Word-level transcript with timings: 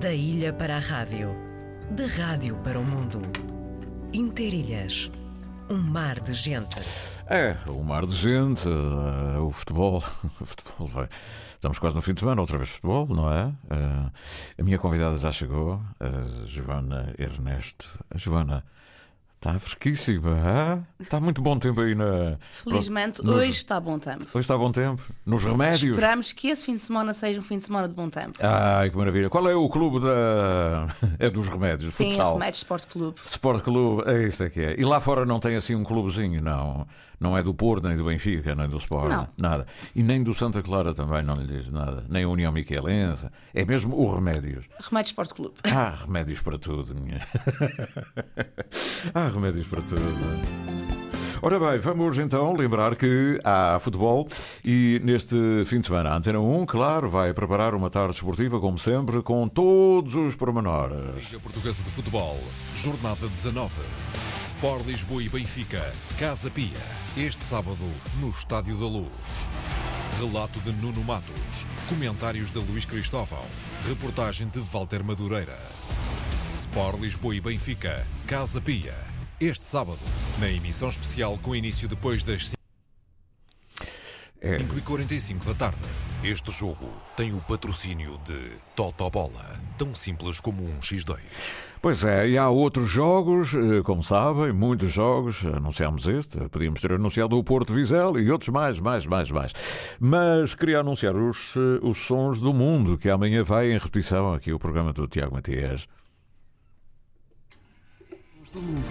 Da 0.00 0.12
ilha 0.12 0.52
para 0.52 0.76
a 0.76 0.78
rádio, 0.78 1.34
de 1.90 2.06
rádio 2.06 2.56
para 2.56 2.78
o 2.78 2.84
mundo. 2.84 3.22
Interilhas, 4.12 5.10
um 5.70 5.78
mar 5.78 6.20
de 6.20 6.34
gente. 6.34 6.80
É, 7.26 7.56
o 7.66 7.82
mar 7.82 8.04
de 8.04 8.14
gente, 8.14 8.68
eh, 8.68 9.38
o 9.38 9.50
futebol. 9.50 10.02
O 10.40 10.44
futebol 10.44 10.86
vai. 10.88 11.08
Estamos 11.54 11.78
quase 11.78 11.96
no 11.96 12.02
fim 12.02 12.12
de 12.12 12.20
semana, 12.20 12.40
outra 12.40 12.58
vez 12.58 12.68
futebol, 12.68 13.06
não 13.06 13.32
é? 13.32 13.52
Eh, 13.70 14.10
a 14.58 14.62
minha 14.62 14.78
convidada 14.78 15.16
já 15.16 15.32
chegou, 15.32 15.80
a 15.98 16.46
Joana 16.46 17.14
Ernesto. 17.18 17.88
A 18.10 18.18
Joana 18.18 18.64
está 19.46 19.58
fresquíssima, 19.60 20.82
está 20.98 21.20
muito 21.20 21.40
bom 21.40 21.58
tempo 21.58 21.80
aí 21.80 21.94
na. 21.94 22.36
Felizmente, 22.50 23.22
Nos- 23.24 23.36
hoje 23.36 23.50
está 23.50 23.78
bom 23.78 23.98
tempo. 23.98 24.24
Hoje 24.24 24.40
está 24.40 24.56
bom 24.58 24.72
tempo? 24.72 25.02
Nos 25.24 25.44
remédios? 25.44 25.82
Esperamos 25.94 26.32
que 26.32 26.48
esse 26.48 26.64
fim 26.64 26.74
de 26.76 26.82
semana 26.82 27.12
seja 27.14 27.38
um 27.38 27.42
fim 27.42 27.58
de 27.58 27.66
semana 27.66 27.88
de 27.88 27.94
bom 27.94 28.08
tempo. 28.10 28.38
Ai, 28.42 28.90
que 28.90 28.96
maravilha. 28.96 29.30
Qual 29.30 29.48
é 29.48 29.54
o 29.54 29.68
clube 29.68 30.00
da. 30.00 30.86
É 31.18 31.30
dos 31.30 31.48
remédios? 31.48 31.94
Sim, 31.94 32.10
futsal. 32.10 32.34
Remédio 32.34 32.58
Sport 32.58 32.86
Clube. 32.86 33.20
Sport 33.24 33.62
Clube, 33.62 34.02
é 34.06 34.26
isto 34.26 34.42
é 34.44 34.50
que 34.50 34.60
é. 34.60 34.76
E 34.78 34.84
lá 34.84 35.00
fora 35.00 35.24
não 35.24 35.38
tem 35.40 35.56
assim 35.56 35.74
um 35.74 35.84
clubezinho, 35.84 36.42
não. 36.42 36.86
Não 37.18 37.36
é 37.36 37.42
do 37.42 37.54
Porto, 37.54 37.88
nem 37.88 37.96
do 37.96 38.04
Benfica, 38.04 38.54
nem 38.54 38.68
do 38.68 38.76
Sport. 38.76 39.08
Não. 39.08 39.28
Nada. 39.38 39.66
E 39.94 40.02
nem 40.02 40.22
do 40.22 40.34
Santa 40.34 40.62
Clara 40.62 40.92
também 40.92 41.22
não 41.22 41.34
lhe 41.36 41.46
diz 41.46 41.70
nada. 41.70 42.04
Nem 42.10 42.24
a 42.24 42.28
União 42.28 42.52
Miquelense. 42.52 43.28
É 43.54 43.64
mesmo 43.64 43.96
o 43.96 44.14
Remédios. 44.14 44.66
Remédio 44.78 45.08
Sport 45.10 45.32
Clube. 45.32 45.54
Ah, 45.64 45.94
remédios 46.04 46.42
para 46.42 46.58
tudo, 46.58 46.94
minha. 46.94 47.20
ah, 49.14 49.28
remédios 49.36 49.66
para 49.68 49.82
tudo. 49.82 50.66
Ora 51.42 51.60
bem, 51.60 51.78
vamos 51.78 52.18
então 52.18 52.54
lembrar 52.54 52.96
que 52.96 53.38
há 53.44 53.78
futebol 53.78 54.26
e 54.64 55.00
neste 55.04 55.36
fim 55.66 55.80
de 55.80 55.86
semana 55.86 56.10
a 56.10 56.16
Antena 56.16 56.40
1, 56.40 56.66
claro, 56.66 57.08
vai 57.10 57.32
preparar 57.32 57.74
uma 57.74 57.90
tarde 57.90 58.14
esportiva, 58.14 58.58
como 58.58 58.78
sempre, 58.78 59.22
com 59.22 59.46
todos 59.46 60.14
os 60.14 60.34
pormenores. 60.34 61.26
Liga 61.26 61.38
Portuguesa 61.38 61.82
de 61.82 61.90
Futebol, 61.90 62.38
Jornada 62.74 63.28
19. 63.28 63.70
Sport 64.38 64.86
Lisboa 64.86 65.22
e 65.22 65.28
Benfica, 65.28 65.92
Casa 66.18 66.50
Pia. 66.50 66.80
Este 67.16 67.44
sábado, 67.44 67.76
no 68.20 68.30
Estádio 68.30 68.76
da 68.76 68.86
Luz. 68.86 69.06
Relato 70.18 70.58
de 70.60 70.72
Nuno 70.72 71.04
Matos. 71.04 71.66
Comentários 71.88 72.50
de 72.50 72.58
Luís 72.58 72.86
Cristóvão. 72.86 73.44
Reportagem 73.86 74.48
de 74.48 74.60
Walter 74.60 75.04
Madureira. 75.04 75.58
Sport 76.50 76.98
Lisboa 77.00 77.36
e 77.36 77.40
Benfica, 77.40 78.06
Casa 78.26 78.60
Pia. 78.60 79.15
Este 79.38 79.64
sábado, 79.64 79.98
na 80.40 80.48
emissão 80.48 80.88
especial 80.88 81.38
com 81.42 81.54
início 81.54 81.86
depois 81.86 82.22
das 82.22 82.54
É. 84.40 84.56
5h45 84.56 85.44
da 85.44 85.54
tarde. 85.54 85.82
Este 86.24 86.50
jogo 86.50 86.88
tem 87.16 87.34
o 87.34 87.40
patrocínio 87.42 88.18
de 88.24 88.52
Totobola, 88.74 89.60
tão 89.76 89.94
simples 89.94 90.40
como 90.40 90.62
um 90.62 90.78
X2. 90.80 91.18
Pois 91.82 92.02
é, 92.04 92.28
e 92.28 92.38
há 92.38 92.48
outros 92.48 92.88
jogos, 92.88 93.52
eh, 93.54 93.82
como 93.84 94.02
sabem, 94.02 94.52
muitos 94.52 94.90
jogos. 94.90 95.44
Anunciámos 95.44 96.06
este, 96.06 96.38
podíamos 96.48 96.80
ter 96.80 96.92
anunciado 96.92 97.36
o 97.36 97.44
Porto 97.44 97.74
Vizel 97.74 98.18
e 98.18 98.30
outros 98.30 98.48
mais, 98.48 98.80
mais, 98.80 99.04
mais, 99.04 99.30
mais. 99.30 99.52
Mas 100.00 100.54
queria 100.54 100.80
anunciar 100.80 101.14
os, 101.14 101.54
eh, 101.56 101.78
os 101.82 101.98
Sons 101.98 102.40
do 102.40 102.54
Mundo, 102.54 102.96
que 102.96 103.10
amanhã 103.10 103.44
vai 103.44 103.70
em 103.72 103.78
repetição 103.78 104.32
aqui 104.32 104.52
o 104.52 104.58
programa 104.58 104.92
do 104.94 105.06
Tiago 105.06 105.34
Matias. 105.34 105.86
Do 108.56 108.62
mundo. 108.62 108.88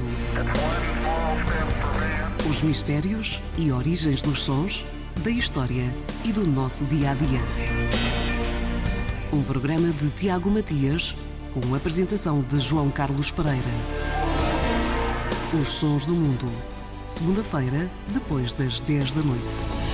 Os 2.47 2.61
mistérios 2.61 3.41
e 3.58 3.72
origens 3.72 4.22
dos 4.22 4.44
sons, 4.44 4.85
da 5.23 5.31
história 5.31 5.94
e 6.23 6.31
do 6.31 6.45
nosso 6.45 6.85
dia 6.85 7.11
a 7.11 7.13
dia. 7.16 7.41
Um 9.33 9.41
programa 9.41 9.91
de 9.91 10.09
Tiago 10.11 10.52
Matias, 10.52 11.16
com 11.52 11.73
a 11.73 11.77
apresentação 11.77 12.41
de 12.41 12.59
João 12.59 12.91
Carlos 12.91 13.31
Pereira. 13.31 13.63
Os 15.59 15.67
sons 15.67 16.05
do 16.05 16.13
mundo. 16.13 16.52
Segunda-feira, 17.07 17.89
depois 18.09 18.53
das 18.53 18.79
10 18.81 19.13
da 19.13 19.22
noite. 19.22 19.84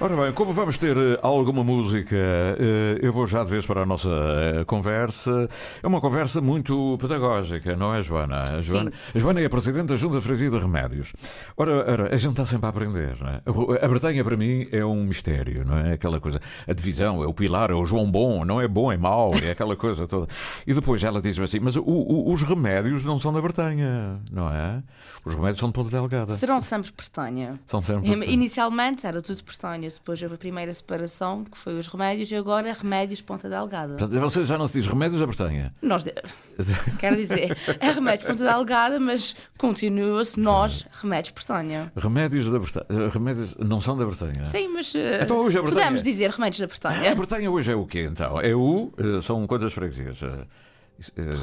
Ora 0.00 0.16
bem, 0.16 0.32
como 0.32 0.52
vamos 0.52 0.78
ter 0.78 0.96
eh, 0.96 1.18
alguma 1.22 1.64
música, 1.64 2.14
eh, 2.16 3.00
eu 3.02 3.12
vou 3.12 3.26
já 3.26 3.42
de 3.42 3.50
vez 3.50 3.66
para 3.66 3.82
a 3.82 3.86
nossa 3.86 4.08
eh, 4.08 4.64
conversa. 4.64 5.48
É 5.82 5.86
uma 5.88 6.00
conversa 6.00 6.40
muito 6.40 6.96
pedagógica, 7.00 7.74
não 7.74 7.92
é, 7.92 8.00
Joana? 8.00 8.58
A 8.58 8.60
Joana, 8.60 8.92
a 9.12 9.18
Joana 9.18 9.40
é 9.40 9.46
a 9.46 9.50
Presidente 9.50 9.86
da 9.86 9.96
Junta 9.96 10.20
Freguesia 10.20 10.50
de 10.50 10.56
Remédios. 10.58 11.12
Ora, 11.56 11.72
ora, 11.90 12.14
a 12.14 12.16
gente 12.16 12.30
está 12.30 12.46
sempre 12.46 12.66
a 12.66 12.68
aprender, 12.68 13.16
não 13.20 13.28
é? 13.28 13.84
A 13.84 13.88
Bretanha, 13.88 14.22
para 14.22 14.36
mim, 14.36 14.68
é 14.70 14.84
um 14.84 15.02
mistério, 15.02 15.64
não 15.66 15.76
é? 15.76 15.94
Aquela 15.94 16.20
coisa, 16.20 16.40
a 16.68 16.72
divisão, 16.72 17.20
é 17.24 17.26
o 17.26 17.34
pilar, 17.34 17.72
é 17.72 17.74
o 17.74 17.84
João 17.84 18.08
Bom, 18.08 18.44
não 18.44 18.60
é 18.60 18.68
bom, 18.68 18.92
é 18.92 18.96
mau, 18.96 19.32
é 19.42 19.50
aquela 19.50 19.74
coisa 19.74 20.06
toda. 20.06 20.28
E 20.64 20.72
depois 20.72 21.02
ela 21.02 21.20
diz-me 21.20 21.44
assim, 21.44 21.58
mas 21.58 21.74
o- 21.74 21.82
o- 21.82 22.32
os 22.32 22.44
remédios 22.44 23.04
não 23.04 23.18
são 23.18 23.32
da 23.32 23.40
Bretanha, 23.42 24.20
não 24.30 24.48
é? 24.48 24.80
Os 25.24 25.34
remédios 25.34 25.58
são 25.58 25.70
de 25.70 25.72
Ponta 25.74 25.90
Delgada. 25.90 26.36
Serão 26.36 26.60
sempre 26.60 26.92
Bretanha. 26.96 27.58
São 27.66 27.82
sempre 27.82 28.08
Em- 28.08 28.32
Inicialmente 28.32 29.04
era 29.04 29.20
tudo 29.20 29.42
Bretanha, 29.42 29.87
depois 29.94 30.22
houve 30.22 30.34
a 30.34 30.38
primeira 30.38 30.72
separação, 30.74 31.44
que 31.44 31.56
foi 31.56 31.78
os 31.78 31.86
remédios, 31.86 32.30
e 32.30 32.36
agora 32.36 32.68
é 32.68 32.72
remédios 32.72 33.20
Ponta 33.20 33.48
Delgada. 33.48 33.96
Portanto, 33.96 34.20
Você 34.20 34.44
já 34.44 34.58
não 34.58 34.66
se 34.66 34.80
diz 34.80 34.88
remédios 34.88 35.20
da 35.20 35.26
Bretanha. 35.26 35.74
Nós, 35.82 36.04
quero 36.98 37.16
dizer, 37.16 37.56
é 37.80 37.90
remédios 37.90 38.26
Ponta 38.28 38.44
Delgada, 38.44 38.98
mas 39.00 39.34
continua-se 39.56 40.38
nós, 40.38 40.86
remédios 41.00 41.32
Bretanha. 41.34 41.92
Remédios 41.96 42.50
da 42.50 42.58
Bretanha. 42.58 43.08
Remédios 43.10 43.54
não 43.58 43.80
são 43.80 43.96
da 43.96 44.04
Bretanha. 44.04 44.44
Sim, 44.44 44.68
mas 44.68 44.94
eh, 44.94 45.20
Então 45.22 45.38
hoje 45.38 45.58
é 45.58 45.62
Bretanha. 45.62 45.82
podemos 45.84 46.02
dizer 46.02 46.30
remédios 46.30 46.58
da 46.60 46.64
A 46.64 46.68
Bretanha. 46.68 47.14
Bretanha 47.14 47.50
hoje 47.50 47.72
é 47.72 47.74
o 47.74 47.86
quê 47.86 48.08
então? 48.10 48.40
É 48.40 48.54
o. 48.54 48.92
eh, 48.98 49.20
São 49.22 49.46
quantas 49.46 49.72
freguesias? 49.72 50.22
Eh, 50.22 50.46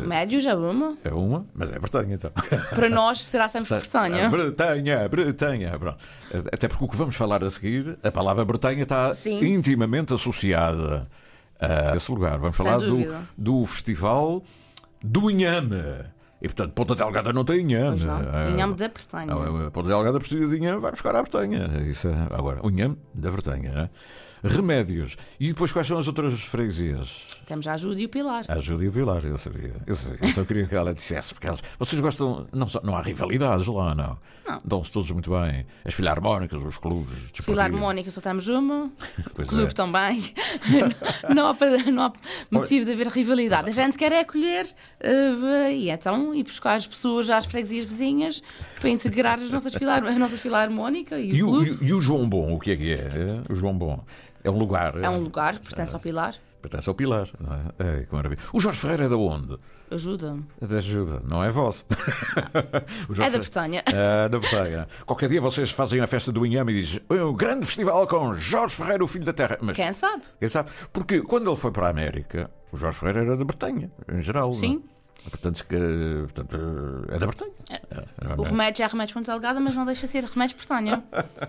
Remédios 0.01 0.45
é 0.45 0.53
uma, 0.53 0.97
É 1.03 1.13
uma, 1.13 1.45
mas 1.55 1.71
é 1.71 1.79
Bretanha 1.79 2.15
então. 2.15 2.31
para 2.75 2.89
nós 2.89 3.21
será 3.23 3.47
sempre 3.47 3.69
Bretanha. 3.69 4.29
Bretanha, 4.29 5.07
Bretanha. 5.07 5.79
Pronto. 5.79 5.97
Até 6.51 6.67
porque 6.67 6.83
o 6.83 6.87
que 6.89 6.95
vamos 6.97 7.15
falar 7.15 7.43
a 7.43 7.49
seguir, 7.49 7.97
a 8.03 8.11
palavra 8.11 8.43
Bretanha 8.43 8.83
está 8.83 9.13
Sim. 9.13 9.43
intimamente 9.53 10.13
associada 10.13 11.07
a 11.59 11.95
esse 11.95 12.11
lugar. 12.11 12.37
Vamos 12.37 12.57
Sem 12.57 12.65
falar 12.65 12.79
do, 12.79 12.97
do 13.37 13.65
festival 13.65 14.43
do 15.01 15.31
Inhame. 15.31 15.81
E 16.41 16.47
portanto, 16.49 16.73
Ponta 16.73 16.93
Delgada 16.93 17.31
não 17.31 17.45
tem 17.45 17.61
Inhame. 17.61 17.89
Pois 17.91 18.05
não, 18.05 18.21
Eh, 18.21 18.51
Inhame 18.51 18.75
da 18.75 18.87
Bretanha. 18.89 19.25
Não, 19.27 19.67
a 19.67 19.71
Ponta 19.71 19.87
Delgada 19.87 20.19
precisa 20.19 20.47
de 20.49 20.57
Inhame, 20.57 20.81
vai 20.81 20.91
buscar 20.91 21.15
a 21.15 21.21
Bretanha. 21.21 21.69
Isso 21.87 22.09
é, 22.09 22.13
agora, 22.29 22.59
o 22.61 22.69
Inhame 22.69 22.97
da 23.13 23.31
Bretanha. 23.31 23.71
né? 23.71 23.89
Remédios. 24.47 25.15
E 25.39 25.47
depois 25.49 25.71
quais 25.71 25.87
são 25.87 25.97
as 25.97 26.07
outras 26.07 26.39
freguesias? 26.41 27.25
Temos 27.45 27.67
a 27.67 27.73
ajuda 27.73 27.99
e 28.01 28.05
o 28.05 28.09
Pilar. 28.09 28.43
A 28.47 28.57
Júlia 28.57 28.89
Vilar, 28.89 29.23
eu 29.23 29.37
sabia. 29.37 29.73
Eu, 29.85 29.95
sabia. 29.95 30.19
eu 30.21 30.29
só 30.29 30.43
queria 30.43 30.65
que 30.65 30.75
ela 30.75 30.93
dissesse, 30.93 31.33
porque 31.33 31.45
elas, 31.47 31.61
vocês 31.77 32.01
gostam. 32.01 32.47
Não, 32.51 32.67
só- 32.67 32.81
não 32.83 32.95
há 32.95 33.01
rivalidades 33.03 33.67
lá, 33.67 33.93
não. 33.93 34.17
Não. 34.47 34.61
Dão-se 34.65 34.91
todos 34.91 35.09
muito 35.11 35.29
bem. 35.29 35.65
As 35.83 35.93
filarmónicas, 35.93 36.61
os 36.63 36.77
clubes. 36.77 37.13
desportivos. 37.13 37.45
Filarmónica 37.45 38.09
só 38.11 38.21
temos 38.21 38.47
uma, 38.47 38.91
Pois 39.35 39.47
clube 39.47 39.71
é. 39.71 39.73
também. 39.73 40.33
não, 41.35 41.47
há, 41.49 41.91
não 41.91 42.03
há 42.05 42.13
motivo 42.49 42.85
de 42.85 42.91
haver 42.91 43.07
rivalidade. 43.07 43.69
A 43.69 43.73
gente 43.73 43.97
quer 43.97 44.11
é 44.11 44.21
acolher 44.21 44.67
eh, 44.99 45.71
e 45.73 45.89
então 45.89 46.33
ir 46.33 46.43
buscar 46.43 46.75
as 46.75 46.87
pessoas 46.87 47.29
às 47.29 47.45
freguesias 47.45 47.85
vizinhas 47.85 48.41
para 48.79 48.89
integrar 48.89 49.39
as 49.39 49.49
nossas 49.51 49.73
filar, 49.75 50.03
a 50.03 50.11
nossa 50.17 50.37
filarmónica 50.37 51.19
e, 51.19 51.31
E 51.35 51.43
o 51.43 51.47
o, 51.47 51.51
clube. 51.63 51.77
e, 51.81 51.87
e 51.89 51.93
o 51.93 52.01
João 52.01 52.27
Bom, 52.27 52.55
o 52.55 52.59
que 52.59 52.71
é 52.71 52.75
que 52.75 52.91
é? 52.91 52.95
É, 52.95 53.51
O 53.51 53.55
João 53.55 53.77
Bom 53.77 54.03
é 54.45 54.49
um 54.51 54.57
lugar. 54.57 54.97
É 54.97 55.09
um 55.09 55.19
lugar, 55.19 55.59
pertence 55.59 55.93
ao 55.93 55.99
Pilar. 55.99 56.35
Pertence 56.61 56.89
ao 56.89 56.95
Pilar, 56.95 57.27
não 57.39 57.53
é? 57.53 57.61
É, 57.77 58.03
que 58.05 58.13
maravilha. 58.13 58.41
O 58.53 58.59
Jorge 58.59 58.79
Ferreira 58.79 59.05
é 59.05 59.07
de 59.07 59.13
onde? 59.13 59.57
Ajuda. 59.91 60.37
É 60.59 60.65
da 60.65 60.77
ajuda, 60.77 61.21
não 61.23 61.43
é 61.43 61.51
vosso. 61.51 61.85
É 63.19 63.29
da 63.29 63.37
Bretanha. 63.37 63.83
É 63.85 64.29
da 64.29 64.39
Bretanha. 64.39 64.87
Qualquer 65.05 65.29
dia 65.29 65.39
vocês 65.41 65.69
fazem 65.69 66.01
a 66.01 66.07
festa 66.07 66.31
do 66.31 66.45
Inhame 66.45 66.73
e 66.73 66.81
dizem 66.81 67.01
um 67.11 67.33
grande 67.33 67.65
festival 67.65 68.07
com 68.07 68.33
Jorge 68.33 68.75
Ferreira, 68.75 69.03
o 69.03 69.07
filho 69.07 69.25
da 69.25 69.33
terra. 69.33 69.57
Mas 69.61 69.75
Quem 69.77 69.93
sabe? 69.93 70.23
Quem 70.39 70.47
sabe? 70.47 70.69
Porque 70.91 71.21
quando 71.21 71.49
ele 71.49 71.57
foi 71.57 71.71
para 71.71 71.87
a 71.87 71.89
América, 71.89 72.49
o 72.71 72.77
Jorge 72.77 72.97
Ferreira 72.97 73.21
era 73.21 73.37
da 73.37 73.45
Bretanha, 73.45 73.91
em 74.11 74.21
geral. 74.21 74.53
Sim. 74.53 74.75
Não? 74.75 74.94
É? 75.25 75.29
Portanto, 75.29 75.65
que, 75.67 75.77
portanto, 76.23 77.05
é 77.09 77.17
da 77.17 77.25
Bretanha. 77.25 77.51
O 78.37 78.43
remédio 78.43 78.83
é 78.83 78.87
remédio 78.87 79.13
Ponte 79.13 79.25
Delgada, 79.25 79.59
mas 79.59 79.75
não 79.75 79.85
deixa 79.85 80.05
de 80.05 80.11
ser 80.11 80.23
remédio 80.23 80.55
Bretanha. 80.55 81.03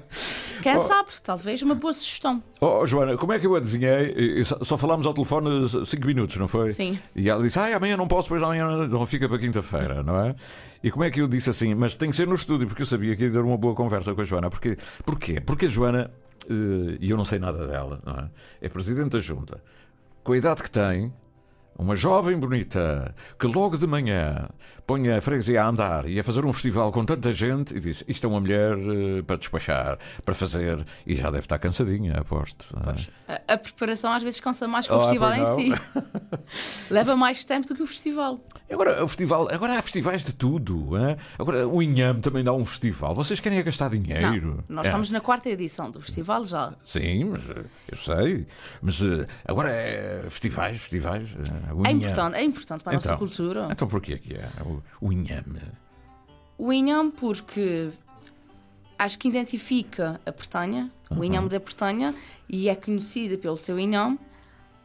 Quem 0.62 0.78
sabe? 0.78 1.10
Talvez 1.22 1.62
uma 1.62 1.74
boa 1.74 1.92
sugestão. 1.92 2.42
Oh, 2.60 2.86
Joana, 2.86 3.16
como 3.16 3.32
é 3.32 3.38
que 3.38 3.46
eu 3.46 3.54
adivinhei? 3.54 4.42
Só, 4.44 4.58
só 4.62 4.78
falámos 4.78 5.06
ao 5.06 5.12
telefone 5.12 5.68
5 5.68 6.06
minutos, 6.06 6.36
não 6.36 6.48
foi? 6.48 6.72
Sim. 6.72 6.98
E 7.14 7.28
ela 7.28 7.42
disse: 7.42 7.58
Ah, 7.58 7.76
amanhã 7.76 7.96
não 7.96 8.08
posso, 8.08 8.28
pois 8.28 8.42
amanhã 8.42 8.66
não, 8.66 8.84
então 8.84 9.04
fica 9.06 9.28
para 9.28 9.38
quinta-feira, 9.38 10.02
não 10.02 10.18
é? 10.20 10.34
E 10.82 10.90
como 10.90 11.04
é 11.04 11.10
que 11.10 11.20
eu 11.20 11.28
disse 11.28 11.50
assim? 11.50 11.74
Mas 11.74 11.94
tem 11.94 12.10
que 12.10 12.16
ser 12.16 12.26
no 12.26 12.34
estúdio, 12.34 12.66
porque 12.66 12.82
eu 12.82 12.86
sabia 12.86 13.14
que 13.14 13.24
ia 13.24 13.30
dar 13.30 13.42
uma 13.42 13.56
boa 13.56 13.74
conversa 13.74 14.14
com 14.14 14.20
a 14.20 14.24
Joana. 14.24 14.48
Porque, 14.48 14.76
porquê? 15.04 15.40
Porque 15.40 15.66
a 15.66 15.68
Joana, 15.68 16.10
eh, 16.48 16.96
e 17.00 17.10
eu 17.10 17.16
não 17.16 17.24
sei 17.24 17.38
nada 17.38 17.66
dela, 17.66 18.00
não 18.04 18.14
é? 18.14 18.30
É 18.62 18.68
presidente 18.68 19.10
da 19.10 19.18
junta. 19.18 19.60
Com 20.22 20.32
a 20.32 20.38
idade 20.38 20.62
que 20.62 20.70
tem, 20.70 21.12
uma 21.78 21.94
jovem 21.94 22.38
bonita 22.38 23.14
que 23.38 23.46
logo 23.46 23.76
de 23.76 23.86
manhã 23.86 24.48
põe 24.86 25.10
a 25.10 25.20
freguesia 25.20 25.62
a 25.62 25.68
andar 25.68 26.08
e 26.08 26.18
a 26.18 26.24
fazer 26.24 26.44
um 26.44 26.52
festival 26.52 26.90
com 26.92 27.04
tanta 27.04 27.32
gente 27.32 27.76
e 27.76 27.80
diz: 27.80 28.04
Isto 28.06 28.26
é 28.26 28.30
uma 28.30 28.40
mulher 28.40 28.76
uh, 28.76 29.24
para 29.24 29.36
despachar, 29.36 29.98
para 30.24 30.34
fazer, 30.34 30.84
e 31.06 31.14
já 31.14 31.30
deve 31.30 31.44
estar 31.44 31.58
cansadinha, 31.58 32.14
aposto. 32.14 32.66
É? 33.28 33.34
A, 33.34 33.54
a, 33.54 33.58
preparação 33.58 34.12
às 34.12 34.22
vezes 34.22 34.40
cansa 34.40 34.66
mais 34.66 34.86
que 34.86 34.94
o 34.94 34.96
oh, 34.96 35.00
festival 35.02 35.32
em 35.34 35.46
si. 35.46 35.82
Leva 36.90 37.16
mais 37.16 37.44
tempo 37.44 37.66
do 37.66 37.74
que 37.74 37.82
o 37.82 37.86
festival. 37.86 38.40
Agora, 38.70 39.04
o 39.04 39.08
festival, 39.08 39.48
agora 39.50 39.78
há 39.78 39.82
festivais 39.82 40.24
de 40.24 40.32
tudo. 40.32 40.96
Hein? 40.96 41.16
Agora, 41.38 41.68
o 41.68 41.82
Inham 41.82 42.20
também 42.20 42.42
dá 42.42 42.52
um 42.52 42.64
festival. 42.64 43.14
Vocês 43.14 43.40
querem 43.40 43.62
gastar 43.62 43.90
dinheiro? 43.90 44.64
Não, 44.68 44.76
nós 44.76 44.86
é. 44.86 44.88
estamos 44.88 45.10
na 45.10 45.20
quarta 45.20 45.48
edição 45.48 45.90
do 45.90 46.00
festival 46.00 46.44
já. 46.44 46.74
Sim, 46.84 47.24
mas 47.24 47.50
eh, 47.50 47.64
eu 47.90 47.96
sei. 47.96 48.46
Mas 48.80 49.00
agora 49.44 49.70
é 49.70 50.24
festivais, 50.28 50.78
festivais. 50.78 51.34
É 51.84 51.90
importante, 51.90 52.36
é 52.36 52.44
importante 52.44 52.84
para 52.84 52.92
a 52.92 52.96
então, 52.96 53.12
nossa 53.12 53.18
cultura. 53.18 53.68
Então 53.70 53.88
porquê 53.88 54.18
que 54.18 54.34
é 54.34 54.48
o, 54.64 54.82
o 55.00 55.12
inhame? 55.12 55.60
O 56.58 56.72
inhame 56.72 57.10
porque 57.10 57.90
acho 58.98 59.18
que 59.18 59.28
identifica 59.28 60.20
a 60.24 60.30
Bretanha, 60.30 60.90
uhum. 61.10 61.18
o 61.20 61.24
inhame 61.24 61.48
da 61.48 61.58
Bretanha, 61.58 62.14
e 62.48 62.68
é 62.68 62.74
conhecida 62.74 63.36
pelo 63.36 63.56
seu 63.56 63.78
inhame. 63.78 64.18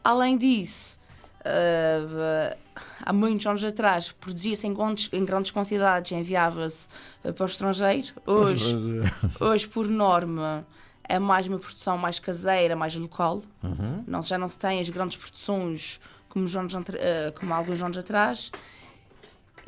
Além 0.04 0.36
disso, 0.36 1.00
uh, 1.40 2.56
há 3.00 3.12
muitos 3.12 3.46
anos 3.46 3.64
atrás 3.64 4.10
produzia-se 4.12 4.66
em, 4.66 4.76
em, 5.12 5.24
grandes 5.24 5.50
quantidades 5.50 6.12
e 6.12 6.14
enviava-se 6.14 6.88
uh, 7.24 7.32
para 7.32 7.44
o 7.44 7.46
estrangeiro. 7.46 8.08
Hoje, 8.26 8.76
hoje, 9.40 9.68
por 9.68 9.88
norma, 9.88 10.66
é 11.08 11.18
mais 11.18 11.46
uma 11.46 11.58
produção 11.58 11.96
mais 11.96 12.18
caseira, 12.18 12.76
mais 12.76 12.94
local. 12.94 13.42
Uhum. 13.62 14.04
Não, 14.06 14.22
já 14.22 14.36
não 14.36 14.48
se 14.48 14.58
tem 14.58 14.80
as 14.80 14.88
grandes 14.88 15.16
produções 15.16 16.00
como, 16.32 16.46
eh, 16.94 17.32
como 17.38 17.52
alguns 17.52 17.82
anos 17.82 17.98
atrás. 17.98 18.50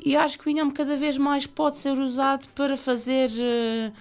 E 0.02 0.16
acho 0.16 0.38
que 0.38 0.48
o 0.48 0.50
inhame 0.50 0.72
cada 0.72 0.96
vez 0.96 1.18
mais 1.18 1.46
pode 1.46 1.76
ser 1.76 1.98
usado 1.98 2.48
para 2.54 2.76
fazer 2.76 3.30
uh, 3.30 3.92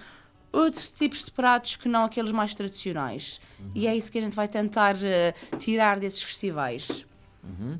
outros 0.50 0.90
tipos 0.90 1.24
de 1.24 1.30
pratos 1.30 1.76
que 1.76 1.88
não 1.88 2.04
aqueles 2.04 2.32
mais 2.32 2.54
tradicionais. 2.54 3.40
Uhum. 3.60 3.70
E 3.74 3.86
é 3.86 3.94
isso 3.94 4.10
que 4.10 4.18
a 4.18 4.20
gente 4.20 4.34
vai 4.34 4.48
tentar 4.48 4.96
uh, 4.96 5.56
tirar 5.58 6.00
desses 6.00 6.22
festivais. 6.22 7.06
Uhum. 7.44 7.78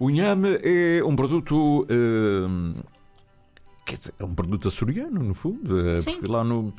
O 0.00 0.10
inhame 0.10 0.58
é 0.62 1.02
um 1.04 1.14
produto. 1.14 1.82
Uh, 1.84 2.82
quer 3.86 3.96
dizer, 3.96 4.14
é 4.18 4.24
um 4.24 4.34
produto 4.34 4.68
açoriano, 4.68 5.22
no 5.22 5.34
fundo. 5.34 5.98
Sim. 6.00 6.14
Porque 6.16 6.30
lá 6.30 6.42
no 6.42 6.74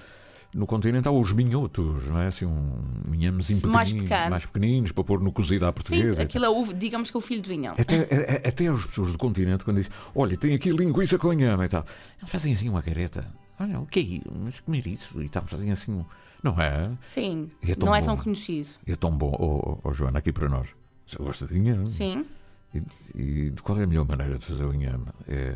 no 0.56 0.66
continente 0.66 1.06
há 1.06 1.12
os 1.12 1.34
minhotos, 1.34 2.08
não 2.08 2.18
é? 2.18 2.28
Assim, 2.28 2.46
um 2.46 2.82
minhamezinho 3.06 3.68
mais, 3.68 3.92
pequeno. 3.92 4.30
mais 4.30 4.46
pequeninos 4.46 4.94
para 4.94 5.04
pôr 5.04 5.22
no 5.22 5.32
cozido 5.32 5.68
à 5.68 5.74
portuguesa. 5.74 6.16
Sim, 6.16 6.22
aquilo 6.22 6.46
é, 6.46 6.50
o, 6.50 6.74
digamos 6.74 7.12
que 7.12 7.18
é 7.18 7.20
o 7.20 7.22
filho 7.22 7.42
do 7.42 7.50
vinhão. 7.50 7.76
Até, 7.78 7.98
é, 7.98 8.42
é, 8.44 8.48
até 8.48 8.68
as 8.68 8.86
pessoas 8.86 9.12
do 9.12 9.18
continente, 9.18 9.66
quando 9.66 9.78
dizem, 9.78 9.92
olha, 10.16 10.38
tem 10.38 10.56
aqui 10.56 10.70
linguiça 10.70 11.18
com 11.18 11.34
inhame 11.34 11.66
e 11.66 11.68
tal, 11.68 11.86
eles 12.18 12.32
fazem 12.32 12.54
assim 12.54 12.70
uma 12.70 12.82
careta. 12.82 13.28
Olha, 13.60 13.80
o 13.80 13.86
que 13.86 14.00
é 14.00 14.04
isso? 14.04 14.32
Mas 14.34 14.60
comer 14.62 14.88
isso? 14.88 15.22
E 15.22 15.28
tal, 15.28 15.46
fazem 15.46 15.72
assim 15.72 16.06
Não 16.42 16.60
é? 16.60 16.92
Sim, 17.06 17.50
é 17.62 17.76
não 17.86 17.94
é 17.94 18.02
tão 18.02 18.16
conhecido. 18.16 18.70
É 18.88 18.96
tão 18.96 19.12
bom, 19.12 19.36
oh, 19.38 19.78
oh, 19.84 19.94
Joana, 19.94 20.20
aqui 20.20 20.32
para 20.32 20.48
nós. 20.48 20.70
Você 21.06 21.18
gosta 21.18 21.46
de 21.46 21.60
inhame? 21.60 21.88
Sim. 21.92 22.26
E, 22.74 22.82
e 23.14 23.50
de 23.50 23.62
qual 23.62 23.78
é 23.78 23.84
a 23.84 23.88
melhor 23.88 24.08
maneira 24.08 24.38
de 24.38 24.46
fazer 24.46 24.64
o 24.64 24.74
inhame? 24.74 25.06
É 25.28 25.56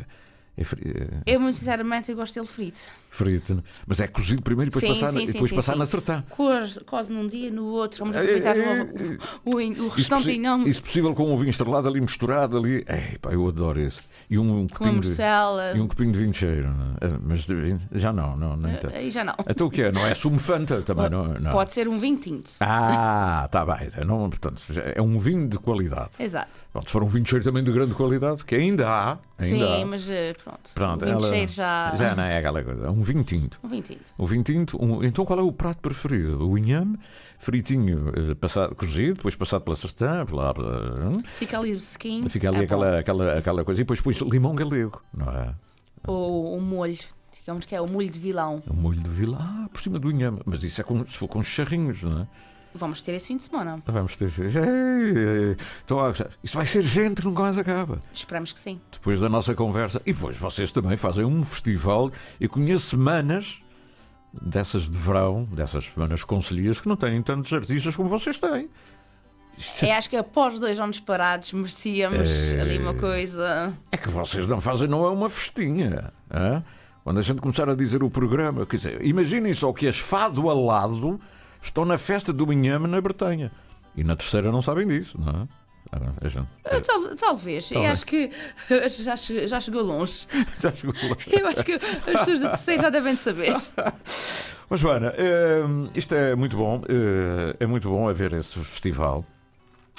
é 0.56 0.64
fri... 0.64 0.82
É- 1.26 1.34
eu, 1.34 1.40
muito 1.40 1.58
sinceramente, 1.58 2.10
eu 2.10 2.16
gosto 2.16 2.34
dele 2.34 2.46
frito. 2.46 2.80
Frito, 3.10 3.56
né? 3.56 3.62
mas 3.86 4.00
é 4.00 4.06
cozido 4.06 4.42
primeiro 4.42 4.70
e 4.70 4.72
depois 4.72 4.84
sim, 4.84 5.00
passar, 5.00 5.12
sim, 5.12 5.26
na, 5.26 5.32
depois 5.32 5.50
sim, 5.50 5.56
passar 5.56 5.76
na 5.76 5.86
sertã. 5.86 6.24
Coze, 6.30 6.80
coze 6.80 7.12
num 7.12 7.26
dia, 7.26 7.50
no 7.50 7.64
outro. 7.66 7.98
Vamos 7.98 8.16
aproveitar 8.16 8.56
é, 8.56 8.60
é, 8.60 8.82
o, 9.44 9.56
o, 9.56 9.86
o, 9.86 9.88
restante 9.88 10.38
não. 10.38 10.66
Isso 10.66 10.82
possível 10.82 11.12
com 11.14 11.32
um 11.32 11.36
vinho 11.36 11.50
estrelado 11.50 11.88
ali 11.88 12.00
misturado 12.00 12.56
ali. 12.56 12.84
Ei, 12.88 13.18
pá, 13.20 13.32
eu 13.32 13.46
adoro 13.48 13.80
esse. 13.80 14.02
E 14.28 14.38
um, 14.38 14.60
um 14.60 14.66
copinho 14.68 15.00
de, 15.00 15.16
e 15.76 15.80
um 15.80 15.88
copinho 15.88 16.12
de 16.12 16.18
vinho 16.18 16.32
cheiro. 16.32 16.68
É? 17.00 17.08
Mas 17.20 17.46
já 17.92 18.12
não, 18.12 18.36
não, 18.36 18.56
não 18.56 18.70
então. 18.70 18.90
Aí 18.94 19.10
já 19.10 19.24
não. 19.24 19.34
Então 19.48 19.66
o 19.66 19.70
que 19.70 19.82
é? 19.82 19.90
Não 19.90 20.06
é 20.06 20.14
sumo 20.14 20.38
Fanta 20.38 20.80
também, 20.82 21.10
não, 21.10 21.34
não. 21.34 21.50
Pode 21.50 21.72
ser 21.72 21.88
um 21.88 21.98
vinho 21.98 22.18
tinto. 22.18 22.52
Ah, 22.60 23.42
está 23.46 23.66
bem. 23.66 23.88
Não, 24.06 24.30
portanto, 24.30 24.62
é 24.94 25.02
um 25.02 25.18
vinho 25.18 25.48
de 25.48 25.58
qualidade. 25.58 26.10
Exato. 26.20 26.64
Bom, 26.72 26.80
se 26.80 26.92
for 26.92 27.02
um 27.02 27.08
vinho 27.08 27.26
cheiro 27.26 27.44
também 27.44 27.64
de 27.64 27.72
grande 27.72 27.94
qualidade, 27.94 28.44
que 28.44 28.54
ainda 28.54 28.88
há. 28.88 29.18
Ainda 29.38 29.66
Sim, 29.66 29.82
há. 29.82 29.86
mas 29.86 30.08
pronto. 30.40 30.70
Pronto, 30.74 31.04
ela 31.04 31.46
já. 31.46 31.94
Já 31.96 32.14
não 32.14 32.22
é 32.22 32.38
aquela 32.38 32.62
coisa. 32.62 32.90
Um 32.90 33.02
vinho 33.02 33.24
tinto. 33.24 33.58
Um 33.62 33.68
vinho 33.68 33.82
tinto. 33.82 34.12
Um 34.18 34.26
vinho 34.26 34.42
tinto. 34.42 34.84
Um... 34.84 35.04
Então 35.04 35.24
qual 35.24 35.38
é 35.38 35.42
o 35.42 35.52
prato 35.52 35.78
preferido? 35.78 36.48
O 36.48 36.58
inhame, 36.58 36.98
fritinho, 37.38 38.12
eh, 38.16 38.34
passado, 38.34 38.74
cozido, 38.74 39.14
depois 39.14 39.36
passado 39.36 39.62
pela 39.62 39.76
sertã, 39.76 40.24
pela. 40.26 40.52
Hum? 40.52 41.22
Fica 41.38 41.58
ali 41.58 41.78
sequinho. 41.78 42.28
Fica 42.28 42.48
ali 42.48 42.60
é 42.60 42.64
aquela, 42.64 42.98
aquela, 42.98 43.38
aquela 43.38 43.64
coisa. 43.64 43.80
E 43.80 43.84
depois 43.84 44.00
põe 44.00 44.14
limão 44.28 44.54
galego, 44.54 45.02
não 45.12 45.30
é? 45.30 45.54
Ou 46.06 46.56
um 46.56 46.60
molho. 46.60 46.98
Digamos 47.38 47.64
que 47.64 47.74
é 47.74 47.80
o 47.80 47.86
molho 47.88 48.10
de 48.10 48.18
vilão. 48.18 48.62
O 48.68 48.74
molho 48.74 49.00
de 49.00 49.10
vilão. 49.10 49.38
Ah, 49.40 49.68
por 49.72 49.80
cima 49.80 49.98
do 49.98 50.10
inhame. 50.10 50.40
Mas 50.44 50.62
isso 50.62 50.80
é 50.80 50.84
com, 50.84 51.04
se 51.06 51.16
for 51.16 51.28
com 51.28 51.42
charrinhos, 51.42 52.02
não 52.02 52.22
é? 52.22 52.26
Vamos 52.74 53.02
ter 53.02 53.12
esse 53.12 53.28
fim 53.28 53.36
de 53.36 53.42
semana. 53.42 53.82
Vamos 53.84 54.16
ter. 54.16 54.30
Então, 55.84 55.98
isso 56.42 56.56
vai 56.56 56.66
ser 56.66 56.82
gente 56.82 57.20
que 57.20 57.26
nunca 57.26 57.42
mais 57.42 57.58
acaba. 57.58 57.98
Esperamos 58.12 58.52
que 58.52 58.60
sim. 58.60 58.80
Depois 58.92 59.20
da 59.20 59.28
nossa 59.28 59.54
conversa. 59.54 60.00
E 60.06 60.12
depois 60.12 60.36
vocês 60.36 60.72
também 60.72 60.96
fazem 60.96 61.24
um 61.24 61.42
festival. 61.42 62.10
E 62.38 62.46
conheço 62.46 62.90
semanas 62.90 63.60
dessas 64.32 64.90
de 64.90 64.96
verão, 64.96 65.44
dessas 65.50 65.84
semanas 65.84 66.22
conselheiras, 66.22 66.80
que 66.80 66.88
não 66.88 66.96
têm 66.96 67.20
tantos 67.22 67.52
artistas 67.52 67.96
como 67.96 68.08
vocês 68.08 68.38
têm. 68.38 68.68
É, 69.82 69.92
acho 69.94 70.08
que 70.08 70.16
após 70.16 70.58
dois 70.58 70.80
anos 70.80 71.00
parados 71.00 71.52
merecíamos 71.52 72.52
é... 72.52 72.60
ali 72.60 72.78
uma 72.78 72.94
coisa. 72.94 73.74
É 73.92 73.96
que 73.96 74.08
vocês 74.08 74.48
não 74.48 74.60
fazem, 74.60 74.88
não 74.88 75.04
é 75.04 75.10
uma 75.10 75.28
festinha. 75.28 76.12
Hein? 76.32 76.64
Quando 77.04 77.18
a 77.18 77.22
gente 77.22 77.40
começar 77.40 77.68
a 77.68 77.74
dizer 77.74 78.02
o 78.02 78.10
programa, 78.10 78.64
quer 78.64 78.76
dizer, 78.76 79.04
imaginem 79.04 79.52
só 79.52 79.72
que 79.72 79.86
as 79.86 79.98
fado 79.98 80.48
alado 80.48 81.20
estão 81.62 81.84
na 81.84 81.98
festa 81.98 82.32
do 82.32 82.46
Minhame 82.46 82.86
na 82.86 83.00
Bretanha. 83.00 83.50
E 83.96 84.04
na 84.04 84.16
terceira 84.16 84.50
não 84.52 84.62
sabem 84.62 84.86
disso, 84.86 85.20
não 85.20 85.42
é? 85.42 85.48
Gente... 86.28 86.46
Ah, 86.64 86.80
tal, 86.80 87.16
talvez. 87.16 87.70
Eu 87.72 87.82
acho 87.84 88.06
que 88.06 88.30
já, 89.02 89.16
já 89.16 89.58
chegou 89.58 89.82
longe. 89.82 90.26
Já 90.60 90.72
chegou 90.72 90.94
longe. 91.02 91.26
Eu 91.26 91.46
acho 91.48 91.64
que 91.64 91.72
as 91.72 92.18
pessoas 92.20 92.40
da 92.40 92.48
terceira 92.50 92.82
já 92.82 92.90
devem 92.90 93.16
saber. 93.16 93.54
Mas, 94.70 94.78
Joana, 94.78 95.12
eh, 95.16 95.64
isto 95.96 96.14
é 96.14 96.36
muito 96.36 96.56
bom. 96.56 96.80
Eh, 96.88 97.56
é 97.58 97.66
muito 97.66 97.88
bom 97.88 98.08
haver 98.08 98.32
esse 98.34 98.56
festival. 98.60 99.24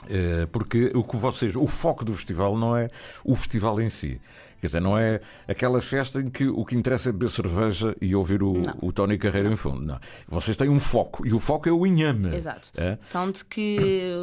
Eh, 0.09 0.47
porque 0.51 0.91
o 0.95 1.03
que 1.03 1.15
vocês, 1.15 1.55
o 1.55 1.67
foco 1.67 2.03
do 2.03 2.13
festival 2.13 2.57
não 2.57 2.75
é 2.75 2.89
o 3.23 3.35
festival 3.35 3.79
em 3.81 3.89
si. 3.89 4.19
Quer 4.59 4.67
dizer, 4.67 4.81
não 4.81 4.97
é 4.97 5.19
aquela 5.47 5.81
festa 5.81 6.21
em 6.21 6.29
que 6.29 6.47
o 6.47 6.63
que 6.63 6.75
interessa 6.75 7.09
é 7.09 7.11
beber 7.11 7.31
cerveja 7.31 7.95
e 7.99 8.15
ouvir 8.15 8.43
o, 8.43 8.61
o 8.79 8.91
Tony 8.91 9.17
Carreira 9.17 9.47
não. 9.47 9.53
em 9.53 9.57
fundo. 9.57 9.81
Não. 9.81 9.99
Vocês 10.27 10.55
têm 10.55 10.69
um 10.69 10.79
foco 10.79 11.25
e 11.25 11.33
o 11.33 11.39
foco 11.39 11.67
é 11.67 11.71
o 11.71 11.85
inhame. 11.85 12.33
Exato. 12.33 12.71
É? 12.75 12.97
Tanto 13.11 13.43
que 13.47 14.13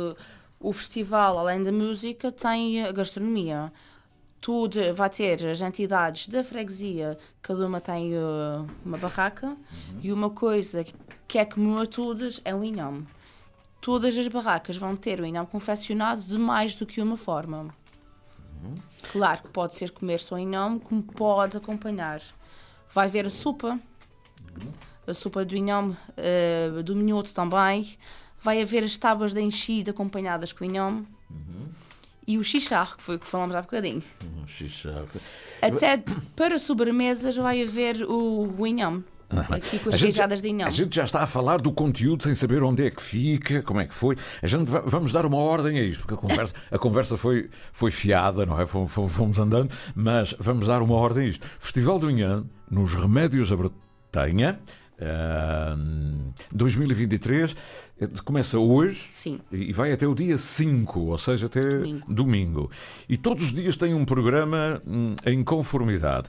o 0.60 0.72
festival, 0.72 1.38
além 1.38 1.62
da 1.62 1.72
música, 1.72 2.30
tem 2.30 2.84
a 2.84 2.92
gastronomia. 2.92 3.72
Tudo 4.40 4.78
vai 4.94 5.10
ter 5.10 5.44
as 5.44 5.60
entidades 5.60 6.28
da 6.28 6.44
freguesia, 6.44 7.18
cada 7.42 7.66
uma 7.66 7.80
tem 7.80 8.14
uh, 8.14 8.64
uma 8.84 8.96
barraca, 8.96 9.48
uhum. 9.48 9.56
e 10.00 10.12
uma 10.12 10.30
coisa 10.30 10.86
que 11.26 11.38
é 11.38 11.44
comum 11.44 11.78
a 11.78 11.86
todas 11.86 12.40
é 12.44 12.54
o 12.54 12.62
inhame. 12.62 13.04
Todas 13.80 14.16
as 14.18 14.28
barracas 14.28 14.76
vão 14.76 14.96
ter 14.96 15.20
o 15.20 15.26
inhame 15.26 15.46
confeccionado 15.46 16.20
de 16.20 16.36
mais 16.36 16.74
do 16.74 16.84
que 16.84 17.00
uma 17.00 17.16
forma. 17.16 17.68
Uhum. 18.62 18.74
Claro 19.12 19.42
que 19.42 19.48
pode 19.48 19.74
ser 19.74 19.90
comer 19.90 20.20
só 20.20 20.38
inhame, 20.38 20.80
como 20.80 21.02
pode 21.02 21.56
acompanhar. 21.56 22.20
Vai 22.92 23.08
ver 23.08 23.26
a 23.26 23.30
sopa, 23.30 23.68
uhum. 23.70 24.72
a 25.06 25.14
sopa 25.14 25.44
do 25.44 25.56
inhame, 25.56 25.96
uh, 26.16 26.82
do 26.82 26.96
minhoto 26.96 27.32
também. 27.32 27.96
Vai 28.40 28.60
haver 28.62 28.84
as 28.84 28.96
tábuas 28.96 29.32
de 29.32 29.40
enchida 29.40 29.90
acompanhadas 29.90 30.52
com 30.52 30.64
inhame. 30.64 31.06
Uhum. 31.30 31.68
E 32.26 32.36
o 32.36 32.44
chicharro, 32.44 32.96
que 32.96 33.02
foi 33.02 33.16
o 33.16 33.18
que 33.18 33.26
falamos 33.26 33.54
há 33.54 33.62
bocadinho. 33.62 34.02
Uhum, 34.22 34.46
chicharro. 34.46 35.08
Até 35.62 36.02
para 36.36 36.58
sobremesas 36.58 37.36
vai 37.36 37.62
haver 37.62 38.02
o, 38.02 38.54
o 38.58 38.66
inhame. 38.66 39.04
Aqui 39.30 39.78
com 39.78 39.90
as 39.90 40.00
queijadas 40.00 40.40
de 40.40 40.48
inhame. 40.48 40.64
A 40.64 40.70
gente 40.70 40.96
já 40.96 41.04
está 41.04 41.22
a 41.22 41.26
falar 41.26 41.60
do 41.60 41.70
conteúdo 41.70 42.22
sem 42.22 42.34
saber 42.34 42.62
onde 42.62 42.86
é 42.86 42.90
que 42.90 43.02
fica, 43.02 43.62
como 43.62 43.80
é 43.80 43.86
que 43.86 43.94
foi. 43.94 44.16
A 44.42 44.46
gente 44.46 44.70
vamos 44.86 45.12
dar 45.12 45.26
uma 45.26 45.36
ordem 45.36 45.78
a 45.78 45.82
isto, 45.82 46.00
porque 46.00 46.14
a 46.14 46.16
conversa, 46.16 46.54
a 46.70 46.78
conversa 46.78 47.16
foi, 47.18 47.50
foi 47.72 47.90
fiada, 47.90 48.46
não 48.46 48.58
é? 48.60 48.66
Fomos 48.66 49.38
andando, 49.38 49.70
mas 49.94 50.34
vamos 50.38 50.66
dar 50.66 50.80
uma 50.80 50.94
ordem 50.94 51.26
a 51.26 51.28
isto. 51.28 51.46
Festival 51.58 51.98
do 51.98 52.10
Inhame, 52.10 52.46
nos 52.70 52.94
Remédios 52.94 53.50
da 53.50 53.56
Bretanha, 53.56 54.58
Uh, 54.98 56.34
2023 56.50 57.54
começa 58.24 58.58
hoje 58.58 59.08
Sim. 59.14 59.38
e 59.52 59.72
vai 59.72 59.92
até 59.92 60.08
o 60.08 60.14
dia 60.14 60.36
5, 60.36 60.98
ou 60.98 61.18
seja, 61.18 61.46
até 61.46 61.60
domingo. 61.60 62.12
domingo. 62.12 62.70
E 63.08 63.16
todos 63.16 63.44
os 63.44 63.52
dias 63.52 63.76
tem 63.76 63.94
um 63.94 64.04
programa 64.04 64.82
hum, 64.84 65.14
em 65.24 65.44
conformidade. 65.44 66.28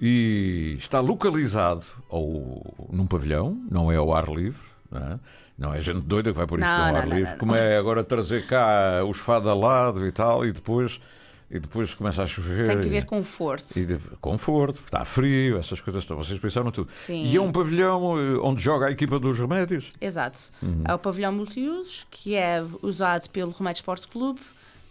E 0.00 0.74
está 0.78 1.00
localizado 1.00 1.84
ou 2.08 2.88
num 2.92 3.06
pavilhão, 3.06 3.58
não 3.70 3.90
é 3.90 3.96
ao 3.96 4.12
ar 4.14 4.28
livre. 4.28 4.62
Não 4.90 5.00
é, 5.00 5.18
não 5.58 5.74
é 5.74 5.80
gente 5.80 6.00
doida 6.00 6.30
que 6.32 6.36
vai 6.36 6.46
por 6.46 6.58
isso 6.58 6.68
ao 6.68 6.94
ar 6.96 7.06
não, 7.06 7.16
livre. 7.16 7.32
Não, 7.32 7.38
Como 7.38 7.54
é 7.54 7.76
agora 7.78 8.04
trazer 8.04 8.46
cá 8.46 9.02
os 9.08 9.18
fado 9.18 9.52
lado 9.58 10.06
e 10.06 10.12
tal, 10.12 10.44
e 10.44 10.52
depois 10.52 11.00
e 11.48 11.60
depois 11.60 11.94
começa 11.94 12.24
a 12.24 12.26
chover. 12.26 12.66
Tem 12.66 12.80
que 12.80 12.86
e- 12.86 12.88
haver 12.88 13.04
conforto. 13.04 13.78
e 13.78 13.86
de- 13.86 13.98
conforto, 14.20 14.80
porque 14.80 14.88
está 14.88 15.04
frio, 15.04 15.56
essas 15.58 15.80
coisas, 15.80 16.04
todas, 16.04 16.26
vocês 16.26 16.40
pensaram 16.40 16.72
tudo. 16.72 16.90
Sim. 17.06 17.24
E 17.24 17.36
é 17.36 17.40
um 17.40 17.52
pavilhão 17.52 18.18
eh, 18.18 18.36
onde 18.42 18.60
joga 18.60 18.86
a 18.86 18.90
equipa 18.90 19.16
dos 19.20 19.38
remédios. 19.38 19.92
Exato. 20.00 20.40
Uhum. 20.60 20.82
É 20.84 20.92
o 20.92 20.98
pavilhão 20.98 21.30
multiusos, 21.32 22.04
que 22.10 22.34
é 22.34 22.64
usado 22.82 23.30
pelo 23.30 23.52
Remédio 23.52 23.78
Esporte 23.78 24.08
Clube, 24.08 24.40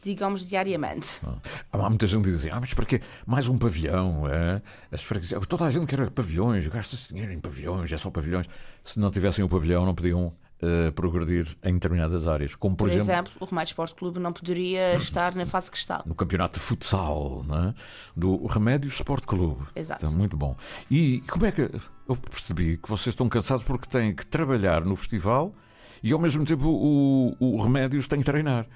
digamos, 0.05 0.47
diariamente. 0.47 1.19
Há 1.71 1.89
muita 1.89 2.07
gente 2.07 2.23
que 2.23 2.29
diz 2.31 2.39
assim: 2.41 2.49
ah, 2.49 2.59
mas 2.61 2.73
para 2.73 2.85
quê? 2.85 3.01
Mais 3.25 3.49
um 3.49 3.57
pavilhão? 3.57 4.27
É? 4.29 4.61
As 4.91 5.01
freguesias- 5.03 5.45
Toda 5.47 5.65
a 5.65 5.71
gente 5.71 5.85
quer 5.87 6.09
pavilhões, 6.11 6.67
gasta-se 6.67 7.09
dinheiro 7.13 7.33
em 7.33 7.39
pavilhões, 7.39 7.91
é 7.91 7.97
só 7.97 8.09
pavilhões. 8.09 8.47
Se 8.83 8.99
não 8.99 9.09
tivessem 9.11 9.43
o 9.43 9.49
pavilhão, 9.49 9.85
não 9.85 9.93
podiam 9.95 10.31
eh, 10.61 10.91
progredir 10.91 11.47
em 11.63 11.73
determinadas 11.73 12.27
áreas, 12.27 12.55
como 12.55 12.75
por, 12.75 12.87
Por 12.87 12.93
exemplo, 12.93 13.11
exemplo, 13.11 13.31
o 13.41 13.45
Remédio 13.45 13.71
Esporte 13.71 13.95
Clube 13.95 14.19
não 14.19 14.31
poderia 14.31 14.95
estar 14.97 15.35
na 15.35 15.45
fase 15.45 15.69
que 15.69 15.77
está. 15.77 16.01
no 16.05 16.15
campeonato 16.15 16.59
de 16.59 16.65
futsal 16.65 17.43
não 17.45 17.69
é? 17.69 17.73
do 18.15 18.45
Remédio 18.45 18.87
Sport 18.89 19.25
Clube. 19.25 19.65
Exato. 19.75 20.05
Está 20.05 20.15
muito 20.17 20.37
bom. 20.37 20.55
E 20.89 21.21
como 21.27 21.45
é 21.45 21.51
que. 21.51 21.69
Eu 22.07 22.15
percebi 22.15 22.77
que 22.77 22.87
vocês 22.87 23.13
estão 23.13 23.27
cansados 23.27 23.63
porque 23.65 23.87
têm 23.89 24.13
que 24.15 24.25
trabalhar 24.27 24.85
no 24.85 24.95
festival 24.95 25.53
e 26.03 26.13
ao 26.13 26.19
mesmo 26.19 26.45
tempo 26.45 26.67
o, 26.69 27.35
o 27.39 27.61
Remédios 27.61 28.07
tem 28.07 28.19
que 28.19 28.25
treinar. 28.25 28.67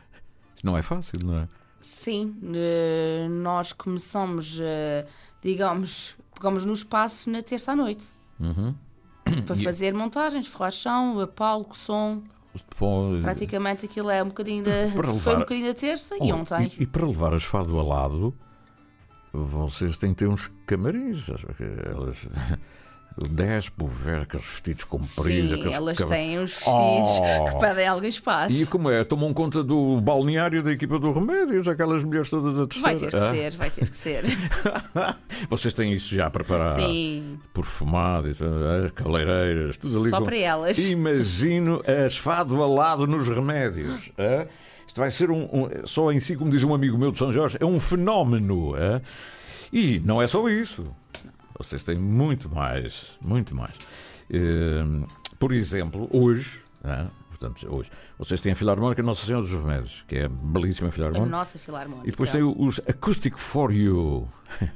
Não 0.63 0.77
é 0.77 0.81
fácil, 0.81 1.19
não 1.23 1.39
é? 1.39 1.47
Sim, 1.81 2.35
eh, 2.53 3.27
nós 3.29 3.71
começamos, 3.73 4.59
eh, 4.61 5.05
digamos, 5.41 6.15
pegamos 6.35 6.65
no 6.65 6.73
espaço 6.73 7.29
na 7.29 7.41
terça 7.41 7.71
à 7.71 7.75
noite. 7.75 8.07
Para 9.45 9.55
E- 9.55 9.63
fazer 9.63 9.93
montagens, 9.93 10.47
forração, 10.47 11.27
palco, 11.35 11.77
som. 11.77 12.23
Bom, 12.79 13.21
Praticamente 13.21 13.85
aquilo 13.85 14.09
é 14.09 14.23
um 14.23 14.27
bocadinho 14.29 14.63
da. 14.63 14.71
Para 14.95 15.03
Foi 15.03 15.13
levar- 15.13 15.35
um 15.35 15.39
bocadinho 15.39 15.67
da 15.67 15.73
terça 15.79 16.15
e 16.15 16.31
Oh, 16.33 16.35
ontem. 16.37 16.71
E, 16.79 16.83
e 16.83 16.87
para 16.87 17.05
levar 17.05 17.33
as 17.33 17.43
fado 17.43 17.77
ao 17.77 17.87
lado, 17.87 18.35
vocês 19.31 19.97
têm 19.97 20.09
que 20.13 20.19
ter 20.19 20.27
uns 20.27 20.49
camarins. 20.65 21.27
Elas. 21.85 22.27
O 23.21 23.27
Despo, 23.27 23.85
ver 23.85 24.21
aqueles 24.21 24.45
vestidos 24.45 24.83
compridos. 24.85 25.49
Sim, 25.49 25.55
aqueles 25.55 25.73
elas 25.75 25.97
têm 25.97 26.39
os 26.39 26.51
vestidos 26.51 26.69
Oh! 26.71 27.45
que 27.49 27.59
pedem 27.59 27.88
algum 27.88 28.05
espaço. 28.05 28.55
E 28.55 28.65
como 28.65 28.89
é? 28.89 29.03
Tomam 29.03 29.33
conta 29.33 29.61
do 29.61 29.99
balneário 29.99 30.63
da 30.63 30.71
equipa 30.71 30.97
do 30.97 31.11
Remédios, 31.11 31.67
aquelas 31.67 32.03
mulheres 32.03 32.29
todas 32.29 32.55
da 32.55 32.65
terceira. 32.67 32.88
Vai 32.88 32.95
ter 32.97 33.09
que 33.09 33.15
Ah? 33.17 33.31
ser, 33.33 33.55
vai 33.57 33.69
ter 33.69 33.89
que 33.89 33.95
ser. 33.97 34.23
Vocês 35.49 35.73
têm 35.73 35.91
isso 35.93 36.15
já 36.15 36.29
preparado? 36.29 36.79
Sim, 36.79 37.38
Perfumado, 37.53 38.29
cabeleireiras, 38.95 39.77
tudo 39.77 39.99
ali. 40.01 40.09
só 40.09 40.19
com- 40.19 40.23
para 40.25 40.38
elas. 40.38 40.89
Imagino 40.89 41.81
as 42.05 42.15
fado 42.17 42.61
alado 42.63 43.05
nos 43.05 43.27
remédios. 43.27 44.11
ah? 44.17 44.47
Isto 44.88 44.99
vai 44.99 45.11
ser 45.11 45.29
um, 45.29 45.43
um- 45.43 45.69
Só 45.85 46.11
em 46.11 46.19
si, 46.19 46.35
como 46.35 46.49
diz 46.49 46.63
um 46.63 46.73
amigo 46.73 46.97
meu 46.97 47.11
de 47.11 47.17
São 47.17 47.31
Jorge, 47.31 47.57
é 47.59 47.65
um 47.65 47.79
fenómeno. 47.79 48.75
ah? 48.75 49.01
E 49.71 49.99
não 50.05 50.21
é 50.21 50.27
só 50.27 50.47
isso. 50.49 50.85
Vocês 51.59 51.83
têm 51.83 51.97
muito 51.99 52.49
mais. 52.49 53.17
Muito 53.23 53.53
mais. 53.55 53.73
Eh, 54.31 54.83
por 55.37 55.51
exemplo, 55.51 56.09
hoje. 56.11 56.61
ah, 56.83 57.07
Portanto, 57.29 57.73
hoje. 57.73 57.89
Vocês 58.17 58.41
têm 58.41 58.51
a 58.51 58.55
Filarmónica 58.55 59.01
Nossa 59.01 59.25
Senhora 59.25 59.45
dos 59.45 59.53
Remédios, 59.53 60.03
que 60.09 60.17
é 60.17 60.27
belíssima 60.27 60.89
A 60.89 60.91
Filarmónica. 60.91 61.29
nossa 61.29 61.57
filarmónica. 61.57 62.05
E 62.07 62.11
depois 62.11 62.31
tem 62.31 62.43
os 62.43 62.79
Acoustic 62.87 63.37
for 63.37 63.71
You. 63.71 64.27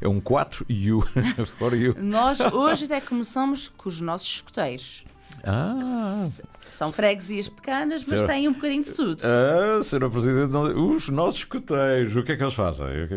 É 0.00 0.08
um 0.08 0.18
4 0.18 0.64
You 0.68 1.02
for 1.58 1.74
You. 1.74 1.94
Nós 1.98 2.40
hoje 2.40 2.86
até 2.86 3.00
começamos 3.00 3.68
com 3.76 3.88
os 3.88 4.00
nossos 4.00 4.26
escuteiros. 4.28 5.04
Ah, 5.44 6.28
São 6.68 6.92
freguesias 6.92 7.48
pequenas, 7.48 8.06
mas 8.06 8.22
têm 8.24 8.48
um 8.48 8.52
bocadinho 8.52 8.82
de 8.82 8.92
tudo. 8.92 9.22
Ah, 9.24 9.80
Sra. 9.82 10.08
Presidente, 10.10 10.50
não- 10.52 10.94
os 10.94 11.08
nossos 11.08 11.40
escuteiros, 11.40 12.14
o 12.16 12.22
que 12.22 12.32
é 12.32 12.36
que 12.36 12.42
eles 12.42 12.54
fazem? 12.54 12.86
É 12.86 13.08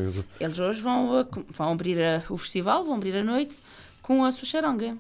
Eles 0.44 0.58
hoje 0.60 0.82
vão, 0.82 1.18
a- 1.20 1.28
vão 1.56 1.72
abrir 1.74 2.02
a- 2.02 2.24
o 2.30 2.38
festival, 2.38 2.84
vão 2.84 2.96
abrir 2.96 3.16
a 3.18 3.24
noite 3.24 3.62
com 4.02 4.24
a 4.24 4.32
sua 4.32 4.46
charonga. 4.48 4.98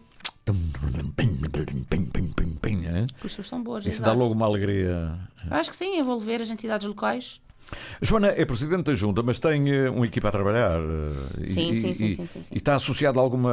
Com 3.19 3.27
os 3.27 3.31
seus 3.33 3.49
tambores. 3.49 3.85
Isso 3.85 4.01
dá 4.01 4.09
exato. 4.09 4.19
logo 4.19 4.33
uma 4.33 4.45
alegria. 4.45 5.17
Acho 5.49 5.69
que 5.71 5.75
sim, 5.77 5.97
envolver 5.97 6.41
as 6.41 6.49
entidades 6.49 6.85
locais. 6.87 7.39
Joana 8.01 8.27
é 8.29 8.45
Presidente 8.45 8.83
da 8.83 8.95
Junta, 8.95 9.21
mas 9.23 9.39
tem 9.39 9.69
eh, 9.71 9.89
uma 9.89 10.05
equipa 10.05 10.27
a 10.29 10.31
trabalhar. 10.31 10.79
eh, 10.79 11.45
Sim, 11.45 11.71
e, 11.71 11.75
sim, 11.75 11.93
sim, 11.93 12.05
e- 12.05 12.15
sim, 12.15 12.25
sim, 12.25 12.43
sim. 12.43 12.49
E 12.53 12.57
está 12.57 12.75
associado 12.75 13.19
a 13.19 13.21
alguma. 13.21 13.51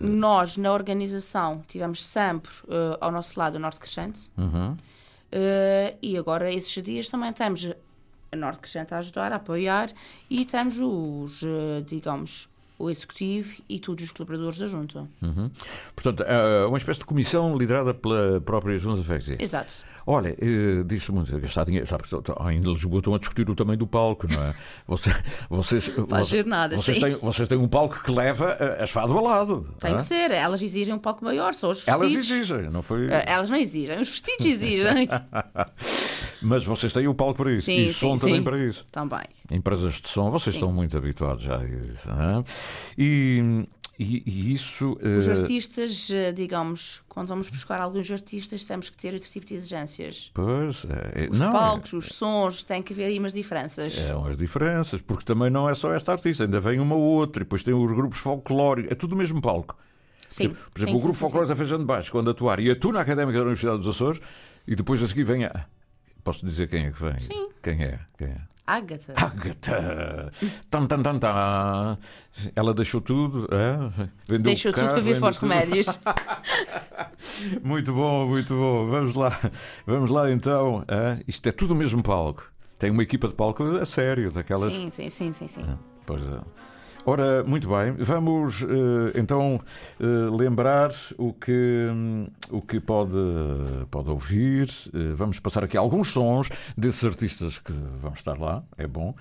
eh, 0.00 0.06
Nós, 0.06 0.56
na 0.56 0.72
organização, 0.72 1.62
tivemos 1.68 2.04
sempre 2.04 2.50
eh, 2.68 2.98
ao 3.00 3.10
nosso 3.10 3.38
lado 3.38 3.56
o 3.56 3.58
Norte 3.58 3.80
Crescente. 3.80 4.20
Uhum. 4.36 4.76
Eh, 5.32 5.94
e 6.02 6.16
agora, 6.16 6.52
esses 6.52 6.82
dias, 6.82 7.08
também 7.08 7.32
temos 7.32 7.68
a 8.32 8.36
Norte 8.36 8.60
Crescente 8.60 8.94
a 8.94 8.98
ajudar, 8.98 9.32
a 9.32 9.36
apoiar. 9.36 9.90
E 10.30 10.44
temos 10.44 10.78
os, 10.80 11.42
digamos, 11.86 12.48
o 12.78 12.90
Executivo 12.90 13.56
e 13.68 13.78
todos 13.78 14.04
os 14.04 14.12
colaboradores 14.12 14.58
da 14.58 14.66
Junta. 14.66 15.06
Uhum. 15.22 15.50
Portanto, 15.94 16.22
é 16.22 16.66
uma 16.66 16.76
espécie 16.78 17.00
de 17.00 17.06
comissão 17.06 17.56
liderada 17.56 17.94
pela 17.94 18.40
própria 18.40 18.78
Junta 18.78 19.00
de 19.00 19.06
Freguesia. 19.06 19.36
Exato. 19.40 19.74
Olha, 20.08 20.36
eh, 20.40 20.84
diz-se 20.86 21.10
muito, 21.10 21.36
gastar 21.40 21.64
dinheiro, 21.64 21.84
sabes, 21.86 22.10
em 22.52 22.60
Lisboa 22.60 22.98
estão 22.98 23.14
a 23.14 23.18
discutir 23.18 23.50
o 23.50 23.56
tamanho 23.56 23.78
do 23.78 23.88
palco, 23.88 24.28
não 24.32 24.40
é? 24.40 24.54
Você- 24.86 25.10
vocês, 25.50 25.90
vocês, 26.08 26.46
nada, 26.46 26.76
vocês, 26.76 26.98
têm, 26.98 27.16
vocês 27.16 27.48
têm 27.48 27.58
um 27.58 27.66
palco 27.66 28.00
que 28.04 28.12
leva 28.12 28.56
eh, 28.60 28.84
as 28.84 28.90
fado 28.90 29.12
ao 29.18 29.24
lado. 29.24 29.66
Tem 29.80 29.92
ah? 29.92 29.96
que 29.96 30.02
ser. 30.04 30.30
Elas 30.30 30.62
exigem 30.62 30.94
um 30.94 30.98
pouco 30.98 31.24
maior, 31.24 31.54
só 31.54 31.70
os 31.70 31.86
Elas 31.88 32.12
vestidos. 32.12 32.50
exigem, 32.50 32.70
não 32.70 32.82
foi? 32.82 33.08
Eh, 33.08 33.24
Elas 33.26 33.50
não 33.50 33.56
exigem, 33.56 34.00
os 34.00 34.08
vestidos 34.08 34.46
exigem. 34.46 35.08
Mas 36.40 36.64
vocês 36.64 36.92
têm 36.92 37.08
o 37.08 37.14
palco 37.14 37.42
para 37.42 37.52
isso. 37.52 37.64
Sim, 37.64 37.78
e 37.78 37.86
sim, 37.86 37.92
som 37.92 38.16
também 38.16 38.36
sim. 38.36 38.42
para 38.42 38.58
isso. 38.58 38.86
Também. 38.92 39.24
Empresas 39.50 39.94
de 39.94 40.08
som, 40.08 40.30
vocês 40.30 40.54
estão 40.54 40.72
muito 40.72 40.96
habituados 40.96 41.42
já 41.42 41.58
a 41.58 41.64
isso. 41.64 42.08
é? 42.10 42.44
E, 42.96 43.66
e- 43.98 44.22
e 44.26 44.52
isso. 44.52 44.96
Os 45.18 45.26
eh, 45.26 45.32
artistas, 45.32 46.10
eh, 46.10 46.32
digamos, 46.32 47.02
quando 47.08 47.28
vamos 47.28 47.48
buscar 47.48 47.80
alguns 47.80 48.10
artistas, 48.10 48.64
temos 48.64 48.88
que 48.88 48.96
ter 48.96 49.14
outro 49.14 49.28
tipo 49.30 49.46
de 49.46 49.54
exigências. 49.54 50.30
Pois, 50.34 50.84
é, 51.14 51.28
Os 51.30 51.38
não, 51.40 51.52
palcos, 51.52 51.92
os 51.92 52.06
sons, 52.08 52.62
tem 52.62 52.82
que 52.82 52.92
haver 52.92 53.06
aí 53.06 53.18
umas 53.18 53.32
diferenças. 53.32 53.96
É, 53.98 54.08
são 54.08 54.26
as 54.26 54.36
diferenças, 54.36 55.00
porque 55.00 55.24
também 55.24 55.50
não 55.50 55.68
é 55.68 55.74
só 55.74 55.92
esta 55.94 56.12
artista, 56.12 56.44
ainda 56.44 56.60
vem 56.60 56.78
uma 56.78 56.94
outra, 56.96 57.42
e 57.42 57.44
depois 57.44 57.62
tem 57.62 57.72
os 57.74 57.92
grupos 57.92 58.18
folclóricos, 58.18 58.92
é 58.92 58.94
tudo 58.94 59.14
o 59.14 59.16
mesmo 59.16 59.40
palco. 59.40 59.76
Sim. 60.28 60.48
Tipo, 60.48 60.54
Por 60.70 60.78
exemplo, 60.78 60.92
sim, 60.92 60.98
o 60.98 61.02
grupo 61.02 61.18
folclórico 61.18 61.48
da 61.48 61.56
Feijão 61.56 61.78
de 61.78 61.84
Baixo, 61.84 62.10
quando 62.12 62.30
atuar, 62.30 62.60
e 62.60 62.70
a 62.70 62.92
na 62.92 63.00
Académica 63.00 63.38
da 63.38 63.44
Universidade 63.44 63.78
dos 63.78 63.88
Açores, 63.88 64.20
e 64.66 64.74
depois 64.74 65.02
a 65.02 65.08
seguir 65.08 65.24
vem 65.24 65.44
a. 65.44 65.66
Posso 66.26 66.44
dizer 66.44 66.68
quem 66.68 66.86
é 66.86 66.90
que 66.90 67.00
vem? 67.00 67.20
Sim. 67.20 67.48
Quem 67.62 67.84
é? 67.84 68.00
Quem 68.18 68.26
é? 68.26 68.40
Ágata. 68.66 69.14
Agatha! 69.14 70.28
Tan, 70.68 70.88
tan, 70.88 71.00
tan, 71.00 71.18
tan. 71.20 71.98
Ela 72.56 72.74
deixou 72.74 73.00
tudo, 73.00 73.46
é? 73.52 74.08
vendeu 74.26 74.42
Deixou 74.52 74.72
o 74.72 74.74
tudo 74.74 74.82
carro, 74.82 74.94
para 74.94 75.02
vir 75.04 75.20
para 75.20 75.28
os 75.30 75.36
remédios. 75.36 75.86
Muito 77.62 77.92
bom, 77.92 78.26
muito 78.26 78.54
bom. 78.54 78.86
Vamos 78.88 79.14
lá, 79.14 79.38
vamos 79.86 80.10
lá 80.10 80.30
então. 80.32 80.84
é? 80.88 81.22
Isto 81.28 81.48
é 81.48 81.52
tudo 81.52 81.74
o 81.74 81.76
mesmo 81.76 82.02
palco. 82.02 82.50
Tem 82.76 82.90
uma 82.90 83.04
equipa 83.04 83.28
de 83.28 83.34
palco 83.34 83.62
a 83.62 83.86
sério, 83.86 84.32
daquelas. 84.32 84.72
Sim, 84.72 84.90
sim, 84.90 85.10
sim, 85.10 85.32
sim, 85.32 85.46
sim. 85.46 85.78
Pois 86.04 86.28
é. 86.28 86.40
Ora, 87.08 87.44
muito 87.44 87.68
bem, 87.68 87.92
vamos 87.92 88.62
eh, 88.62 89.12
então 89.14 89.60
eh, 90.00 90.04
lembrar 90.36 90.90
o 91.16 91.32
que, 91.32 91.86
o 92.50 92.60
que 92.60 92.80
pode, 92.80 93.14
pode 93.92 94.10
ouvir. 94.10 94.68
Eh, 94.92 95.14
vamos 95.14 95.38
passar 95.38 95.62
aqui 95.62 95.76
alguns 95.76 96.10
sons 96.10 96.48
desses 96.76 97.04
artistas 97.04 97.60
que 97.60 97.72
vão 98.00 98.12
estar 98.12 98.36
lá, 98.36 98.64
é 98.76 98.88
bom. 98.88 99.14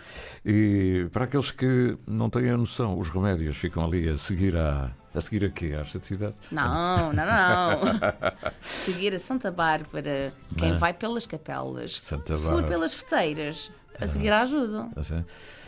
E 0.43 1.07
para 1.13 1.25
aqueles 1.25 1.51
que 1.51 1.95
não 2.07 2.27
têm 2.27 2.49
a 2.49 2.57
noção, 2.57 2.97
os 2.97 3.09
remédios 3.09 3.55
ficam 3.55 3.85
ali 3.85 4.09
a 4.09 4.17
seguir 4.17 4.57
a, 4.57 4.89
a 5.13 5.21
seguir 5.21 5.45
aqui 5.45 5.71
às 5.75 5.91
cidades. 5.91 6.35
Não, 6.51 7.13
não, 7.13 7.23
não. 7.23 7.79
Seguir 8.61 9.13
a 9.13 9.19
Santa 9.19 9.51
Bárbara, 9.51 10.33
quem 10.57 10.73
vai 10.73 10.91
pelas 10.91 11.27
capelas, 11.27 12.01
Santa 12.01 12.35
se 12.35 12.41
for 12.41 12.47
Bárbara. 12.53 12.67
pelas 12.67 12.95
feteiras, 12.95 13.71
a 14.01 14.07
seguir 14.07 14.31
a 14.31 14.41
ajuda. 14.41 14.89
Assim, 14.95 15.23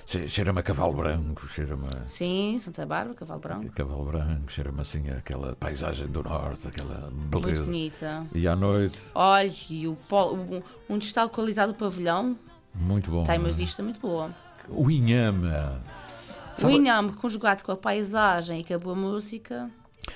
Cheira-me 0.10 0.60
a 0.62 0.64
cavalo 0.64 0.94
branco, 0.94 1.46
cheira-me 1.50 1.86
a 1.86 2.08
Sim, 2.08 2.58
Santa 2.60 2.86
Bárbara, 2.86 3.14
Cavalo 3.14 3.42
Branco. 3.42 3.70
cavalo 3.74 4.06
branco, 4.06 4.50
cheira-me 4.50 4.80
assim 4.80 5.10
aquela 5.10 5.54
paisagem 5.58 6.08
do 6.08 6.24
norte, 6.24 6.66
aquela 6.70 7.10
Muito 7.12 7.42
beleza. 7.42 7.64
bonita. 7.66 8.26
E 8.34 8.48
à 8.48 8.56
noite, 8.56 9.02
Olha, 9.14 9.52
e 9.70 9.86
o 9.86 9.96
pol- 10.08 10.34
o- 10.36 10.64
onde 10.90 11.04
está 11.06 11.24
localizado 11.24 11.74
o 11.74 11.76
pavilhão 11.76 12.38
muito 12.74 13.12
bom. 13.12 13.26
tem 13.26 13.38
uma 13.38 13.50
é? 13.50 13.52
vista 13.52 13.84
muito 13.84 14.00
boa. 14.00 14.32
O 14.70 14.90
Inhama. 14.90 15.82
O 16.64 16.70
Inhame, 16.70 17.12
conjugado 17.12 17.62
com 17.62 17.74
a 17.74 17.78
paisagem 17.78 18.62
e 18.62 18.64
com 18.64 18.74
a 18.76 18.80
boa 18.80 18.96
música, 18.96 19.70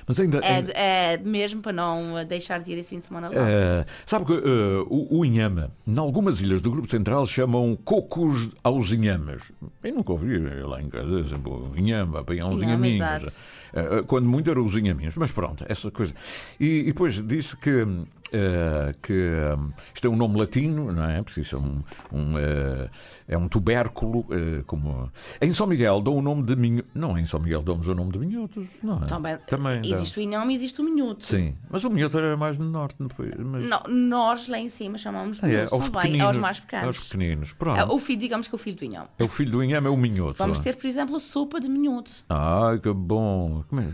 Mas 0.07 0.19
ainda. 0.19 0.37
é, 0.39 0.47
ainda- 0.55 0.71
é 0.71 1.17
mesmo 1.17 1.61
para 1.61 1.73
não 1.73 2.17
eh, 2.17 2.25
deixar 2.25 2.59
de 2.61 2.71
ir 2.71 2.77
esse 2.77 2.89
fim 2.89 2.99
de 2.99 3.05
semana 3.05 3.29
lá. 3.29 3.33
eh, 3.35 3.85
sabe 4.05 4.25
que 4.25 4.33
eh, 4.33 4.85
o, 4.89 5.19
o 5.19 5.25
Inhama, 5.25 5.71
em 5.87 5.97
algumas 5.97 6.41
ilhas 6.41 6.61
do 6.61 6.71
Grupo 6.71 6.87
Central, 6.87 7.25
chamam 7.27 7.75
cocos 7.83 8.49
aos 8.63 8.91
inhamas. 8.91 9.51
Eu 9.83 9.93
nunca 9.95 10.11
ouvi 10.11 10.37
lá 10.37 10.81
em 10.81 10.89
casa, 10.89 11.23
sempre, 11.27 11.51
o 11.51 11.71
Inhama, 11.75 12.19
apanhar 12.21 12.45
uns 12.47 12.61
inhaminhos. 12.61 12.95
exato. 12.97 13.31
Eh, 13.73 14.03
quando 14.07 14.27
muito 14.27 14.49
eram 14.49 14.65
os 14.65 14.75
inhaminhos, 14.75 15.15
mas 15.15 15.31
pronto, 15.31 15.65
essa 15.67 15.89
coisa. 15.91 16.13
E, 16.59 16.79
e 16.79 16.83
depois 16.85 17.21
disse 17.25 17.55
que 17.55 17.85
uh, 18.33 18.97
que 19.01 19.13
um, 19.13 19.71
isto 19.93 20.07
é 20.07 20.09
um 20.09 20.15
nome 20.15 20.39
latino, 20.39 20.91
não 20.91 21.03
é? 21.03 21.21
Preciso 21.21 21.57
um, 21.57 21.83
um 22.11 22.35
uh, 22.35 22.89
é 23.27 23.37
um 23.37 23.47
tubérculo, 23.47 24.19
uh, 24.21 24.63
como 24.65 25.11
em 25.41 25.51
São 25.51 25.67
Miguel 25.67 26.01
dão 26.01 26.17
o 26.17 26.21
nome 26.21 26.43
de 26.43 26.55
minho, 26.55 26.83
não 26.93 27.17
em 27.17 27.25
São 27.25 27.39
Miguel 27.39 27.61
damos 27.61 27.87
o 27.87 27.95
nome 27.95 28.11
de 28.11 28.19
minhotos, 28.19 28.67
não 28.83 29.03
é? 29.03 29.05
Também, 29.05 29.37
Também 29.47 29.81
existe 29.85 30.15
dá. 30.15 30.21
o 30.21 30.23
inhame 30.23 30.53
e 30.53 30.55
existe 30.55 30.81
o 30.81 30.83
minhoto. 30.83 31.25
Sim, 31.25 31.55
mas 31.69 31.83
o 31.83 31.89
minhoto 31.89 32.17
era 32.17 32.35
mais 32.35 32.57
no 32.57 32.65
norte? 32.65 32.97
Mas... 32.99 33.63
Não, 33.63 33.83
nós 33.87 34.47
lá 34.47 34.59
em 34.59 34.69
cima 34.69 34.97
chamamos 34.97 35.43
ah, 35.43 35.49
é, 35.49 35.67
aos, 35.71 35.89
bem, 35.89 36.19
aos 36.21 36.37
mais 36.37 36.59
pequenos. 36.59 36.87
Aos 36.87 37.09
pequeninos, 37.09 37.53
pronto. 37.53 37.93
O 37.93 37.99
filho, 37.99 38.19
digamos 38.19 38.47
que 38.47 38.55
é 38.55 38.57
o 38.57 38.59
filho 38.59 38.77
do 38.77 38.85
inhame. 38.85 39.07
É 39.17 39.23
o 39.23 39.27
filho 39.27 39.51
do 39.51 39.63
inhame, 39.63 39.87
é 39.87 39.89
o 39.89 39.97
minhoto. 39.97 40.37
Vamos 40.37 40.59
ter, 40.59 40.75
por 40.75 40.87
exemplo, 40.87 41.19
sopa 41.19 41.59
de 41.59 41.69
minhoto. 41.69 42.11
Ai, 42.29 42.79
que 42.79 42.91
bom. 42.91 43.63
Como 43.69 43.81
é? 43.81 43.87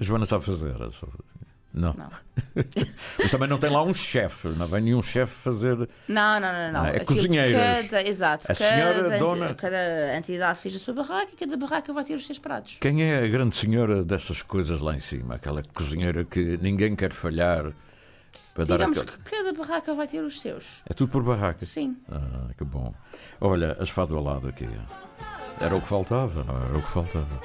A 0.00 0.04
Joana 0.04 0.24
sabe 0.26 0.44
fazer. 0.44 0.74
Não. 1.72 1.92
não. 1.92 2.10
Mas 3.18 3.30
também 3.30 3.48
não 3.48 3.58
tem 3.58 3.70
lá 3.70 3.82
um 3.82 3.92
chefe, 3.92 4.48
não 4.48 4.66
vem 4.66 4.80
nenhum 4.80 5.02
chefe 5.02 5.34
fazer. 5.34 5.76
Não, 6.08 6.40
não, 6.40 6.52
não. 6.52 6.72
não. 6.72 6.86
É 6.86 7.00
cozinheiras. 7.00 7.88
Cada, 7.88 8.08
exato. 8.08 8.44
A 8.44 8.54
cada, 8.54 8.54
senhora 8.54 9.18
dona. 9.18 9.54
Cada 9.54 10.16
entidade 10.16 10.58
fez 10.58 10.76
a 10.76 10.78
sua 10.78 10.94
barraca 10.94 11.28
e 11.32 11.36
cada 11.36 11.56
barraca 11.56 11.92
vai 11.92 12.04
ter 12.04 12.14
os 12.14 12.26
seus 12.26 12.38
pratos. 12.38 12.78
Quem 12.80 13.02
é 13.02 13.22
a 13.22 13.28
grande 13.28 13.54
senhora 13.54 14.02
dessas 14.02 14.42
coisas 14.42 14.80
lá 14.80 14.94
em 14.94 15.00
cima? 15.00 15.34
Aquela 15.34 15.62
cozinheira 15.74 16.24
que 16.24 16.56
ninguém 16.58 16.96
quer 16.96 17.12
falhar. 17.12 17.72
Para 18.54 18.64
Digamos 18.64 18.98
aquele... 18.98 19.18
que 19.18 19.30
cada 19.30 19.52
barraca 19.52 19.94
vai 19.94 20.08
ter 20.08 20.20
os 20.20 20.40
seus. 20.40 20.82
É 20.88 20.92
tudo 20.92 21.12
por 21.12 21.22
barraca? 21.22 21.64
Sim. 21.64 21.96
Ah, 22.10 22.48
que 22.56 22.64
bom. 22.64 22.92
Olha, 23.40 23.76
as 23.78 23.88
fado 23.88 24.16
ao 24.16 24.22
lado 24.22 24.48
aqui. 24.48 24.68
Era 25.60 25.76
o 25.76 25.80
que 25.80 25.86
faltava, 25.86 26.42
não 26.42 26.56
era 26.56 26.78
o 26.78 26.82
que 26.82 26.90
faltava. 26.90 27.40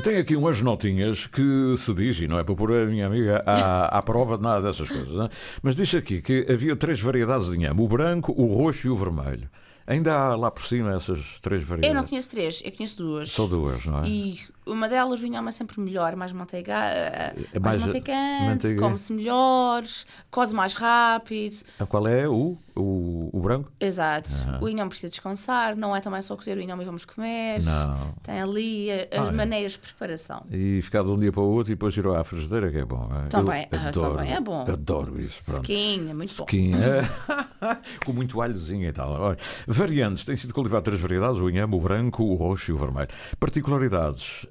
Eu 0.00 0.04
tenho 0.04 0.18
aqui 0.18 0.34
umas 0.34 0.62
notinhas 0.62 1.26
que 1.26 1.74
se 1.76 1.92
diz, 1.92 2.22
e 2.22 2.26
não 2.26 2.38
é 2.38 2.42
para 2.42 2.54
pôr 2.54 2.72
a 2.72 2.86
minha 2.86 3.06
amiga 3.06 3.42
à, 3.44 3.98
à 3.98 4.00
prova 4.00 4.38
de 4.38 4.42
nada 4.42 4.62
dessas 4.62 4.88
coisas, 4.88 5.14
é? 5.14 5.28
mas 5.62 5.76
diz 5.76 5.94
aqui 5.94 6.22
que 6.22 6.46
havia 6.50 6.74
três 6.74 6.98
variedades 6.98 7.50
de 7.50 7.58
inhame: 7.58 7.82
o 7.82 7.86
branco, 7.86 8.32
o 8.34 8.46
roxo 8.46 8.86
e 8.86 8.90
o 8.90 8.96
vermelho. 8.96 9.46
Ainda 9.86 10.14
há 10.14 10.36
lá 10.36 10.50
por 10.50 10.64
cima 10.64 10.94
essas 10.94 11.38
três 11.42 11.62
variedades? 11.62 11.94
Eu 11.94 12.00
não 12.00 12.08
conheço 12.08 12.30
três, 12.30 12.62
eu 12.64 12.72
conheço 12.72 12.96
duas. 12.96 13.28
Só 13.30 13.46
duas, 13.46 13.84
não 13.84 14.02
é? 14.02 14.08
E 14.08 14.40
uma 14.66 14.88
delas, 14.88 15.20
o 15.20 15.26
inhame 15.26 15.48
é 15.48 15.52
sempre 15.52 15.80
melhor, 15.80 16.14
mais 16.16 16.32
manteiga, 16.32 16.74
eh, 16.74 17.34
é 17.52 17.58
mais, 17.58 17.80
mais 17.80 17.86
manteicante, 17.86 18.74
come-se 18.76 19.12
melhor, 19.12 19.82
coze 20.30 20.54
mais 20.54 20.74
rápido. 20.74 21.56
A 21.78 21.86
qual 21.86 22.06
é 22.06 22.28
o? 22.28 22.56
O, 22.76 23.28
o 23.32 23.40
branco? 23.40 23.70
Exato. 23.78 24.30
O 24.60 24.68
inhame 24.68 24.88
precisa 24.88 25.10
descansar, 25.10 25.76
não 25.76 25.94
é 25.94 26.00
também 26.00 26.22
só 26.22 26.36
cozer 26.36 26.56
o 26.56 26.60
inhame 26.60 26.82
e 26.82 26.86
vamos 26.86 27.04
comer. 27.04 27.62
Não. 27.62 28.14
Tem 28.22 28.40
ali 28.40 28.90
as 28.90 29.28
ah, 29.28 29.28
é. 29.28 29.32
maneiras 29.32 29.72
de 29.72 29.78
preparação. 29.78 30.44
E 30.50 30.80
ficar 30.82 31.02
de 31.02 31.10
um 31.10 31.18
dia 31.18 31.32
para 31.32 31.42
o 31.42 31.50
outro 31.50 31.72
e 31.72 31.74
depois 31.74 31.96
ir 31.96 32.06
à 32.06 32.24
frigideira, 32.24 32.70
que 32.70 32.78
é 32.78 32.84
bom. 32.84 33.10
É? 33.24 33.28
Também, 33.28 33.66
ah, 33.72 33.88
adoro, 33.88 34.16
também 34.16 34.32
é 34.32 34.40
bom. 34.40 34.62
Adoro 34.62 35.20
isso. 35.20 35.42
Skin, 35.50 36.10
é 36.10 36.14
muito 36.14 36.30
Skin, 36.30 36.72
bom. 36.72 36.78
É. 36.78 37.78
Com 38.04 38.12
muito 38.12 38.40
alhozinho 38.40 38.88
e 38.88 38.92
tal. 38.92 39.10
Olha, 39.10 39.38
variantes, 39.66 40.24
tem 40.24 40.36
sido 40.36 40.54
cultivado 40.54 40.84
três 40.84 41.00
variedades: 41.00 41.40
o 41.40 41.50
inhame, 41.50 41.74
o 41.74 41.80
branco, 41.80 42.22
o 42.22 42.34
roxo 42.34 42.70
e 42.70 42.74
o 42.74 42.78
vermelho. 42.78 43.08
Particularidades. 43.38 44.46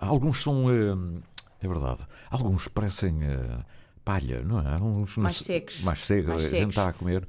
Alguns 0.00 0.42
são. 0.42 0.66
É 1.60 1.68
verdade. 1.68 2.00
Alguns 2.30 2.68
parecem. 2.68 3.16
Uh, 3.16 3.64
palha, 4.08 4.40
não 4.42 4.58
é? 4.60 4.80
Uns, 4.80 5.18
mais 5.18 5.36
secos. 5.36 5.82
Mais 5.82 6.00
secos, 6.00 6.28
mais 6.30 6.46
a 6.46 6.56
gente 6.56 6.70
está 6.70 6.88
a 6.88 6.92
comer. 6.94 7.28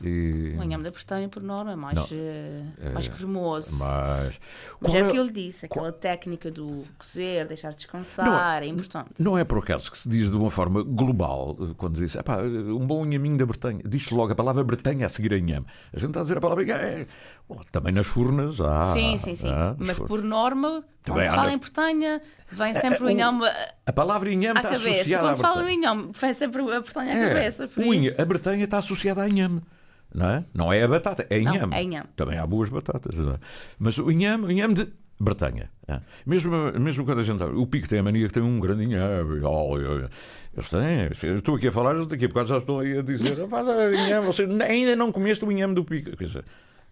E... 0.00 0.54
O 0.58 0.62
inhame 0.62 0.84
da 0.84 0.90
Bretanha, 0.90 1.28
por 1.28 1.42
norma, 1.42 1.72
é 1.72 1.76
mais, 1.76 2.10
uh, 2.10 2.94
mais 2.94 3.08
cremoso. 3.08 3.76
Mas, 3.78 4.38
mas 4.80 4.94
é 4.94 5.04
o 5.04 5.10
que 5.10 5.16
eu 5.16 5.24
lhe 5.24 5.32
disse, 5.32 5.66
aquela 5.66 5.90
qual... 5.90 6.00
técnica 6.00 6.50
do 6.50 6.84
cozer, 6.96 7.46
deixar 7.48 7.72
descansar, 7.72 8.62
é, 8.62 8.66
é, 8.66 8.68
importante. 8.68 9.20
Não 9.20 9.36
é 9.36 9.44
por 9.44 9.58
acaso 9.58 9.90
que 9.90 9.98
se 9.98 10.08
diz 10.08 10.30
de 10.30 10.36
uma 10.36 10.50
forma 10.50 10.82
global, 10.82 11.56
quando 11.76 11.94
diz 11.94 12.16
um 12.68 12.86
bom 12.86 13.04
inhaminho 13.04 13.36
da 13.36 13.46
Bretanha, 13.46 13.80
diz-se 13.84 14.14
logo 14.14 14.32
a 14.32 14.36
palavra 14.36 14.62
Bretanha 14.62 15.06
a 15.06 15.08
seguir 15.08 15.32
a 15.34 15.38
inhame. 15.38 15.66
A 15.92 15.98
gente 15.98 16.10
está 16.10 16.20
a 16.20 16.22
dizer 16.22 16.38
a 16.38 16.40
palavra 16.40 16.64
é, 16.64 17.06
também 17.72 17.92
nas 17.92 18.06
furnas 18.06 18.60
há. 18.60 18.92
Sim, 18.92 19.18
sim, 19.18 19.34
sim. 19.34 19.50
mas 19.78 19.98
por 19.98 20.22
norma, 20.22 20.84
quando 21.04 21.24
se 21.24 21.34
fala 21.34 21.52
em 21.52 21.58
Bretanha, 21.58 22.22
vem 22.50 22.74
sempre 22.74 23.04
o 23.04 23.10
inhame. 23.10 23.42
A 23.84 23.92
palavra 23.92 24.30
inhame 24.30 24.58
está 24.58 24.70
cabeça. 24.70 24.90
associada 24.90 25.24
quando 25.24 25.36
se 25.36 25.42
fala 25.42 25.62
no 25.62 25.70
inhame, 25.70 26.10
vem 26.12 26.34
sempre 26.34 26.62
a 26.62 26.80
Bretanha 26.80 27.12
à 27.12 27.16
é, 27.16 27.28
cabeça. 27.28 27.66
Por. 27.66 27.82
A 28.16 28.24
Bretanha 28.24 28.64
está 28.64 28.78
associada 28.78 29.22
à 29.22 29.28
inhame. 29.28 29.60
Não 30.14 30.30
é? 30.30 30.44
Não 30.54 30.72
é 30.72 30.82
a 30.82 30.88
batata, 30.88 31.26
é 31.28 31.38
inhame. 31.38 31.58
Não, 31.58 31.72
é 31.74 31.82
inhame. 31.82 32.08
Também 32.16 32.38
há 32.38 32.46
boas 32.46 32.68
batatas. 32.68 33.14
É? 33.14 33.38
Mas 33.78 33.98
o 33.98 34.10
inhame, 34.10 34.46
o 34.46 34.50
inhame 34.50 34.74
de 34.74 34.88
Bretanha. 35.20 35.68
É? 35.86 36.00
Mesmo, 36.24 36.72
mesmo 36.78 37.04
quando 37.04 37.20
a 37.20 37.24
gente. 37.24 37.42
O 37.42 37.66
Pico 37.66 37.88
tem 37.88 37.98
a 37.98 38.02
mania 38.02 38.26
que 38.28 38.32
tem 38.32 38.42
um 38.42 38.60
grande 38.60 38.84
inhame. 38.84 39.40
Oh, 39.42 39.76
eu, 39.76 40.08
eu, 40.54 41.36
estou 41.36 41.56
aqui 41.56 41.68
a 41.68 41.72
falar, 41.72 41.94
daqui 42.06 42.24
a 42.24 42.28
bocado 42.28 42.48
já 42.48 42.58
estou 42.58 42.80
aí 42.80 42.98
a 42.98 43.02
dizer: 43.02 43.36
inhame, 43.36 44.26
você 44.26 44.46
ainda 44.68 44.94
não 44.94 45.10
comeste 45.10 45.44
o 45.44 45.50
inhame 45.50 45.74
do 45.74 45.84
Pico. 45.84 46.16
Quer 46.16 46.24
dizer, 46.24 46.44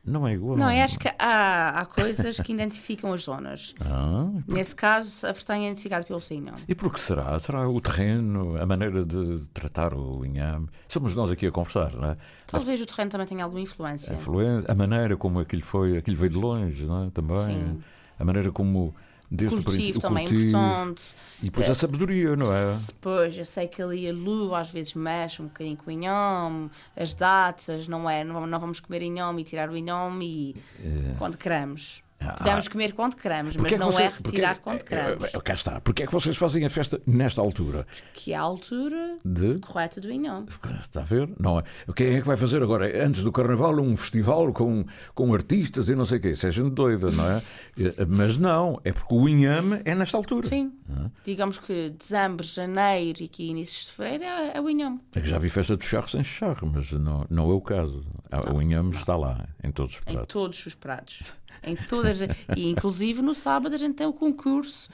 não 0.06 0.26
é 0.26 0.34
igual. 0.34 0.56
Não, 0.56 0.66
acho 0.66 0.98
que 0.98 1.08
há, 1.18 1.80
há 1.80 1.84
coisas 1.84 2.38
que 2.38 2.52
identificam 2.52 3.12
as 3.12 3.22
zonas. 3.22 3.74
Ah, 3.88 4.28
Nesse 4.46 4.74
caso, 4.74 5.26
a 5.26 5.32
Bretanha 5.32 5.64
é 5.64 5.70
identificada 5.70 6.04
pelo 6.04 6.20
inhame. 6.30 6.58
E 6.68 6.74
por 6.74 6.92
que 6.92 7.00
será? 7.00 7.38
Será 7.38 7.68
o 7.68 7.80
terreno, 7.80 8.60
a 8.60 8.66
maneira 8.66 9.04
de 9.04 9.48
tratar 9.50 9.94
o 9.94 10.24
inhame? 10.24 10.68
Somos 10.88 11.14
nós 11.14 11.30
aqui 11.30 11.46
a 11.46 11.50
conversar, 11.52 11.92
não 11.94 12.10
é? 12.10 12.16
Talvez 12.46 12.80
o 12.80 12.86
terreno 12.86 13.10
também 13.10 13.26
tenha 13.26 13.44
alguma 13.44 13.60
influência. 13.60 14.12
A, 14.12 14.16
influência, 14.16 14.70
a 14.70 14.74
maneira 14.74 15.16
como 15.16 15.40
aquilo 15.40 15.64
foi, 15.64 15.96
aquilo 15.96 16.16
veio 16.16 16.30
de 16.30 16.38
longe, 16.38 16.84
não 16.84 17.04
é? 17.04 17.10
Também. 17.10 17.46
Sim. 17.46 17.80
A 18.18 18.24
maneira 18.24 18.50
como 18.50 18.94
Desde 19.30 19.62
cultivo 19.62 19.98
o 19.98 20.00
também 20.00 20.24
é 20.24 20.28
cultivo, 20.28 20.48
importante. 20.48 21.02
E 21.42 21.44
depois 21.46 21.68
a 21.68 21.74
sabedoria, 21.74 22.36
não 22.36 22.52
é? 22.52 22.78
Pois, 23.00 23.36
eu 23.36 23.44
sei 23.44 23.66
que 23.66 23.82
ali 23.82 24.08
a 24.08 24.12
lua 24.12 24.60
às 24.60 24.70
vezes 24.70 24.94
mexe 24.94 25.42
um 25.42 25.46
bocadinho 25.46 25.76
com 25.76 25.88
o 25.88 25.92
inhome, 25.92 26.70
as 26.96 27.12
datas, 27.14 27.88
não 27.88 28.08
é? 28.08 28.22
Não, 28.22 28.46
não 28.46 28.60
vamos 28.60 28.80
comer 28.80 29.02
inhome 29.02 29.42
e 29.42 29.44
tirar 29.44 29.68
o 29.68 29.76
inhome 29.76 30.54
e 30.54 30.56
é. 30.80 31.14
quando 31.18 31.36
queremos. 31.36 32.05
Ah, 32.18 32.35
Podemos 32.38 32.68
comer 32.68 32.92
quanto 32.92 33.16
queremos, 33.16 33.57
mas 33.57 33.72
é 33.72 33.79
não 33.79 33.90
você, 33.90 34.05
é 34.05 34.09
retirar 34.09 34.59
quanto 34.59 34.85
queremos. 34.85 35.31
Cá 35.44 35.55
está. 35.55 35.81
Porquê 35.81 36.05
é 36.05 36.07
que 36.07 36.12
vocês 36.12 36.37
fazem 36.37 36.64
a 36.64 36.70
festa 36.70 37.00
nesta 37.07 37.40
altura? 37.40 37.87
Que 38.14 38.33
é 38.33 38.37
a 38.37 38.40
altura 38.40 39.18
de... 39.24 39.59
correta 39.59 40.00
do 40.00 40.11
Inhão. 40.11 40.46
Está 40.81 41.02
a 41.02 41.05
ver? 41.05 41.29
Não 41.38 41.59
é? 41.59 41.62
Quem 41.94 42.16
é 42.16 42.20
que 42.20 42.26
vai 42.26 42.37
fazer 42.37 42.62
agora, 42.62 43.05
antes 43.05 43.22
do 43.22 43.31
Carnaval, 43.31 43.79
um 43.81 43.96
festival 43.96 44.52
com, 44.52 44.85
com 45.14 45.35
artistas 45.35 45.88
e 45.88 45.94
não 45.94 46.07
sei 46.07 46.18
o 46.18 46.20
quê? 46.20 46.31
Isso 46.31 46.46
é 46.46 46.50
gente 46.50 46.70
doida, 46.70 47.11
não 47.11 47.31
é? 47.31 47.42
Mas 48.09 48.38
não, 48.38 48.81
é 48.83 48.92
porque 48.92 49.14
o 49.14 49.29
Inhame 49.29 49.81
é 49.85 49.94
nesta 49.94 50.16
altura. 50.16 50.48
Sim. 50.48 50.72
Ah. 50.90 51.11
Digamos 51.24 51.59
que 51.59 51.90
dezembro, 51.90 52.44
janeiro 52.44 53.22
e 53.22 53.24
aqui 53.26 53.50
início 53.50 53.87
de 53.87 53.92
fevereiro 53.92 54.24
é, 54.24 54.57
é 54.57 54.61
o 54.61 54.68
Inhame. 54.70 55.00
É 55.14 55.20
que 55.20 55.29
já 55.29 55.38
vi 55.38 55.48
festa 55.48 55.76
de 55.76 55.85
charro 55.85 56.09
sem 56.09 56.24
charro, 56.24 56.70
mas 56.72 56.90
não, 56.92 57.26
não 57.29 57.50
é 57.50 57.55
o 57.55 57.61
caso. 57.61 58.02
Ah, 58.31 58.52
o 58.52 58.61
Inhame 58.62 58.90
está 58.90 59.16
lá, 59.16 59.46
em 59.62 59.70
todos 59.70 59.94
os 59.94 60.00
pratos. 60.00 60.22
Em 60.22 60.26
todos 60.26 60.66
os 60.66 60.74
pratos. 60.74 61.33
Em 61.66 61.74
todas, 61.74 62.20
e 62.57 62.70
inclusive 62.70 63.20
no 63.20 63.35
sábado 63.35 63.74
a 63.74 63.79
gente 63.79 63.96
tem 63.96 64.07
o 64.07 64.12
concurso 64.12 64.88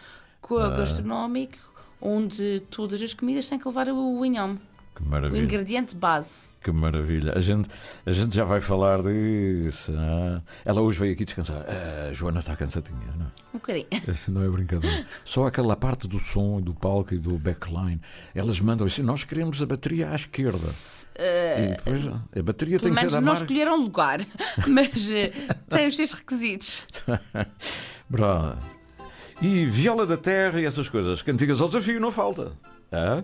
ah. 0.50 0.70
gastronómico 0.70 1.58
onde 2.00 2.60
todas 2.68 3.00
as 3.00 3.14
comidas 3.14 3.48
têm 3.48 3.58
que 3.58 3.68
levar 3.68 3.88
o 3.88 4.24
inhame. 4.24 4.58
Que 4.94 5.02
maravilha. 5.02 5.40
O 5.40 5.44
ingrediente 5.44 5.96
base. 5.96 6.52
Que 6.62 6.70
maravilha. 6.70 7.32
A 7.34 7.40
gente, 7.40 7.68
a 8.04 8.12
gente 8.12 8.34
já 8.34 8.44
vai 8.44 8.60
falar 8.60 9.00
disso. 9.02 9.90
Não? 9.90 10.42
Ela 10.64 10.82
hoje 10.82 10.98
veio 10.98 11.14
aqui 11.14 11.24
descansar. 11.24 11.64
A 12.08 12.12
Joana 12.12 12.40
está 12.40 12.54
cansadinha, 12.54 12.98
não 13.16 13.26
é? 13.26 13.28
Um 13.54 13.58
bocadinho. 13.58 13.86
Esse 14.06 14.30
não 14.30 14.44
é 14.44 14.48
brincadeira. 14.48 15.06
Só 15.24 15.46
aquela 15.46 15.74
parte 15.76 16.06
do 16.06 16.18
som, 16.18 16.60
do 16.60 16.74
palco 16.74 17.14
e 17.14 17.18
do 17.18 17.38
backline. 17.38 18.00
Elas 18.34 18.60
mandam 18.60 18.86
assim: 18.86 19.02
nós 19.02 19.24
queremos 19.24 19.62
a 19.62 19.66
bateria 19.66 20.10
à 20.10 20.14
esquerda. 20.14 20.58
Uh, 20.58 21.64
e 21.64 21.68
depois 21.68 22.06
a 22.06 22.42
bateria 22.42 22.78
tem 22.78 22.92
que 22.94 23.00
ser 23.00 23.10
da 23.10 23.20
não 23.20 23.34
escolheram 23.34 23.80
lugar, 23.80 24.20
mas 24.68 25.08
tem 25.68 25.88
os 25.88 25.96
seus 25.96 26.12
requisitos. 26.12 26.86
Bravo. 28.08 28.58
E 29.40 29.66
viola 29.66 30.06
da 30.06 30.16
terra 30.16 30.60
e 30.60 30.66
essas 30.66 30.88
coisas. 30.88 31.22
Cantigas 31.22 31.60
ao 31.60 31.66
desafio 31.66 31.98
não 31.98 32.10
falta. 32.10 32.52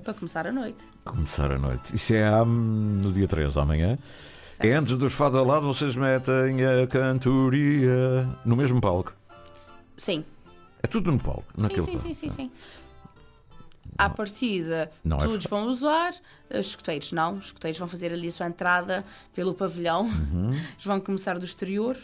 Para 0.03 0.15
começar 0.15 0.47
a 0.47 0.53
noite. 0.53 0.83
Começar 1.05 1.53
a 1.53 1.59
noite. 1.59 1.95
Isso 1.95 2.15
é 2.15 2.45
no 2.45 3.13
dia 3.13 3.29
3 3.29 3.55
amanhã. 3.59 3.99
Certo. 4.57 4.77
Antes 4.77 4.97
dos 4.97 5.19
lado, 5.19 5.67
vocês 5.67 5.95
metem 5.95 6.65
a 6.65 6.87
cantoria 6.87 8.27
no 8.47 8.57
mesmo 8.57 8.81
palco? 8.81 9.15
Sim. 9.97 10.25
É 10.83 10.87
tudo 10.87 11.13
no 11.13 11.19
palco? 11.19 11.45
Sim, 11.55 11.63
naquele 11.63 11.83
sim, 11.83 11.93
palco. 11.93 12.09
sim, 12.09 12.15
sim, 12.15 12.31
sim. 12.31 12.51
À 13.99 14.09
partida, 14.09 14.91
não 15.05 15.19
é 15.19 15.21
todos 15.21 15.45
é... 15.45 15.49
vão 15.49 15.67
usar, 15.67 16.15
os 16.51 16.69
escuteiros 16.69 17.13
não. 17.13 17.35
Os 17.35 17.47
escuteiros 17.47 17.79
vão 17.79 17.89
fazer 17.89 18.13
ali 18.13 18.29
a 18.29 18.33
sua 18.33 18.47
entrada 18.47 19.05
pelo 19.35 19.53
pavilhão, 19.53 20.05
uhum. 20.05 20.55
Eles 20.55 20.65
vão 20.85 20.99
começar 20.99 21.39
do 21.39 21.45
exterior. 21.45 21.97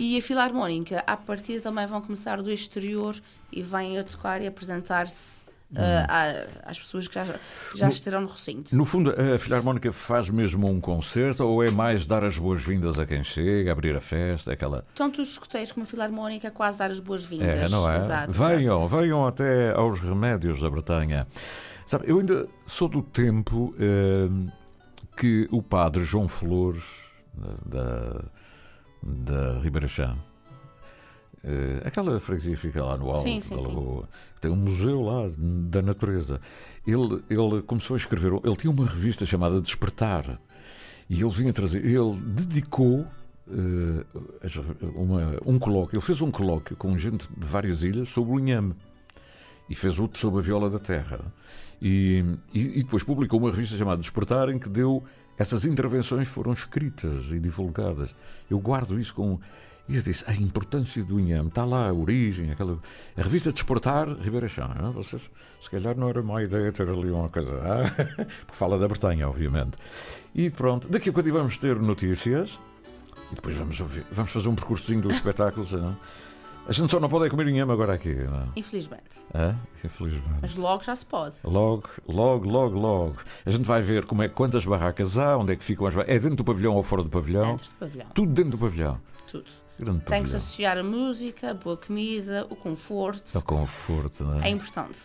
E 0.00 0.16
a 0.16 0.22
filarmónica, 0.22 1.04
à 1.06 1.16
partida, 1.16 1.60
também 1.60 1.86
vão 1.86 2.00
começar 2.00 2.40
do 2.40 2.50
exterior 2.50 3.14
e 3.52 3.62
vêm 3.62 3.98
a 3.98 4.04
tocar 4.04 4.40
e 4.40 4.46
apresentar-se 4.46 5.44
uh, 5.74 6.60
às 6.64 6.78
pessoas 6.78 7.08
que 7.08 7.14
já, 7.14 7.26
já 7.74 7.88
estarão 7.88 8.22
no 8.22 8.28
recinto. 8.28 8.74
No 8.76 8.84
fundo, 8.84 9.12
a 9.12 9.38
Filarmónica 9.38 9.92
faz 9.92 10.30
mesmo 10.30 10.68
um 10.68 10.80
concerto 10.80 11.44
ou 11.44 11.62
é 11.62 11.70
mais 11.70 12.06
dar 12.06 12.24
as 12.24 12.38
boas-vindas 12.38 12.98
a 12.98 13.06
quem 13.06 13.22
chega, 13.22 13.72
abrir 13.72 13.96
a 13.96 14.00
festa, 14.00 14.52
aquela. 14.52 14.84
Tanto 14.94 15.20
os 15.20 15.30
escuteiros 15.30 15.72
como 15.72 15.84
a 15.84 15.86
Filarmónica 15.86 16.50
quase 16.50 16.78
dar 16.78 16.90
as 16.90 17.00
boas-vindas. 17.00 17.46
É, 17.46 17.68
não 17.68 17.90
é? 17.90 17.98
Exato, 17.98 18.32
venham, 18.32 18.84
exato. 18.84 19.00
venham 19.00 19.26
até 19.26 19.72
aos 19.72 20.00
remédios 20.00 20.60
da 20.60 20.70
Bretanha. 20.70 21.26
Sabe, 21.86 22.04
eu 22.08 22.18
ainda 22.18 22.48
sou 22.66 22.88
do 22.88 23.02
tempo 23.02 23.74
eh, 23.78 24.50
que 25.16 25.46
o 25.50 25.62
padre 25.62 26.02
João 26.02 26.26
Flores, 26.26 26.84
da, 27.66 28.24
da 29.02 29.58
Ribeira 29.60 29.86
Chã, 29.86 30.16
eh, 31.44 31.82
aquela 31.84 32.18
freguesia 32.18 32.56
fica 32.56 32.82
lá 32.82 32.96
no 32.96 33.10
alto 33.10 33.22
sim, 33.22 33.40
sim, 33.40 33.54
da 33.54 33.60
Lagoa, 33.60 34.08
tem 34.40 34.50
um 34.50 34.56
museu 34.56 35.02
lá 35.02 35.30
da 35.38 35.82
natureza. 35.82 36.40
Ele, 36.86 37.22
ele 37.28 37.62
começou 37.62 37.94
a 37.94 37.98
escrever, 37.98 38.32
ele 38.42 38.56
tinha 38.56 38.70
uma 38.70 38.86
revista 38.86 39.26
chamada 39.26 39.60
Despertar, 39.60 40.40
e 41.08 41.20
ele 41.20 41.30
vinha 41.30 41.52
trazer, 41.52 41.84
ele 41.84 42.14
dedicou 42.24 43.06
Uh, 43.46 44.02
uma, 44.96 45.38
um 45.44 45.58
colóquio. 45.58 45.96
Ele 45.96 46.02
fez 46.02 46.22
um 46.22 46.30
colóquio 46.30 46.74
com 46.78 46.96
gente 46.96 47.28
de 47.30 47.46
várias 47.46 47.82
ilhas 47.82 48.08
sobre 48.08 48.32
o 48.32 48.40
inhame 48.40 48.74
e 49.68 49.74
fez 49.74 49.98
outro 49.98 50.18
sobre 50.18 50.40
a 50.40 50.42
viola 50.42 50.70
da 50.70 50.78
terra. 50.78 51.20
E, 51.80 52.24
e, 52.54 52.78
e, 52.78 52.82
depois 52.82 53.02
publicou 53.02 53.38
uma 53.38 53.50
revista 53.50 53.76
chamada 53.76 54.00
Despertar 54.00 54.48
em 54.48 54.58
que 54.58 54.66
deu 54.66 55.04
essas 55.36 55.66
intervenções 55.66 56.26
foram 56.26 56.54
escritas 56.54 57.26
e 57.32 57.38
divulgadas. 57.38 58.14
Eu 58.48 58.58
guardo 58.58 58.98
isso 58.98 59.14
com 59.14 59.38
e 59.86 59.96
eu 59.96 60.02
disse, 60.02 60.24
a 60.26 60.34
importância 60.34 61.04
do 61.04 61.20
inhame, 61.20 61.48
está 61.48 61.64
lá 61.64 61.88
a 61.88 61.92
origem, 61.92 62.50
aquela... 62.50 62.78
A 63.16 63.22
revista 63.22 63.52
Desportar, 63.52 64.08
Ribeira 64.08 64.48
Chão, 64.48 64.70
não? 64.80 64.92
Vocês, 64.92 65.30
se 65.60 65.70
calhar 65.70 65.94
não 65.94 66.08
era 66.08 66.22
má 66.22 66.42
ideia 66.42 66.72
ter 66.72 66.88
ali 66.88 67.10
uma 67.10 67.28
coisa, 67.28 67.60
ah? 67.62 67.90
porque 68.46 68.54
fala 68.54 68.78
da 68.78 68.88
Bretanha, 68.88 69.28
obviamente. 69.28 69.76
E 70.34 70.50
pronto, 70.50 70.88
daqui 70.88 71.10
a 71.10 71.12
pouco 71.12 71.30
vamos 71.30 71.58
ter 71.58 71.76
notícias, 71.76 72.58
e 73.30 73.34
depois 73.34 73.54
vamos 73.56 73.78
ouvir, 73.78 74.04
vamos 74.10 74.30
fazer 74.30 74.48
um 74.48 74.54
percursozinho 74.54 75.02
dos 75.02 75.16
espetáculos, 75.16 75.72
não? 75.72 75.94
A 76.66 76.72
gente 76.72 76.90
só 76.90 76.98
não 76.98 77.10
pode 77.10 77.28
comer 77.28 77.46
inhame 77.48 77.70
agora 77.72 77.92
aqui. 77.92 78.14
Não? 78.14 78.48
Infelizmente. 78.56 79.02
É? 79.34 79.54
Infelizmente. 79.84 80.38
Mas 80.40 80.54
logo 80.54 80.82
já 80.82 80.96
se 80.96 81.04
pode. 81.04 81.34
Logo, 81.44 81.90
logo, 82.08 82.48
logo, 82.48 82.78
logo. 82.78 83.16
A 83.44 83.50
gente 83.50 83.64
vai 83.64 83.82
ver 83.82 84.06
como 84.06 84.22
é, 84.22 84.28
quantas 84.28 84.64
barracas 84.64 85.18
há, 85.18 85.36
onde 85.36 85.52
é 85.52 85.56
que 85.56 85.62
ficam 85.62 85.86
as 85.86 85.94
barracas. 85.94 86.16
É 86.16 86.18
dentro 86.18 86.36
do 86.36 86.44
pavilhão 86.44 86.74
ou 86.74 86.82
fora 86.82 87.02
do 87.02 87.10
pavilhão? 87.10 87.50
Dentro 87.50 87.68
do 87.68 87.74
pavilhão. 87.74 88.06
Tudo 88.14 88.32
dentro 88.32 88.50
do 88.52 88.58
pavilhão. 88.58 88.98
Tudo. 89.30 89.63
Tem 90.06 90.22
que 90.22 90.28
se 90.28 90.36
associar 90.36 90.78
a 90.78 90.82
música, 90.82 91.50
a 91.50 91.54
boa 91.54 91.76
comida, 91.76 92.46
o 92.48 92.56
conforto. 92.56 93.36
O 93.36 93.42
conforto, 93.42 94.24
não 94.24 94.40
é? 94.40 94.48
É 94.48 94.50
importante. 94.50 94.98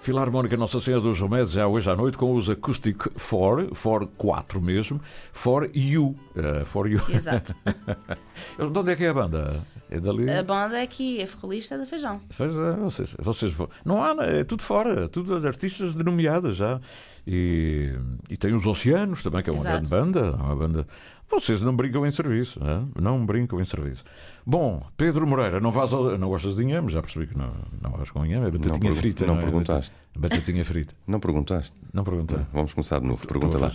Filarmónica 0.00 0.56
Nossa 0.56 0.80
Senhora 0.80 1.02
dos 1.02 1.20
Remédios, 1.20 1.50
já 1.50 1.66
hoje 1.66 1.90
à 1.90 1.96
noite, 1.96 2.16
com 2.16 2.34
os 2.34 2.48
Acoustic 2.48 2.96
4, 2.96 3.74
for 3.74 4.06
4 4.16 4.60
mesmo, 4.60 5.00
for 5.32 5.68
you. 5.74 6.16
Uh, 6.34 6.64
for 6.64 6.88
you. 6.88 7.00
Exato. 7.08 7.54
de 8.56 8.78
onde 8.78 8.92
é 8.92 8.96
que 8.96 9.04
é 9.04 9.08
a 9.08 9.14
banda? 9.14 9.60
É 9.90 10.00
dali? 10.00 10.30
A 10.30 10.42
banda 10.42 10.78
é 10.78 10.82
aqui, 10.82 11.22
a 11.22 11.26
vocalista 11.26 11.74
é 11.74 11.78
da 11.78 11.86
Feijão. 11.86 12.20
Feijão, 12.30 12.84
vocês, 12.84 13.16
vocês, 13.18 13.54
não 13.84 14.02
há, 14.02 14.14
é 14.24 14.44
tudo 14.44 14.62
fora, 14.62 15.08
tudo 15.08 15.46
artistas 15.46 15.94
denomeadas 15.94 16.56
já. 16.56 16.80
E, 17.26 17.92
e 18.30 18.36
tem 18.36 18.54
os 18.54 18.66
Oceanos 18.66 19.22
também, 19.22 19.42
que 19.42 19.50
é 19.50 19.52
uma 19.52 19.60
Exato. 19.60 19.88
grande 19.88 19.90
banda, 19.90 20.36
uma 20.36 20.56
banda 20.56 20.86
vocês 21.30 21.60
não 21.60 21.76
brincam 21.76 22.06
em 22.06 22.10
serviço, 22.10 22.58
não, 22.58 22.70
é? 22.70 23.00
não 23.00 23.26
brincam 23.26 23.60
em 23.60 23.64
serviço. 23.64 24.02
Bom, 24.46 24.82
Pedro 24.96 25.26
Moreira, 25.26 25.60
não, 25.60 25.70
vais 25.70 25.92
ao... 25.92 26.16
não 26.16 26.28
gostas 26.28 26.56
de 26.56 26.62
inhame? 26.62 26.88
Já 26.88 27.02
percebi 27.02 27.26
que 27.26 27.36
não, 27.36 27.52
não 27.82 27.90
vais 27.90 28.10
com 28.10 28.24
inhame, 28.24 28.46
é 28.46 28.50
batatinha 28.50 28.90
não 28.90 28.96
frita. 28.96 29.26
Não, 29.26 29.34
não 29.34 29.40
é? 29.40 29.44
perguntaste. 29.44 29.92
Batatinha 30.18 30.64
frita. 30.64 30.94
Não 31.06 31.20
perguntaste. 31.20 31.72
Não 31.94 32.02
perguntei. 32.02 32.40
Vamos 32.52 32.74
começar 32.74 32.98
de 32.98 33.06
novo. 33.06 33.24
Pergunta 33.24 33.56
lá. 33.56 33.70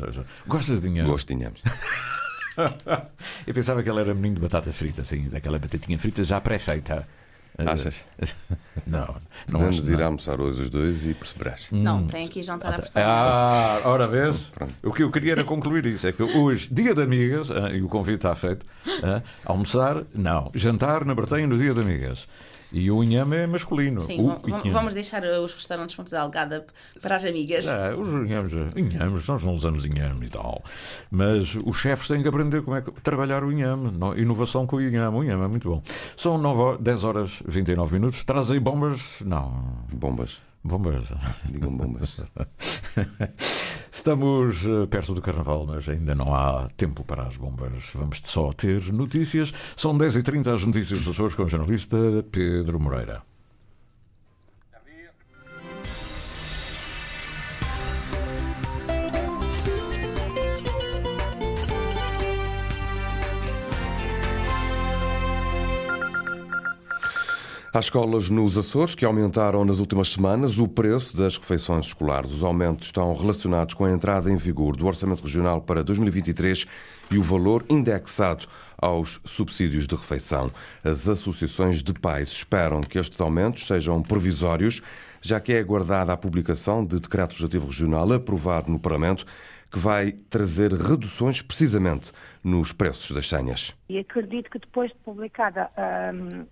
Gostas 0.45 0.81
de 0.81 0.89
inhame? 0.89 1.09
Gosto 1.09 1.27
de 1.27 1.33
inhame. 1.35 1.55
Eu 3.47 3.53
pensava 3.53 3.81
que 3.81 3.89
ele 3.89 4.01
era 4.01 4.13
menino 4.13 4.35
de 4.35 4.41
batata 4.41 4.71
frita, 4.71 5.03
assim, 5.03 5.29
daquela 5.29 5.57
batatinha 5.57 5.97
frita 5.97 6.21
já 6.23 6.41
pré-feita. 6.41 7.07
Achas? 7.57 8.03
não, 8.87 9.15
não 9.47 9.59
Podemos 9.59 9.87
ir 9.87 10.01
almoçar 10.01 10.41
hoje 10.41 10.63
os 10.63 10.69
dois 10.69 11.05
e 11.05 11.13
perceberás. 11.13 11.67
Não, 11.71 11.99
hum. 11.99 12.07
tem 12.07 12.25
aqui 12.25 12.41
jantar 12.41 12.73
a 12.73 12.83
Ah, 12.95 13.81
ora 13.85 14.07
vês? 14.07 14.51
O 14.81 14.91
que 14.91 15.03
eu 15.03 15.11
queria 15.11 15.33
era 15.33 15.43
concluir 15.43 15.85
isso. 15.85 16.07
É 16.07 16.11
que 16.11 16.23
hoje, 16.23 16.67
dia 16.71 16.93
de 16.93 17.01
amigas, 17.01 17.51
ah, 17.51 17.69
e 17.69 17.81
o 17.81 17.87
convite 17.87 18.17
está 18.17 18.33
feito, 18.33 18.65
ah, 19.03 19.21
almoçar, 19.45 20.03
não. 20.13 20.51
Jantar 20.55 21.05
na 21.05 21.13
Bretanha 21.13 21.45
no 21.45 21.57
dia 21.57 21.73
de 21.73 21.81
amigas. 21.81 22.27
E 22.73 22.89
o 22.89 23.03
inhame 23.03 23.37
é 23.37 23.47
masculino. 23.47 24.01
Sim, 24.01 24.19
o, 24.19 24.71
vamos 24.71 24.95
deixar 24.95 25.23
os 25.23 25.53
restaurantes 25.53 25.95
Pontes 25.95 26.11
da 26.11 26.21
Algada 26.21 26.65
para 26.99 27.15
as 27.15 27.23
amigas. 27.23 27.67
É, 27.67 27.93
os 27.93 28.07
inhames, 28.07 28.51
inhames, 28.75 29.27
nós 29.27 29.43
não 29.43 29.53
usamos 29.53 29.85
inhame 29.85 30.25
e 30.25 30.29
tal. 30.29 30.63
Mas 31.11 31.55
os 31.63 31.77
chefes 31.77 32.07
têm 32.07 32.23
que 32.23 32.27
aprender 32.27 32.63
como 32.63 32.75
é 32.75 32.81
que 32.81 32.91
trabalhar 33.01 33.43
o 33.43 33.51
inhame. 33.51 33.91
Inovação 34.17 34.65
com 34.65 34.77
o 34.77 34.81
inhame. 34.81 35.17
O 35.17 35.23
inhame 35.23 35.43
é 35.43 35.47
muito 35.47 35.69
bom. 35.69 35.83
São 36.17 36.37
9, 36.39 36.81
10 36.81 37.03
horas 37.03 37.43
29 37.45 37.93
minutos. 37.93 38.25
Traz 38.25 38.49
aí 38.49 38.59
bombas? 38.59 39.19
Não. 39.21 39.51
Bombas. 39.93 40.41
Bombas. 40.63 41.03
Digam 41.51 41.75
bombas. 41.75 42.15
Estamos 43.91 44.65
eh, 44.65 44.87
perto 44.87 45.13
do 45.13 45.21
Carnaval, 45.21 45.65
mas 45.67 45.87
ainda 45.87 46.15
não 46.15 46.33
há 46.33 46.69
tempo 46.75 47.03
para 47.03 47.23
as 47.23 47.37
bombas. 47.37 47.91
Vamos 47.93 48.19
só 48.23 48.53
ter 48.53 48.91
notícias. 48.91 49.53
São 49.75 49.97
10h30 49.97 50.53
as 50.53 50.65
notícias 50.65 51.01
dos 51.01 51.13
Açores 51.13 51.35
com 51.35 51.43
o 51.43 51.49
jornalista 51.49 51.97
Pedro 52.31 52.79
Moreira. 52.79 53.21
Há 67.75 67.79
escolas 67.79 68.29
nos 68.29 68.55
Açores 68.55 68.93
que 68.93 69.03
aumentaram 69.03 69.65
nas 69.65 69.79
últimas 69.79 70.09
semanas 70.09 70.59
o 70.59 70.67
preço 70.67 71.17
das 71.17 71.37
refeições 71.37 71.87
escolares. 71.87 72.31
Os 72.31 72.43
aumentos 72.43 72.85
estão 72.85 73.11
relacionados 73.15 73.73
com 73.73 73.83
a 73.83 73.91
entrada 73.91 74.29
em 74.29 74.37
vigor 74.37 74.75
do 74.75 74.85
Orçamento 74.85 75.23
Regional 75.23 75.59
para 75.59 75.83
2023 75.83 76.67
e 77.09 77.17
o 77.17 77.23
valor 77.23 77.65
indexado 77.67 78.45
aos 78.77 79.19
subsídios 79.25 79.87
de 79.87 79.95
refeição. 79.95 80.51
As 80.83 81.07
associações 81.07 81.81
de 81.81 81.93
pais 81.93 82.29
esperam 82.29 82.79
que 82.79 82.99
estes 82.99 83.19
aumentos 83.19 83.65
sejam 83.65 84.03
provisórios, 84.03 84.79
já 85.19 85.39
que 85.39 85.51
é 85.51 85.59
aguardada 85.59 86.13
a 86.13 86.17
publicação 86.17 86.85
de 86.85 86.99
decreto 86.99 87.31
legislativo 87.31 87.65
regional 87.65 88.13
aprovado 88.13 88.71
no 88.71 88.77
Parlamento 88.77 89.25
que 89.71 89.79
vai 89.79 90.11
trazer 90.11 90.71
reduções 90.71 91.41
precisamente 91.41 92.11
nos 92.43 92.71
preços 92.71 93.09
das 93.09 93.27
senhas. 93.27 93.75
E 93.89 93.97
acredito 93.97 94.51
que 94.51 94.59
depois 94.59 94.91
de 94.91 94.97
publicada 94.97 95.71
hum, 96.13 96.45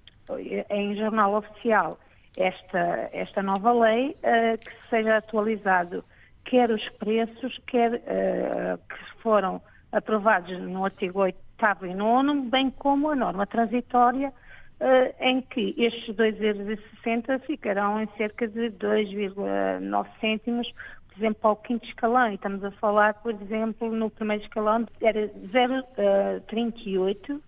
em 0.69 0.95
jornal 0.95 1.35
oficial 1.35 1.99
esta, 2.37 3.09
esta 3.11 3.43
nova 3.43 3.73
lei, 3.73 4.09
uh, 4.09 4.57
que 4.57 4.89
seja 4.89 5.17
atualizado 5.17 6.01
quer 6.45 6.71
os 6.71 6.87
preços, 6.97 7.59
quer 7.67 7.93
uh, 7.93 8.77
que 8.77 9.21
foram 9.21 9.61
aprovados 9.91 10.57
no 10.61 10.85
artigo 10.85 11.19
8 11.19 11.37
e 11.83 11.93
9, 11.93 12.49
bem 12.49 12.71
como 12.71 13.11
a 13.11 13.15
norma 13.15 13.45
transitória, 13.45 14.29
uh, 14.29 15.13
em 15.19 15.41
que 15.41 15.75
estes 15.77 16.15
2,60€ 16.15 17.41
ficarão 17.41 18.01
em 18.01 18.07
cerca 18.17 18.47
de 18.47 18.71
2,9 18.71 20.07
cêntimos, 20.19 20.73
por 21.07 21.17
exemplo, 21.17 21.49
ao 21.49 21.55
quinto 21.57 21.85
escalão. 21.85 22.31
E 22.31 22.35
estamos 22.35 22.63
a 22.63 22.71
falar, 22.71 23.15
por 23.15 23.33
exemplo, 23.33 23.91
no 23.91 24.09
primeiro 24.09 24.43
escalão 24.43 24.87
era 25.01 25.27
0,38 25.27 27.41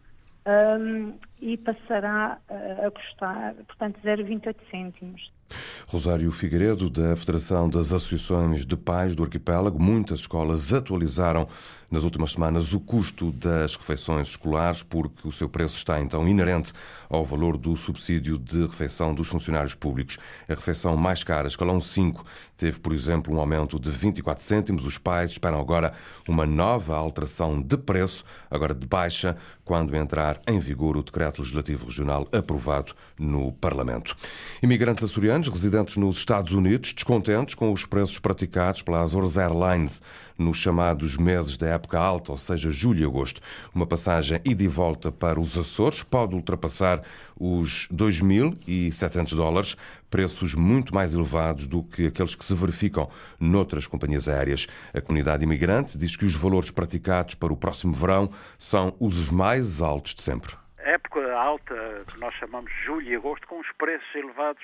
um, 0.46 1.14
e 1.42 1.58
passará 1.58 2.40
a 2.50 2.92
custar, 2.92 3.56
portanto, 3.68 4.00
0,28 4.04 4.56
cêntimos. 4.72 5.32
Rosário 5.88 6.32
Figueiredo, 6.32 6.90
da 6.90 7.16
Federação 7.16 7.70
das 7.70 7.92
Associações 7.92 8.66
de 8.66 8.76
Pais 8.76 9.16
do 9.16 9.24
Arquipélago, 9.24 9.80
muitas 9.80 10.22
escolas 10.22 10.74
atualizaram 10.74 11.48
nas 11.92 12.04
últimas 12.04 12.32
semanas 12.32 12.74
o 12.74 12.80
custo 12.80 13.32
das 13.34 13.76
refeições 13.76 14.30
escolares, 14.30 14.82
porque 14.82 15.28
o 15.28 15.32
seu 15.32 15.48
preço 15.48 15.78
está 15.78 16.02
então 16.02 16.28
inerente 16.28 16.74
ao 17.08 17.24
valor 17.24 17.56
do 17.56 17.76
subsídio 17.76 18.40
de 18.40 18.62
refeição 18.62 19.14
dos 19.14 19.28
funcionários 19.28 19.76
públicos. 19.76 20.18
A 20.50 20.54
refeição 20.54 20.98
mais 20.98 21.24
cara, 21.24 21.48
escalão 21.48 21.80
5, 21.80 22.26
teve, 22.58 22.80
por 22.80 22.94
exemplo, 22.94 23.36
um 23.36 23.40
aumento 23.40 23.80
de 23.80 23.92
24 23.92 24.44
cêntimos. 24.44 24.88
Os 24.88 24.98
pais 24.98 25.32
esperam 25.32 25.60
agora 25.60 25.94
uma 26.28 26.48
nova 26.48 26.96
alteração 26.96 27.62
de 27.62 27.78
preço, 27.78 28.26
agora 28.50 28.74
de 28.74 28.88
baixa, 28.88 29.38
quando 29.64 29.96
entrar 29.96 30.42
em 30.48 30.60
vigor 30.60 30.98
o 30.98 31.04
decreto 31.04 31.23
legislativo 31.40 31.86
regional 31.86 32.28
aprovado 32.32 32.94
no 33.20 33.52
Parlamento. 33.54 34.16
Imigrantes 34.62 35.04
açorianos 35.04 35.48
residentes 35.48 35.98
nos 35.98 36.18
Estados 36.18 36.54
Unidos, 36.54 36.94
descontentes 36.94 37.56
com 37.56 37.72
os 37.72 37.86
preços 37.86 38.20
praticados 38.20 38.82
pelas 38.82 39.02
Azores 39.04 39.38
Airlines 39.38 40.02
nos 40.38 40.58
chamados 40.58 41.18
meses 41.18 41.58
da 41.58 41.68
época 41.68 42.00
alta, 42.00 42.32
ou 42.32 42.38
seja, 42.38 42.72
julho 42.72 43.02
e 43.02 43.06
agosto. 43.06 43.42
Uma 43.74 43.86
passagem 43.86 44.40
ida 44.44 44.64
e 44.64 44.68
volta 44.68 45.12
para 45.12 45.40
os 45.40 45.58
Açores 45.58 46.04
pode 46.04 46.36
ultrapassar 46.36 47.02
os 47.40 47.88
2.700 47.94 49.36
dólares, 49.36 49.78
preços 50.10 50.54
muito 50.54 50.94
mais 50.94 51.14
elevados 51.14 51.68
do 51.68 51.84
que 51.84 52.08
aqueles 52.08 52.36
que 52.36 52.46
se 52.46 52.54
verificam 52.54 53.10
noutras 53.40 53.88
companhias 53.88 54.28
aéreas. 54.28 54.68
A 54.94 55.02
comunidade 55.02 55.44
imigrante 55.44 55.98
diz 55.98 56.16
que 56.16 56.26
os 56.26 56.36
valores 56.36 56.72
praticados 56.72 57.36
para 57.36 57.54
o 57.54 57.58
próximo 57.58 57.94
verão 57.94 58.30
são 58.58 58.96
os 59.00 59.30
mais 59.30 59.82
altos 59.82 60.14
de 60.14 60.22
sempre. 60.22 60.63
Alta, 61.36 62.04
que 62.12 62.20
nós 62.20 62.34
chamamos 62.36 62.72
julho 62.86 63.08
e 63.08 63.16
agosto, 63.16 63.48
com 63.48 63.60
os 63.60 63.72
preços 63.74 64.16
elevados 64.16 64.64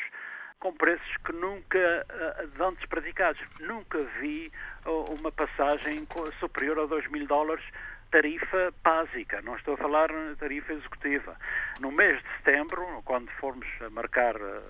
com 0.60 0.74
preços 0.74 1.18
que 1.26 1.32
nunca 1.34 1.78
uh, 1.80 2.64
antes 2.64 2.86
praticados. 2.88 3.42
Nunca 3.60 4.00
vi 4.20 4.52
uh, 4.86 5.06
uma 5.20 5.32
passagem 5.32 6.06
superior 6.40 6.80
a 6.80 6.86
2 6.86 7.10
mil 7.10 7.26
dólares 7.26 7.66
tarifa 8.12 8.74
básica, 8.84 9.40
não 9.44 9.56
estou 9.56 9.76
a 9.76 9.78
falar 9.78 10.10
tarifa 10.40 10.74
executiva. 10.74 11.38
No 11.80 11.92
mês 11.92 12.18
de 12.24 12.30
setembro, 12.38 12.84
quando 13.06 13.30
formos 13.34 13.68
a 13.86 13.90
marcar, 13.92 14.36
uh, 14.36 14.62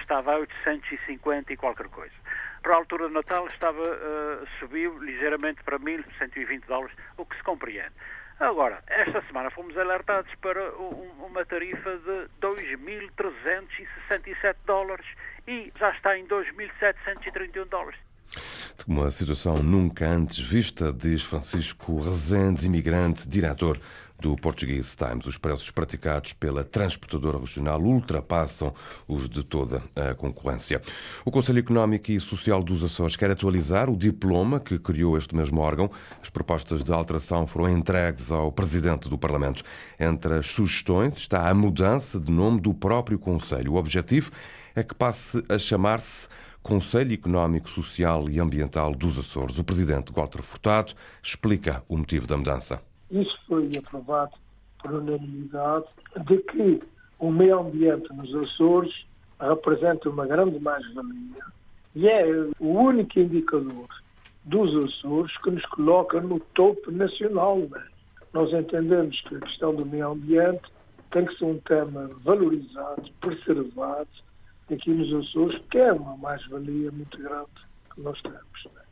estava 0.00 0.32
a 0.32 0.38
850 0.38 1.52
e 1.52 1.56
qualquer 1.56 1.88
coisa. 1.88 2.14
Para 2.62 2.72
a 2.72 2.76
altura 2.76 3.08
de 3.08 3.14
Natal 3.14 3.46
estava, 3.46 3.82
subiu 4.58 4.98
ligeiramente 4.98 5.62
para 5.62 5.78
1.120 5.78 6.64
dólares, 6.66 6.96
o 7.16 7.24
que 7.24 7.36
se 7.36 7.42
compreende. 7.44 7.92
Agora, 8.40 8.82
esta 8.86 9.20
semana 9.26 9.50
fomos 9.50 9.76
alertados 9.76 10.32
para 10.40 10.72
uma 10.74 11.44
tarifa 11.44 11.98
de 11.98 12.28
2.367 12.40 14.54
dólares 14.64 15.04
e 15.46 15.70
já 15.76 15.90
está 15.90 16.16
em 16.16 16.24
2.731 16.26 17.68
dólares. 17.68 18.00
Uma 18.86 19.10
situação 19.10 19.56
nunca 19.56 20.08
antes 20.08 20.38
vista, 20.38 20.92
diz 20.92 21.24
Francisco 21.24 22.00
Rezendes, 22.00 22.64
imigrante, 22.64 23.28
diretor 23.28 23.76
do 24.20 24.36
Portuguese 24.36 24.96
Times. 24.96 25.26
Os 25.26 25.36
preços 25.36 25.70
praticados 25.70 26.32
pela 26.32 26.64
transportadora 26.64 27.38
regional 27.38 27.80
ultrapassam 27.80 28.74
os 29.06 29.28
de 29.28 29.42
toda 29.42 29.82
a 29.94 30.14
concorrência. 30.14 30.82
O 31.24 31.30
Conselho 31.30 31.60
Económico 31.60 32.10
e 32.10 32.20
Social 32.20 32.62
dos 32.62 32.82
Açores 32.82 33.16
quer 33.16 33.30
atualizar 33.30 33.88
o 33.88 33.96
diploma 33.96 34.60
que 34.60 34.78
criou 34.78 35.16
este 35.16 35.34
mesmo 35.34 35.60
órgão. 35.60 35.90
As 36.22 36.30
propostas 36.30 36.82
de 36.82 36.92
alteração 36.92 37.46
foram 37.46 37.68
entregues 37.68 38.32
ao 38.32 38.50
Presidente 38.50 39.08
do 39.08 39.18
Parlamento. 39.18 39.62
Entre 39.98 40.34
as 40.34 40.46
sugestões 40.46 41.14
está 41.18 41.48
a 41.48 41.54
mudança 41.54 42.18
de 42.18 42.30
nome 42.30 42.60
do 42.60 42.74
próprio 42.74 43.18
Conselho. 43.18 43.72
O 43.72 43.76
objetivo 43.76 44.30
é 44.74 44.82
que 44.82 44.94
passe 44.94 45.44
a 45.48 45.58
chamar-se 45.58 46.28
Conselho 46.62 47.14
Económico, 47.14 47.70
Social 47.70 48.28
e 48.28 48.38
Ambiental 48.38 48.94
dos 48.94 49.18
Açores. 49.18 49.58
O 49.58 49.64
presidente 49.64 50.12
Walter 50.12 50.42
Furtado 50.42 50.92
explica 51.22 51.82
o 51.88 51.96
motivo 51.96 52.26
da 52.26 52.36
mudança. 52.36 52.87
Isso 53.10 53.36
foi 53.46 53.70
aprovado 53.76 54.32
por 54.82 54.92
unanimidade 54.92 55.86
de 56.26 56.38
que 56.38 56.82
o 57.18 57.30
meio 57.30 57.60
ambiente 57.60 58.12
nos 58.12 58.34
Açores 58.34 59.06
representa 59.40 60.08
uma 60.10 60.26
grande 60.26 60.58
mais-valia 60.60 61.44
e 61.94 62.06
é 62.06 62.24
o 62.60 62.68
único 62.68 63.18
indicador 63.18 63.88
dos 64.44 64.84
Açores 64.84 65.36
que 65.38 65.50
nos 65.50 65.64
coloca 65.66 66.20
no 66.20 66.38
topo 66.54 66.90
nacional. 66.90 67.58
Né? 67.58 67.84
Nós 68.32 68.52
entendemos 68.52 69.20
que 69.22 69.36
a 69.36 69.40
questão 69.40 69.74
do 69.74 69.84
meio 69.84 70.10
ambiente 70.10 70.62
tem 71.10 71.24
que 71.24 71.36
ser 71.38 71.44
um 71.46 71.58
tema 71.60 72.08
valorizado, 72.22 73.10
preservado 73.20 74.08
aqui 74.70 74.90
nos 74.90 75.26
Açores, 75.26 75.60
que 75.70 75.78
é 75.78 75.92
uma 75.92 76.16
mais-valia 76.18 76.90
muito 76.92 77.18
grande 77.18 77.50
que 77.94 78.00
nós 78.00 78.20
temos. 78.22 78.64
Né? 78.74 78.82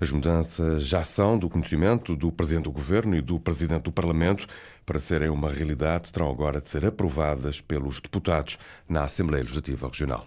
As 0.00 0.10
mudanças 0.10 0.84
já 0.84 1.02
são 1.02 1.38
do 1.38 1.48
conhecimento 1.48 2.16
do 2.16 2.32
Presidente 2.32 2.64
do 2.64 2.72
Governo 2.72 3.16
e 3.16 3.20
do 3.20 3.38
Presidente 3.38 3.84
do 3.84 3.92
Parlamento. 3.92 4.46
Para 4.84 4.98
serem 4.98 5.30
uma 5.30 5.50
realidade, 5.50 6.12
terão 6.12 6.30
agora 6.30 6.60
de 6.60 6.68
ser 6.68 6.84
aprovadas 6.84 7.60
pelos 7.60 8.00
deputados 8.00 8.58
na 8.88 9.04
Assembleia 9.04 9.42
Legislativa 9.42 9.88
Regional. 9.88 10.26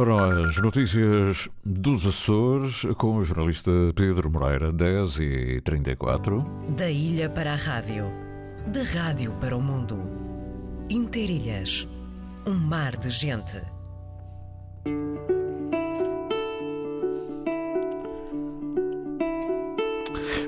Ora, 0.00 0.46
as 0.46 0.56
notícias 0.56 1.50
dos 1.62 2.06
Açores 2.06 2.86
com 2.96 3.16
o 3.16 3.22
jornalista 3.22 3.70
Pedro 3.94 4.30
Moreira, 4.30 4.72
10 4.72 5.20
e 5.20 5.60
34. 5.60 6.42
Da 6.74 6.90
ilha 6.90 7.28
para 7.28 7.52
a 7.52 7.56
rádio, 7.56 8.06
da 8.68 8.82
rádio 8.82 9.30
para 9.32 9.54
o 9.54 9.60
mundo. 9.60 10.00
Interilhas, 10.88 11.86
um 12.46 12.54
mar 12.54 12.96
de 12.96 13.10
gente. 13.10 13.60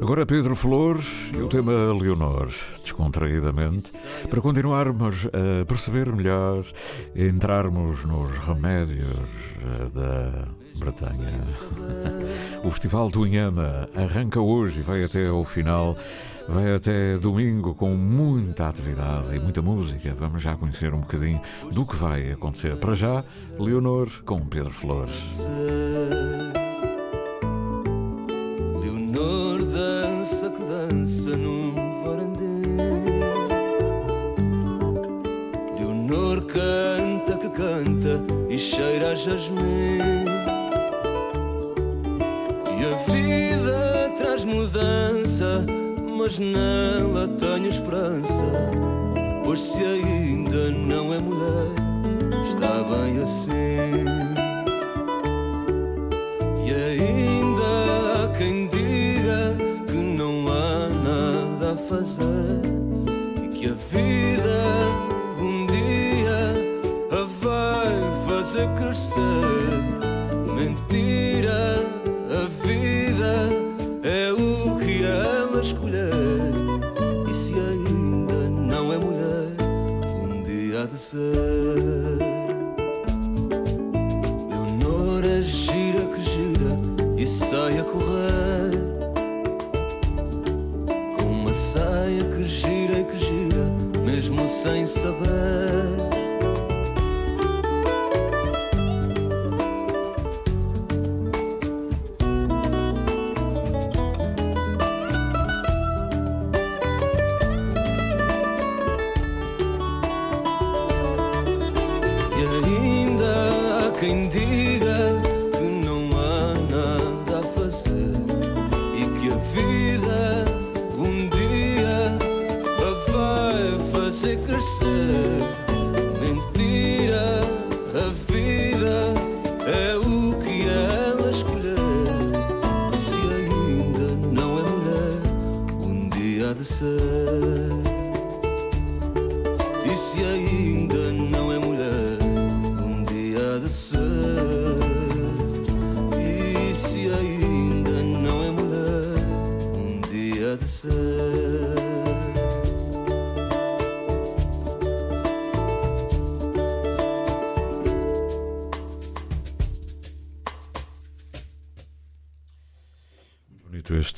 Agora 0.02 0.26
Pedro 0.26 0.56
Flores 0.56 1.06
e 1.32 1.36
o 1.36 1.48
tema 1.48 1.72
Leonor, 1.92 2.48
descontraídamente, 2.82 3.92
para 4.28 4.40
continuarmos 4.40 5.28
a 5.28 5.64
perceber 5.64 6.12
melhor 6.12 6.64
entrarmos 7.14 8.02
nos 8.02 8.36
remédios 8.38 9.06
eh, 9.62 9.90
da 9.94 10.48
Bretanha. 10.74 11.38
O 12.64 12.70
Festival 12.70 13.10
do 13.10 13.24
Inhama 13.24 13.88
arranca 13.94 14.40
hoje 14.40 14.80
e 14.80 14.82
vai 14.82 15.04
até 15.04 15.28
ao 15.28 15.44
final, 15.44 15.96
vai 16.48 16.74
até 16.74 17.16
domingo 17.16 17.72
com 17.72 17.94
muita 17.94 18.68
atividade 18.68 19.36
e 19.36 19.38
muita 19.38 19.62
música. 19.62 20.14
Vamos 20.18 20.42
já 20.42 20.56
conhecer 20.56 20.92
um 20.92 21.00
bocadinho 21.00 21.40
do 21.72 21.86
que 21.86 21.94
vai 21.94 22.32
acontecer. 22.32 22.76
Para 22.76 22.94
já, 22.94 23.24
Leonor 23.56 24.08
com 24.24 24.40
Pedro 24.40 24.72
Flores. 24.72 25.46
Cheira 38.62 39.10
a 39.10 39.14
jasmim. 39.16 40.24
E 42.78 42.84
a 42.84 42.96
vida 43.12 44.12
traz 44.16 44.44
mudança, 44.44 45.64
mas 46.16 46.38
nela 46.38 47.28
tenho 47.38 47.68
esperança. 47.68 48.44
Pois 49.44 49.60
se 49.60 49.78
ainda 49.78 50.70
não 50.70 51.12
é 51.12 51.18
mulher, 51.18 51.68
está 52.48 52.82
bem 52.84 53.22
assim. 53.22 53.52
E 56.64 56.72
ainda 56.72 57.11
sem 94.62 94.86
saber. 94.86 95.61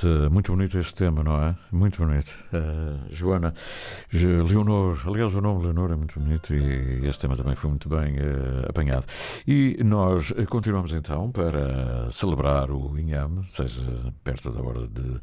Este, 0.04 0.28
muito 0.30 0.52
bonito 0.52 0.78
este 0.78 0.94
tema, 0.94 1.24
não 1.24 1.42
é? 1.42 1.56
Muito 1.72 2.04
bonito. 2.04 2.44
Uh, 2.52 3.00
Joana, 3.10 3.54
Leonor, 4.12 5.00
aliás, 5.06 5.34
o 5.34 5.40
nome 5.40 5.64
Leonor 5.64 5.92
é 5.92 5.96
muito 5.96 6.20
bonito 6.20 6.54
e 6.54 7.06
este 7.06 7.22
tema 7.22 7.34
também 7.36 7.54
foi 7.54 7.70
muito 7.70 7.88
bem 7.88 8.16
uh, 8.18 8.68
apanhado. 8.68 9.06
E 9.46 9.78
nós 9.82 10.32
continuamos 10.48 10.92
então 10.92 11.30
para 11.30 12.10
celebrar 12.10 12.70
o 12.70 12.98
Inhame, 12.98 13.44
seja 13.46 13.82
perto 14.22 14.50
da 14.50 14.62
hora 14.62 14.86
de 14.86 15.20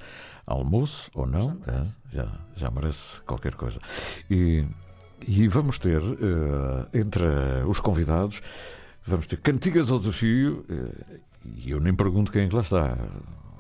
almoço 0.48 1.12
ou 1.13 1.28
não, 1.28 1.60
é, 1.67 1.84
já, 2.10 2.28
já 2.56 2.72
merece 2.72 3.22
qualquer 3.22 3.54
coisa. 3.54 3.80
E, 4.30 4.65
e 5.28 5.48
vamos 5.48 5.78
ter, 5.78 6.02
uh, 6.02 6.88
entre 6.94 7.26
os 7.67 7.80
convidados, 7.80 8.41
vamos 9.06 9.28
ter 9.28 9.38
cantigas 9.38 9.91
ao 9.91 10.00
desafio, 10.00 10.65
e 11.46 11.72
eu 11.72 11.80
nem 11.80 11.94
pergunto 11.94 12.32
quem 12.32 12.46
é 12.46 12.48
que 12.48 12.56
lá 12.56 12.62
está. 12.62 12.98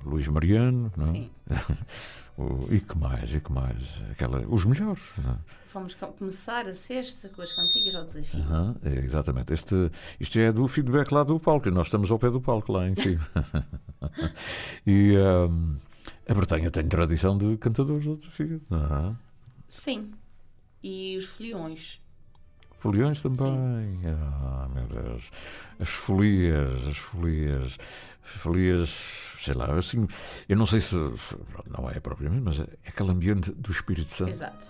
Luís 0.05 0.27
Mariano, 0.27 0.91
não? 0.95 1.05
É? 1.05 1.13
Sim. 1.13 1.31
e 2.69 2.79
que 2.79 2.97
mais, 2.97 3.33
e 3.33 3.39
que 3.39 3.51
mais? 3.51 4.03
Aquela, 4.11 4.45
os 4.47 4.65
melhores. 4.65 5.01
Não? 5.17 5.31
É? 5.31 5.37
Vamos 5.73 5.93
começar 5.93 6.67
a 6.67 6.73
sexta 6.73 7.29
com 7.29 7.41
as 7.41 7.53
cantigas 7.53 7.95
ao 7.95 8.05
desafio. 8.05 8.41
Uhum, 8.41 8.75
é, 8.83 8.99
exatamente. 8.99 9.53
Este, 9.53 9.89
isto 10.19 10.37
é 10.37 10.51
do 10.51 10.67
feedback 10.67 11.11
lá 11.11 11.23
do 11.23 11.39
palco, 11.39 11.71
nós 11.71 11.87
estamos 11.87 12.11
ao 12.11 12.19
pé 12.19 12.29
do 12.29 12.41
palco 12.41 12.73
lá 12.73 12.89
em 12.89 12.95
cima. 12.95 13.25
e 14.85 15.15
um, 15.17 15.75
a 16.27 16.33
Bretanha 16.33 16.69
tem 16.69 16.87
tradição 16.87 17.37
de 17.37 17.57
cantadores 17.57 18.05
ao 18.05 18.17
desafio. 18.17 18.61
Uhum. 18.69 19.15
Sim. 19.69 20.11
E 20.83 21.15
os 21.15 21.25
foliões. 21.25 22.00
Foliões 22.81 23.21
também. 23.21 23.99
Ah, 24.07 24.67
meu 24.73 24.85
Deus. 24.85 25.29
As 25.79 25.87
folias, 25.87 26.87
as 26.87 26.97
folias. 26.97 27.77
Folias, 28.23 28.89
sei 29.39 29.53
lá, 29.53 29.71
assim. 29.75 30.07
Eu 30.49 30.57
não 30.57 30.65
sei 30.65 30.79
se. 30.79 30.95
Não 30.95 31.87
é 31.87 31.99
propriamente, 31.99 32.41
mas 32.41 32.59
é 32.59 32.65
aquele 32.87 33.11
ambiente 33.11 33.51
do 33.51 33.69
Espírito 33.69 34.09
Santo. 34.09 34.31
Exato. 34.31 34.65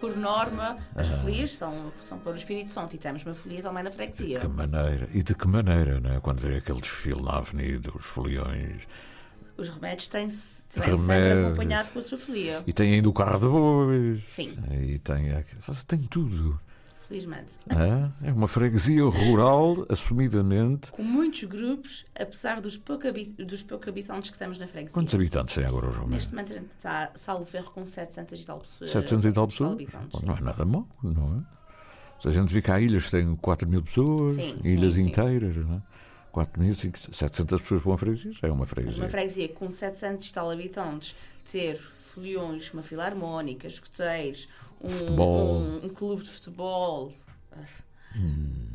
Por 0.00 0.16
norma, 0.16 0.76
as 0.94 1.10
ah. 1.10 1.18
folias 1.18 1.52
são, 1.56 1.92
são 2.00 2.16
para 2.20 2.30
o 2.30 2.36
Espírito 2.36 2.70
Santo 2.70 2.94
e 2.94 2.98
temos 2.98 3.24
uma 3.24 3.34
folia 3.34 3.60
também 3.60 3.82
na 3.82 3.90
freguesia. 3.90 4.38
De 4.38 4.46
que 4.46 4.52
maneira? 4.52 5.08
E 5.12 5.22
de 5.24 5.34
que 5.34 5.48
maneira, 5.48 5.98
né? 5.98 6.20
Quando 6.22 6.38
vê 6.38 6.58
aquele 6.58 6.80
desfile 6.80 7.22
na 7.22 7.38
avenida, 7.38 7.90
os 7.92 8.04
foliões. 8.04 8.82
Os 9.56 9.68
remédios 9.68 10.06
têm-se 10.06 10.64
sempre 10.68 10.92
acompanhado 10.92 11.90
com 11.90 11.98
a 11.98 12.02
sua 12.02 12.18
folia. 12.18 12.62
E 12.68 12.72
tem 12.72 12.94
ainda 12.94 13.08
o 13.08 13.12
carro 13.12 13.40
de 13.40 13.48
bois. 13.48 14.22
Sim. 14.28 14.56
E 14.70 14.96
tem, 15.00 15.44
tem 15.88 15.98
tudo 16.04 16.60
felizmente. 17.12 17.52
É, 17.68 18.28
é 18.28 18.32
uma 18.32 18.48
freguesia 18.48 19.04
rural, 19.04 19.86
assumidamente. 19.88 20.90
Com 20.90 21.02
muitos 21.02 21.44
grupos, 21.44 22.06
apesar 22.18 22.60
dos 22.60 22.76
poucos 22.76 23.12
dos 23.36 23.64
habitantes 23.86 24.30
que 24.30 24.38
temos 24.38 24.58
na 24.58 24.66
freguesia. 24.66 24.94
Quantos 24.94 25.14
habitantes 25.14 25.54
tem 25.54 25.64
agora, 25.64 25.90
João? 25.90 26.08
Neste 26.08 26.30
momento 26.30 26.52
a 26.52 26.56
gente 26.56 26.70
está, 26.70 27.10
salvo 27.14 27.44
ferro, 27.44 27.70
com 27.70 27.84
700 27.84 28.40
e 28.40 28.46
tal 28.46 28.58
pessoas. 28.58 28.90
700 28.90 29.24
e 29.26 29.32
tal 29.32 29.46
pessoas? 29.46 29.84
Bom, 30.10 30.20
não 30.24 30.36
é 30.36 30.40
nada 30.40 30.64
mau, 30.64 30.88
não 31.02 31.38
é? 31.38 31.62
Se 32.18 32.28
a 32.28 32.30
gente 32.30 32.54
vê 32.54 32.62
que 32.62 32.70
há 32.70 32.80
ilhas 32.80 33.06
que 33.06 33.10
têm 33.10 33.34
4 33.36 33.68
mil 33.68 33.82
pessoas, 33.82 34.36
sim, 34.36 34.56
ilhas 34.64 34.94
sim, 34.94 35.02
inteiras, 35.02 35.54
sim. 35.54 35.60
não 35.60 35.76
é? 35.76 35.82
4 36.30 36.62
mil, 36.62 36.74
700 36.74 37.60
pessoas 37.60 37.82
para 37.82 37.90
uma 37.90 37.98
freguesia, 37.98 38.32
é 38.42 38.50
uma 38.50 38.64
freguesia. 38.64 39.02
Mas 39.02 39.04
uma 39.04 39.10
freguesia 39.10 39.48
com 39.50 39.68
700 39.68 40.28
e 40.28 40.32
tal 40.32 40.50
habitantes, 40.50 41.14
ter 41.50 41.78
foliões, 42.12 42.72
uma 42.72 42.82
filarmónica, 42.82 43.66
escuteiros, 43.66 44.48
um. 44.80 45.20
Um, 45.20 45.86
um, 45.86 45.88
clube 45.88 46.22
de 46.22 46.30
futebol. 46.30 47.12
Hum. 48.16 48.72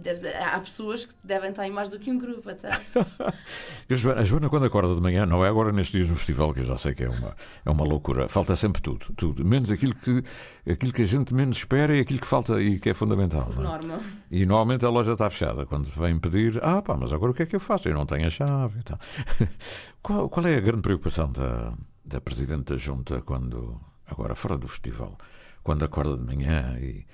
Deve, 0.00 0.28
há 0.28 0.60
pessoas 0.60 1.04
que 1.04 1.14
devem 1.24 1.50
estar 1.50 1.66
em 1.66 1.72
mais 1.72 1.88
do 1.88 1.98
que 1.98 2.08
um 2.08 2.18
grupo 2.18 2.48
até. 2.48 2.70
a, 3.90 3.94
Joana, 3.94 4.20
a 4.20 4.24
Joana, 4.24 4.48
quando 4.48 4.64
acorda 4.66 4.94
de 4.94 5.00
manhã, 5.00 5.26
não 5.26 5.44
é 5.44 5.48
agora 5.48 5.72
nestes 5.72 5.92
dias 5.92 6.08
no 6.08 6.14
festival, 6.14 6.54
que 6.54 6.60
eu 6.60 6.64
já 6.64 6.78
sei 6.78 6.94
que 6.94 7.02
é 7.02 7.08
uma, 7.08 7.34
é 7.64 7.70
uma 7.70 7.84
loucura, 7.84 8.28
falta 8.28 8.54
sempre 8.54 8.80
tudo, 8.80 9.12
tudo. 9.16 9.44
Menos 9.44 9.72
aquilo 9.72 9.96
que, 9.96 10.22
aquilo 10.70 10.92
que 10.92 11.02
a 11.02 11.04
gente 11.04 11.34
menos 11.34 11.56
espera 11.56 11.96
e 11.96 12.00
aquilo 12.00 12.20
que 12.20 12.28
falta 12.28 12.62
e 12.62 12.78
que 12.78 12.90
é 12.90 12.94
fundamental. 12.94 13.46
Por 13.46 13.60
é? 13.60 13.66
norma. 13.66 14.00
E 14.30 14.46
normalmente 14.46 14.84
a 14.84 14.88
loja 14.88 15.12
está 15.12 15.28
fechada. 15.28 15.66
Quando 15.66 15.86
vem 15.86 16.16
pedir, 16.16 16.60
ah 16.62 16.80
pá, 16.80 16.96
mas 16.96 17.12
agora 17.12 17.32
o 17.32 17.34
que 17.34 17.42
é 17.42 17.46
que 17.46 17.56
eu 17.56 17.60
faço? 17.60 17.88
Eu 17.88 17.94
não 17.94 18.06
tenho 18.06 18.24
a 18.24 18.30
chave 18.30 18.78
e 18.78 18.82
tal. 18.84 18.98
qual, 20.00 20.28
qual 20.28 20.46
é 20.46 20.56
a 20.56 20.60
grande 20.60 20.82
preocupação 20.82 21.32
da, 21.32 21.72
da 22.08 22.20
Presidente 22.20 22.72
da 22.72 22.76
Junta 22.76 23.20
quando, 23.22 23.80
agora 24.06 24.34
fora 24.34 24.56
do 24.56 24.66
festival, 24.66 25.16
quando 25.62 25.84
acorda 25.84 26.16
de 26.16 26.24
manhã 26.24 26.76
e 26.80 27.06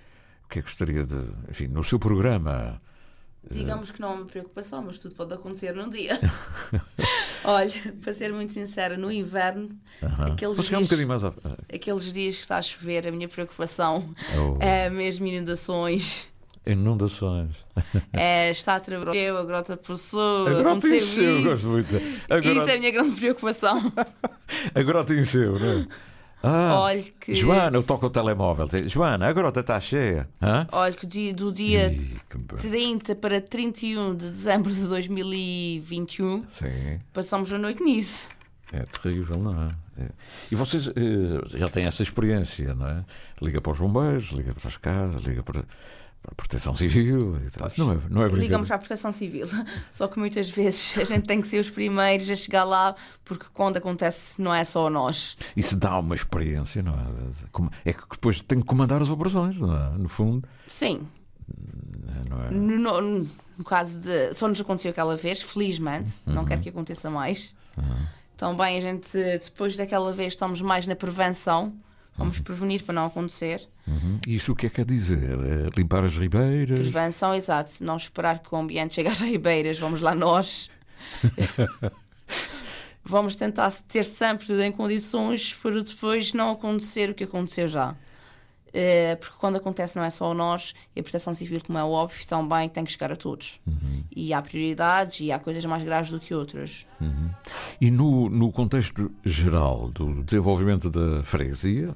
o 0.44 0.48
que 0.48 0.60
é 0.60 0.62
que 0.62 0.68
gostaria 0.68 1.04
de, 1.04 1.18
enfim, 1.48 1.66
no 1.66 1.82
seu 1.82 1.98
programa. 1.98 2.80
Eh, 3.50 3.54
Digamos 3.54 3.90
que 3.90 4.00
não 4.00 4.12
é 4.12 4.14
uma 4.14 4.24
preocupação, 4.24 4.82
mas 4.82 4.98
tudo 4.98 5.14
pode 5.14 5.34
acontecer 5.34 5.74
num 5.74 5.88
dia. 5.88 6.20
Olha, 7.44 7.92
para 8.00 8.14
ser 8.14 8.32
muito 8.32 8.52
sincera, 8.52 8.96
no 8.96 9.10
inverno, 9.10 9.64
uh 10.02 10.06
-huh. 10.06 10.32
aqueles, 10.32 10.56
dias, 10.56 10.92
um 10.92 11.12
a... 11.12 11.74
aqueles 11.74 12.12
dias 12.12 12.36
que 12.36 12.42
está 12.42 12.58
a 12.58 12.62
chover, 12.62 13.06
a 13.06 13.10
minha 13.10 13.28
preocupação 13.28 14.14
oh. 14.38 14.56
é 14.62 14.88
mesmo 14.88 15.26
inundações. 15.26 16.32
Inundações. 16.66 17.64
É, 18.12 18.50
está 18.50 18.76
a 18.76 18.80
trabalhar, 18.80 19.36
a 19.36 19.44
grota 19.44 19.76
passou, 19.76 20.48
a 20.48 20.54
grota 20.54 20.86
encheu, 20.86 21.38
isso. 21.38 21.42
Gosto 21.42 21.66
muito. 21.68 21.96
A 22.30 22.40
grota... 22.40 22.58
Isso 22.58 22.68
é 22.68 22.74
a 22.74 22.78
minha 22.78 22.90
grande 22.90 23.20
preocupação. 23.20 23.92
a 24.74 24.82
grota 24.82 25.14
encheu, 25.14 25.58
não 25.58 25.80
é? 25.80 25.86
Ah, 26.46 26.80
Olha 26.80 27.02
que... 27.02 27.34
Joana, 27.34 27.78
eu 27.78 27.82
toco 27.82 28.06
o 28.06 28.10
telemóvel. 28.10 28.68
Joana, 28.86 29.28
a 29.28 29.32
grota 29.32 29.60
está 29.60 29.80
cheia. 29.80 30.28
Hã? 30.42 30.68
Olha 30.72 30.92
que 30.92 31.06
dia, 31.06 31.32
do 31.32 31.50
dia 31.50 31.90
Ih, 31.90 32.14
30 32.60 33.14
para 33.14 33.40
31 33.40 34.14
de 34.14 34.30
dezembro 34.30 34.70
de 34.70 34.86
2021 34.86 36.44
Sim. 36.50 37.00
passamos 37.14 37.50
a 37.50 37.56
noite 37.56 37.82
nisso. 37.82 38.28
É 38.74 38.82
terrível, 38.82 39.38
não 39.38 39.62
é? 39.62 40.02
é. 40.02 40.08
E 40.52 40.54
vocês 40.54 40.88
eh, 40.88 41.58
já 41.58 41.68
têm 41.68 41.86
essa 41.86 42.02
experiência, 42.02 42.74
não 42.74 42.88
é? 42.88 43.04
Liga 43.40 43.60
para 43.62 43.72
os 43.72 43.78
bombeiros, 43.78 44.30
liga 44.30 44.52
para 44.52 44.68
as 44.68 44.76
casas, 44.76 45.22
liga 45.22 45.42
para 45.42 45.64
para 46.24 46.32
a 46.32 46.34
Proteção 46.34 46.74
Civil 46.74 47.36
e 47.46 47.50
tal. 47.50 47.68
Não 47.76 47.92
é, 47.92 47.98
não 48.08 48.22
é 48.22 48.28
Ligamos 48.28 48.68
para 48.68 48.76
a 48.76 48.78
Proteção 48.78 49.12
Civil. 49.12 49.46
Só 49.92 50.08
que 50.08 50.18
muitas 50.18 50.48
vezes 50.48 50.96
a 50.96 51.04
gente 51.04 51.24
tem 51.24 51.40
que 51.40 51.46
ser 51.46 51.60
os 51.60 51.68
primeiros 51.68 52.30
a 52.30 52.34
chegar 52.34 52.64
lá, 52.64 52.94
porque 53.24 53.44
quando 53.52 53.76
acontece 53.76 54.40
não 54.40 54.54
é 54.54 54.64
só 54.64 54.88
nós. 54.88 55.36
Isso 55.54 55.76
dá 55.76 55.98
uma 55.98 56.14
experiência, 56.14 56.82
não 56.82 56.94
é? 56.94 57.90
É 57.90 57.92
que 57.92 58.02
depois 58.10 58.40
tem 58.40 58.60
que 58.60 58.64
comandar 58.64 59.02
as 59.02 59.10
operações, 59.10 59.60
não 59.60 59.76
é? 59.76 59.90
No 59.98 60.08
fundo. 60.08 60.48
Sim. 60.66 61.06
Não 62.30 62.42
é? 62.42 62.50
no, 62.50 63.00
no, 63.00 63.30
no, 63.58 63.64
caso 63.64 64.00
de. 64.00 64.32
Só 64.32 64.48
nos 64.48 64.60
aconteceu 64.60 64.90
aquela 64.90 65.16
vez, 65.16 65.42
felizmente. 65.42 66.14
Uhum. 66.26 66.34
Não 66.34 66.44
quero 66.46 66.62
que 66.62 66.70
aconteça 66.70 67.10
mais. 67.10 67.54
Uhum. 67.76 68.06
Também 68.36 68.78
a 68.78 68.80
gente, 68.80 69.16
depois 69.44 69.76
daquela 69.76 70.12
vez, 70.12 70.32
estamos 70.32 70.62
mais 70.62 70.86
na 70.86 70.96
prevenção 70.96 71.74
Vamos 72.16 72.38
prevenir 72.38 72.82
para 72.84 72.94
não 72.94 73.06
acontecer. 73.06 73.68
Uhum. 73.86 74.18
Isso 74.26 74.52
o 74.52 74.56
que 74.56 74.66
é 74.66 74.68
que 74.68 74.76
quer 74.76 74.84
dizer? 74.84 75.32
É 75.32 75.66
limpar 75.76 76.04
as 76.04 76.16
ribeiras? 76.16 76.78
Prevenção, 76.78 77.34
exato. 77.34 77.72
Não 77.82 77.96
esperar 77.96 78.38
que 78.38 78.54
o 78.54 78.58
ambiente 78.58 78.94
chegue 78.94 79.08
às 79.08 79.20
ribeiras, 79.20 79.78
vamos 79.78 80.00
lá 80.00 80.14
nós. 80.14 80.70
vamos 83.04 83.34
tentar 83.36 83.70
ter 83.88 84.04
sempre 84.04 84.46
tudo 84.46 84.62
em 84.62 84.70
condições 84.70 85.52
para 85.54 85.82
depois 85.82 86.32
não 86.32 86.50
acontecer 86.52 87.10
o 87.10 87.14
que 87.14 87.24
aconteceu 87.24 87.66
já. 87.66 87.94
Eh, 88.76 89.14
porque 89.20 89.36
quando 89.38 89.54
acontece 89.54 89.96
não 89.96 90.02
é 90.02 90.10
só 90.10 90.34
nós, 90.34 90.74
e 90.96 91.00
a 91.00 91.02
proteção 91.02 91.32
civil, 91.32 91.60
como 91.64 91.78
é 91.78 91.84
óbvio, 91.84 92.26
também 92.26 92.68
tem 92.68 92.82
que 92.82 92.90
chegar 92.90 93.12
a 93.12 93.16
todos. 93.16 93.60
Uhum. 93.64 94.02
E 94.14 94.34
há 94.34 94.42
prioridades 94.42 95.20
e 95.20 95.30
há 95.30 95.38
coisas 95.38 95.64
mais 95.64 95.84
graves 95.84 96.10
do 96.10 96.18
que 96.18 96.34
outras. 96.34 96.84
Uhum. 97.00 97.30
E 97.80 97.88
no, 97.92 98.28
no 98.28 98.50
contexto 98.50 99.12
geral 99.24 99.88
do 99.90 100.24
desenvolvimento 100.24 100.90
da 100.90 101.22
freguesia, 101.22 101.94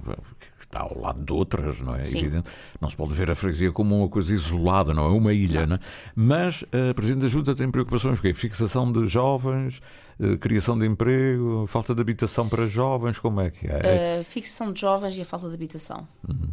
que 0.56 0.64
está 0.64 0.82
ao 0.82 0.96
lado 0.96 1.20
de 1.24 1.32
outras, 1.32 1.80
não 1.80 1.96
é? 1.96 2.04
Sim. 2.04 2.18
Evidente, 2.18 2.48
não 2.80 2.88
se 2.88 2.94
pode 2.94 3.12
ver 3.12 3.28
a 3.28 3.34
freguesia 3.34 3.72
como 3.72 3.98
uma 3.98 4.08
coisa 4.08 4.32
isolada, 4.32 4.94
não 4.94 5.06
é? 5.06 5.08
Uma 5.08 5.32
ilha, 5.32 5.62
não. 5.62 5.70
não 5.70 5.76
é? 5.76 5.80
Mas 6.14 6.64
a 6.90 6.94
Presidente 6.94 7.22
da 7.22 7.28
Junta 7.28 7.56
tem 7.56 7.68
preocupações 7.68 8.20
com 8.20 8.28
a 8.28 8.34
fixação 8.34 8.92
de 8.92 9.08
jovens, 9.08 9.82
eh, 10.20 10.36
criação 10.36 10.78
de 10.78 10.86
emprego, 10.86 11.66
falta 11.66 11.92
de 11.92 12.00
habitação 12.00 12.48
para 12.48 12.68
jovens, 12.68 13.18
como 13.18 13.40
é 13.40 13.50
que 13.50 13.66
é? 13.66 14.20
A 14.20 14.24
fixação 14.24 14.72
de 14.72 14.80
jovens 14.80 15.18
e 15.18 15.22
a 15.22 15.24
falta 15.24 15.48
de 15.48 15.54
habitação. 15.54 16.06
Uhum. 16.28 16.50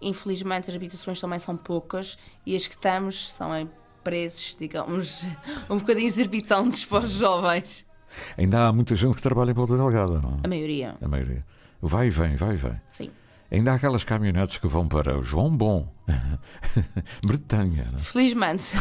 Infelizmente, 0.00 0.68
as 0.68 0.76
habitações 0.76 1.20
também 1.20 1.38
são 1.38 1.56
poucas 1.56 2.18
e 2.44 2.54
as 2.54 2.66
que 2.66 2.76
temos 2.76 3.32
são 3.32 3.54
em 3.56 3.68
preços, 4.04 4.56
digamos, 4.58 5.26
um 5.68 5.78
bocadinho 5.78 6.06
exorbitantes 6.06 6.84
para 6.84 7.04
os 7.04 7.12
jovens. 7.12 7.86
Ainda 8.36 8.66
há 8.68 8.72
muita 8.72 8.94
gente 8.94 9.16
que 9.16 9.22
trabalha 9.22 9.50
em 9.50 9.54
Ponta 9.54 9.76
Delgada, 9.76 10.20
não 10.20 10.38
é? 10.38 10.40
A 10.44 10.48
maioria. 10.48 10.96
A 11.00 11.08
maioria. 11.08 11.44
Vai 11.82 12.06
e 12.06 12.10
vem, 12.10 12.36
vai 12.36 12.54
e 12.54 12.56
vem. 12.56 12.80
Sim. 12.90 13.10
Ainda 13.50 13.72
há 13.72 13.74
aquelas 13.76 14.02
caminhonetes 14.02 14.58
que 14.58 14.66
vão 14.66 14.88
para 14.88 15.22
João 15.22 15.56
Bom, 15.56 15.92
Bretanha. 17.24 17.88
Não? 17.92 17.98
É? 17.98 18.02
Felizmente. 18.02 18.76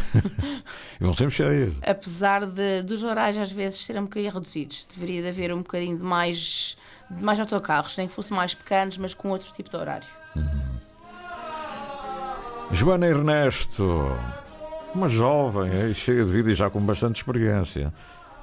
e 0.99 1.03
vão 1.03 1.13
sempre 1.13 1.36
cheias. 1.36 1.74
Apesar 1.84 2.45
de, 2.45 2.82
dos 2.82 3.03
horários 3.03 3.38
às 3.38 3.51
vezes 3.51 3.86
serem 3.86 4.01
um 4.01 4.05
bocadinho 4.05 4.34
reduzidos, 4.34 4.88
deveria 4.93 5.22
de 5.22 5.28
haver 5.30 5.53
um 5.53 5.59
bocadinho 5.59 5.97
de 5.97 6.03
mais, 6.03 6.78
de 7.11 7.24
mais 7.24 7.39
autocarros, 7.39 7.95
nem 7.97 8.07
que 8.07 8.13
fossem 8.13 8.36
mais 8.36 8.55
pequenos, 8.55 8.97
mas 8.97 9.13
com 9.13 9.30
outro 9.30 9.51
tipo 9.53 9.70
de 9.70 9.76
horário. 9.76 10.07
Uhum. 10.36 10.74
Joana 12.72 13.07
Ernesto, 13.07 14.07
uma 14.93 15.07
jovem, 15.07 15.93
cheia 15.93 16.26
de 16.26 16.32
vida 16.32 16.51
e 16.51 16.55
já 16.55 16.70
com 16.70 16.80
bastante 16.82 17.18
experiência. 17.18 17.93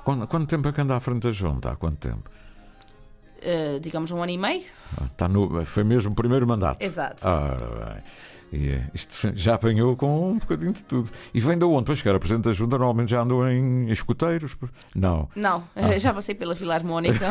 Quanto, 0.05 0.27
quanto 0.27 0.49
tempo 0.49 0.69
é 0.69 0.73
que 0.73 0.81
anda 0.81 0.97
à 0.97 1.01
frente 1.01 1.23
da 1.23 1.33
junta? 1.33 1.71
Há 1.71 1.77
quanto 1.77 1.97
tempo? 1.97 2.31
Uh, 3.39 3.81
digamos 3.81 4.11
um 4.11 4.23
ano 4.23 4.33
e 4.33 4.39
meio. 4.39 4.65
Ah, 4.97 5.05
Está 5.05 5.29
no, 5.29 5.65
foi 5.65 5.85
mesmo 5.85 6.13
o 6.13 6.15
primeiro 6.15 6.47
mandato. 6.47 6.83
Exato. 6.83 7.27
Ora 7.27 7.57
bem. 7.95 8.03
E 8.53 8.69
eh, 8.69 8.83
isto 8.93 9.33
já 9.35 9.55
apanhou 9.55 9.97
com 9.97 10.33
um 10.33 10.39
bocadinho 10.39 10.73
de 10.73 10.85
tudo. 10.85 11.11
E 11.33 11.41
vem 11.41 11.57
da 11.59 11.67
onde? 11.67 11.87
Pois 11.87 12.01
que 12.03 12.09
era 12.09 12.19
Presidente 12.21 12.45
da 12.45 12.53
Junta, 12.53 12.77
normalmente 12.77 13.11
já 13.11 13.23
andou 13.23 13.49
em 13.49 13.91
escuteiros. 13.91 14.57
Não. 14.95 15.29
Não, 15.35 15.65
eh, 15.75 15.99
já 15.99 16.13
passei 16.13 16.35
pela 16.35 16.55
Filarmónica, 16.55 17.27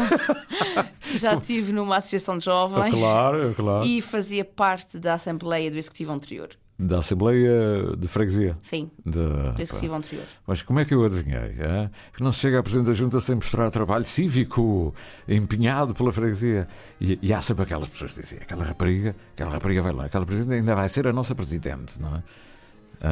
já 1.15 1.35
estive 1.35 1.71
numa 1.71 1.97
associação 1.97 2.37
de 2.39 2.45
jovens 2.45 2.93
Claro, 2.95 3.53
claro. 3.55 3.85
e 3.85 4.01
fazia 4.01 4.43
parte 4.43 4.99
da 4.99 5.13
Assembleia 5.13 5.69
do 5.69 5.77
Executivo 5.77 6.11
Anterior. 6.11 6.49
Da 6.83 6.97
Assembleia 6.97 7.95
de 7.95 8.07
Freguesia. 8.07 8.57
Sim, 8.63 8.89
do 9.05 9.53
Executivo 9.61 9.93
Anterior. 9.93 10.25
Mas 10.47 10.63
como 10.63 10.79
é 10.79 10.85
que 10.85 10.95
eu 10.95 11.03
adivinhei? 11.05 11.55
é? 11.59 11.89
Que 12.15 12.23
não 12.23 12.31
se 12.31 12.39
chega 12.39 12.57
a 12.57 12.63
Presidente 12.63 12.87
da 12.87 12.93
Junta 12.93 13.19
sem 13.19 13.35
mostrar 13.35 13.69
trabalho 13.69 14.03
cívico, 14.03 14.91
empenhado 15.27 15.93
pela 15.93 16.11
freguesia. 16.11 16.67
E, 16.99 17.19
e 17.21 17.31
há 17.31 17.39
sempre 17.41 17.63
aquelas 17.65 17.87
pessoas 17.87 18.13
que 18.15 18.21
dizem: 18.21 18.39
aquela 18.41 18.63
rapariga, 18.63 19.15
aquela 19.33 19.51
rapariga 19.51 19.81
vai 19.83 19.91
lá, 19.91 20.05
aquela 20.05 20.25
Presidente 20.25 20.55
ainda 20.57 20.73
vai 20.73 20.89
ser 20.89 21.05
a 21.05 21.13
nossa 21.13 21.35
Presidente, 21.35 22.01
não 22.01 22.15
é? 22.15 22.23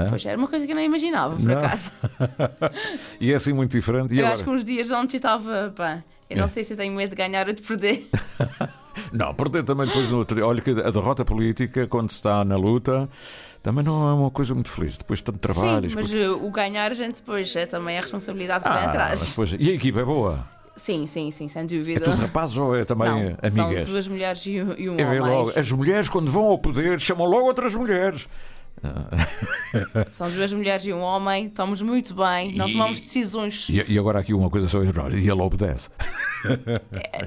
Pois 0.09 0.25
era 0.25 0.37
uma 0.37 0.47
coisa 0.47 0.65
que 0.65 0.71
eu 0.71 0.75
não 0.75 0.83
imaginava, 0.83 1.35
por 1.35 1.43
Não. 1.45 1.57
acaso. 1.59 1.91
E 3.21 3.31
é 3.31 3.35
assim 3.35 3.53
muito 3.53 3.71
diferente. 3.71 4.13
E 4.13 4.17
eu 4.19 4.25
agora? 4.25 4.33
acho 4.35 4.43
que 4.43 4.49
uns 4.49 4.63
dias 4.63 4.89
antes 4.91 5.13
eu 5.15 5.17
estava, 5.17 5.73
pá, 5.75 6.03
eu 6.29 6.37
não 6.37 6.45
É. 6.45 6.47
sei 6.47 6.63
se 6.63 6.75
tenho 6.75 6.93
medo 6.95 7.09
de 7.11 7.15
ganhar 7.15 7.47
ou 7.47 7.53
de 7.53 7.61
perder. 7.61 8.07
Não, 9.13 9.33
perder 9.33 9.63
também 9.63 9.87
depois 9.87 10.09
no 10.11 10.17
outro. 10.17 10.45
Olha 10.45 10.61
que 10.61 10.71
a 10.71 10.91
derrota 10.91 11.23
política, 11.23 11.87
quando 11.87 12.09
se 12.09 12.17
está 12.17 12.43
na 12.43 12.57
luta, 12.57 13.07
também 13.63 13.83
não 13.83 14.07
é 14.09 14.13
uma 14.13 14.31
coisa 14.31 14.53
muito 14.53 14.69
feliz. 14.69 14.97
Depois 14.97 15.19
de 15.19 15.25
tanto 15.25 15.39
trabalho. 15.39 15.89
Sim, 15.89 15.95
mas 15.95 16.13
uh, 16.13 16.43
o 16.45 16.49
ganhar 16.51 16.91
a 16.91 16.93
gente 16.95 17.15
depois 17.15 17.55
é 17.55 17.65
também 17.65 17.97
a 17.97 18.01
responsabilidade 18.01 18.63
que 18.63 18.69
vem 18.69 18.77
Ah, 18.79 18.85
mas 18.85 18.89
atrás. 18.95 19.29
depois- 19.29 19.55
E 19.59 19.69
a 19.69 19.73
equipa 19.73 19.99
é 19.99 20.05
boa? 20.05 20.47
Sim, 20.75 21.05
sim, 21.07 21.29
sim, 21.29 21.47
sem 21.49 21.63
É 21.63 21.65
dúvida. 21.65 21.99
tudo 22.05 22.15
rapazes 22.15 22.55
ou 22.57 22.73
é 22.73 22.85
também 22.85 23.09
não, 23.09 23.17
amigas? 23.41 23.83
São 23.85 23.93
duas 23.93 24.07
mulheres 24.07 24.45
e 24.45 24.61
um, 24.61 24.73
e 24.77 24.89
um 24.89 24.97
É 24.97 25.05
homem. 25.05 25.19
logo, 25.19 25.51
as 25.59 25.69
mulheres, 25.71 26.07
quando 26.07 26.31
vão 26.31 26.45
ao 26.45 26.57
poder, 26.57 26.99
chamam 27.01 27.27
logo 27.27 27.45
outras 27.47 27.75
mulheres. 27.75 28.29
São 30.13 30.31
duas 30.31 30.53
mulheres 30.53 30.85
e 30.85 30.93
um 30.93 31.01
homem, 31.01 31.47
estamos 31.47 31.81
muito 31.81 32.13
bem, 32.13 32.55
não 32.55 32.69
E- 32.69 32.71
tomamos 32.71 33.01
decisões. 33.01 33.67
E, 33.67 33.83
e 33.93 33.99
agora 33.99 34.19
aqui 34.19 34.33
uma 34.33 34.49
coisa 34.49 34.69
só 34.69 34.81
ignora, 34.81 35.13
e 35.17 35.29
ele 35.29 35.41
obedece. 35.41 35.89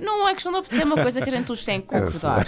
Não 0.01 0.29
é 0.29 0.35
questão 0.35 0.53
de 0.53 0.59
obedecer, 0.59 0.83
é 0.83 0.85
uma 0.85 0.97
coisa 1.03 1.21
que 1.21 1.29
a 1.29 1.33
gente 1.33 1.47
todos 1.47 1.65
tem 1.65 1.81
que 1.81 1.87
concordar. 1.89 2.47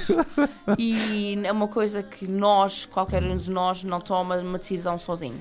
E 0.78 1.38
é 1.44 1.52
uma 1.52 1.68
coisa 1.68 2.02
que 2.02 2.26
nós, 2.30 2.84
qualquer 2.84 3.22
um 3.22 3.36
de 3.36 3.50
nós, 3.50 3.84
não 3.84 4.00
toma 4.00 4.36
uma 4.38 4.58
decisão 4.58 4.98
sozinho. 4.98 5.40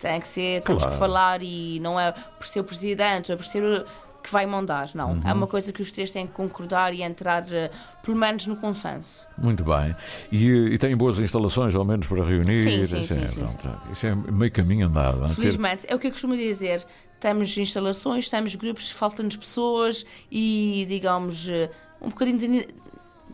Tem 0.00 0.20
que 0.20 0.28
ser, 0.28 0.62
temos 0.62 0.82
Claro. 0.82 0.92
que 0.96 0.98
falar 0.98 1.42
e 1.42 1.80
não 1.80 1.98
é 1.98 2.12
por 2.12 2.46
ser 2.46 2.60
o 2.60 2.64
presidente 2.64 3.30
ou 3.32 3.38
por 3.38 3.46
ser 3.46 3.62
o 3.62 3.84
que 4.22 4.30
vai 4.32 4.46
mandar, 4.46 4.88
não. 4.94 5.20
É 5.24 5.32
uma 5.34 5.46
coisa 5.46 5.70
que 5.72 5.82
os 5.82 5.90
três 5.92 6.10
têm 6.10 6.26
que 6.26 6.32
concordar 6.32 6.94
e 6.94 7.02
entrar, 7.02 7.44
eh, 7.52 7.70
pelo 8.02 8.16
menos, 8.16 8.46
no 8.46 8.56
consenso. 8.56 9.26
Muito 9.36 9.62
bem. 9.64 9.94
E, 10.32 10.46
e 10.72 10.78
tem 10.78 10.96
boas 10.96 11.18
instalações, 11.18 11.74
ao 11.74 11.84
menos, 11.84 12.06
para 12.06 12.24
reunir. 12.24 12.58
Sim, 12.58 12.86
sim, 12.86 13.00
Assim, 13.00 13.04
sim, 13.20 13.28
sim. 13.28 13.38
pronto. 13.40 13.68
Isso 13.92 14.06
é 14.06 14.14
meio 14.14 14.50
caminho 14.50 14.86
andado. 14.86 15.24
é? 15.24 15.28
Ter- 15.28 15.34
Felizmente, 15.34 15.86
é 15.88 15.94
o 15.94 15.98
que 15.98 16.06
eu 16.06 16.10
costumo 16.12 16.34
dizer. 16.34 16.86
Temos 17.20 17.56
instalações, 17.56 18.28
temos 18.28 18.54
grupos, 18.54 18.90
faltam-nos 18.90 19.36
pessoas 19.36 20.04
e, 20.30 20.84
digamos, 20.88 21.48
eh, 21.48 21.70
um 22.00 22.08
bocadinho 22.10 22.38
de, 22.38 22.48
de 22.48 22.68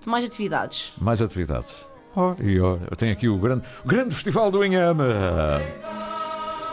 mais 0.09 0.25
atividades. 0.25 0.93
Mais 1.01 1.21
atividades. 1.21 1.75
Oh, 2.15 2.35
e 2.43 2.61
olha, 2.61 2.81
tem 2.97 3.11
aqui 3.11 3.29
o 3.29 3.37
grande, 3.39 3.67
o 3.85 3.89
grande 3.89 4.15
Festival 4.15 4.51
do 4.51 4.65
Inhame. 4.65 5.03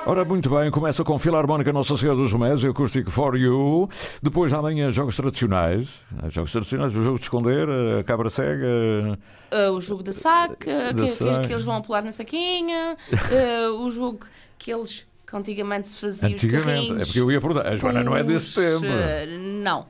Ora, 0.05 0.23
muito 0.23 0.49
bem, 0.49 0.71
começa 0.71 1.03
com 1.03 1.19
Filarmónica 1.19 1.73
Nossa 1.73 1.97
Senhora 1.97 2.17
dos 2.17 2.31
Remédios 2.31 2.63
e 2.63 2.67
Acústico 2.67 3.11
for 3.11 3.35
You. 3.35 3.89
Depois, 4.23 4.53
amanhã, 4.53 4.89
jogos 4.89 5.17
tradicionais. 5.17 6.01
Jogos 6.29 6.51
tradicionais, 6.53 6.95
o 6.95 7.03
jogo 7.03 7.17
de 7.17 7.23
esconder, 7.25 7.67
a 7.99 8.03
cabra 8.05 8.29
cega. 8.29 8.65
Uh, 9.51 9.71
o 9.73 9.81
jogo 9.81 10.01
da 10.03 10.13
saca, 10.13 10.93
Da 10.93 11.03
que, 11.03 11.11
que- 11.11 11.47
que 11.47 11.53
eles 11.53 11.65
vão 11.65 11.81
pular 11.81 12.01
na 12.01 12.13
saquinha, 12.13 12.95
uh, 13.11 13.81
o 13.81 13.91
jogo 13.91 14.25
que 14.57 14.71
eles 14.71 15.05
que 15.27 15.35
antigamente 15.35 15.89
se 15.89 15.97
faziam 15.99 16.29
os 16.29 16.33
Antigamente. 16.33 16.93
É 16.93 17.05
porque 17.05 17.19
eu 17.19 17.31
ia 17.31 17.41
perguntar. 17.41 17.67
A 17.67 17.75
Joana 17.75 18.03
não 18.03 18.15
é 18.15 18.23
desse 18.23 18.53
tempo. 18.55 18.85
não. 19.63 19.85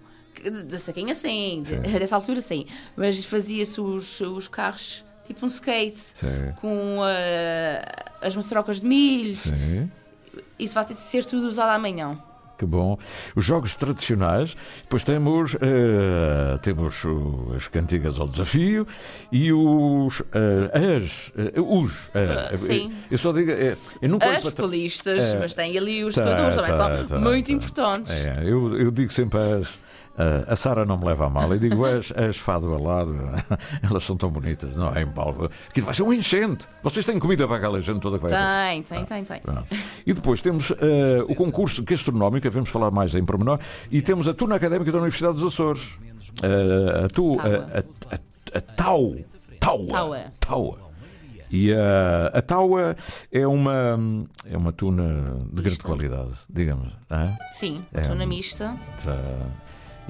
Da 0.70 0.78
saquinha 0.78 1.16
sim, 1.16 1.64
de- 1.64 1.78
dessa 2.00 2.16
altura 2.16 2.42
sim. 2.42 2.66
Mas 2.96 3.24
fazia-se 3.26 3.80
os, 3.80 4.20
os 4.22 4.48
carros 4.48 5.04
tipo 5.26 5.46
um 5.46 5.50
skate, 5.50 5.98
Sim. 5.98 6.54
com 6.62 7.00
uh, 7.00 7.04
as 8.22 8.36
maçarocas 8.36 8.80
de 8.80 8.88
milho. 8.88 9.36
Sim. 9.36 9.92
Isso 10.58 10.74
vai 10.74 10.86
ter 10.86 10.94
de 10.94 11.00
ser 11.00 11.26
tudo 11.26 11.48
usado 11.48 11.70
amanhã. 11.72 12.18
Que 12.58 12.66
bom. 12.66 12.98
Os 13.36 13.46
jogos 13.46 13.76
tradicionais, 13.76 14.56
depois 14.82 15.04
temos, 15.04 15.56
eh, 15.62 16.58
temos 16.64 17.04
as 17.56 17.68
cantigas 17.68 18.20
ao 18.20 18.28
desafio 18.28 18.88
e 19.32 19.54
os. 19.54 20.24
eh, 20.34 20.96
as. 20.98 21.32
eh, 21.38 21.60
os. 21.62 22.10
Ah, 22.16 22.58
sim. 22.58 22.92
Eu 23.12 23.18
só 23.20 23.32
digo. 23.32 23.52
eu 24.02 24.10
nunca 24.10 24.26
As 24.26 24.44
É. 25.36 25.40
mas 25.40 25.54
tem 25.54 25.78
ali 25.78 26.04
os 26.04 26.16
Tá, 26.16 26.24
jogadores 26.24 26.56
também, 26.56 26.72
tá, 26.72 27.08
são 27.08 27.20
tá, 27.22 27.30
muito 27.30 27.46
tá. 27.48 27.54
importantes. 27.54 28.12
É, 28.14 28.40
eu, 28.44 28.76
eu 28.78 28.90
digo 28.92 29.12
sempre 29.14 29.40
as. 29.40 29.80
Eh, 30.18 30.46
a 30.48 30.56
Sara 30.56 30.86
não 30.86 30.98
me 30.98 31.06
leva 31.06 31.28
a 31.28 31.30
mal. 31.30 31.52
Eu 31.52 31.60
digo 31.60 31.86
as, 31.86 32.12
as 32.12 32.38
fado 32.38 32.74
alado, 32.74 33.16
elas 33.82 34.04
são 34.04 34.16
tão 34.18 34.30
bonitas, 34.30 34.76
não 34.76 34.94
é? 34.96 35.04
Em 35.04 35.08
Paulo. 35.08 35.50
Aquilo 35.70 35.86
vai 35.86 35.96
ser 35.96 36.04
um 36.04 36.12
enchente. 36.14 36.68
Vocês 36.84 37.06
têm 37.06 37.20
comida 37.20 37.48
para 37.48 37.58
aquela 37.58 37.80
gente 37.82 38.00
toda 38.00 38.18
que 38.18 38.28
vai 38.28 38.32
Tem, 38.70 38.84
tem, 38.84 39.06
tem, 39.06 39.24
tem. 39.24 39.40
Pronto. 39.42 39.66
E 40.06 40.14
depois 40.14 40.42
temos 40.42 40.72
eh, 40.72 41.24
o 41.30 41.36
concurso 41.36 41.84
gastronómico, 41.84 42.50
vamos 42.50 42.70
falar 42.70 42.92
mais 42.92 43.14
em 43.16 43.24
pormenor, 43.24 43.60
e 43.92 44.02
temos 44.02 44.28
a 44.28 44.34
turma 44.34 44.56
académica 44.56 44.92
da 44.92 44.98
Universidade 44.98 45.36
dos 45.40 45.54
Açores. 45.54 45.98
Eh, 46.44 47.06
a, 47.06 47.10
tu, 47.10 47.38
a, 47.40 47.78
a, 47.80 48.16
a, 48.16 48.58
a 48.58 48.62
Tau. 48.62 49.16
Taua. 49.60 50.26
Taua. 50.40 50.78
E 51.50 51.74
a, 51.74 52.28
a 52.34 52.42
Taua 52.42 52.96
é 53.32 53.48
uma, 53.48 53.98
é 54.46 54.58
uma 54.58 54.72
tuna 54.74 55.24
de 55.52 55.62
grande 55.62 55.80
qualidade, 55.80 56.32
digamos. 56.50 56.92
hã? 57.10 57.34
Sim, 57.54 57.86
É, 57.94 58.02
estou 58.02 58.16
na 58.16 58.26
mista. 58.26 58.76
Tá. 59.04 59.18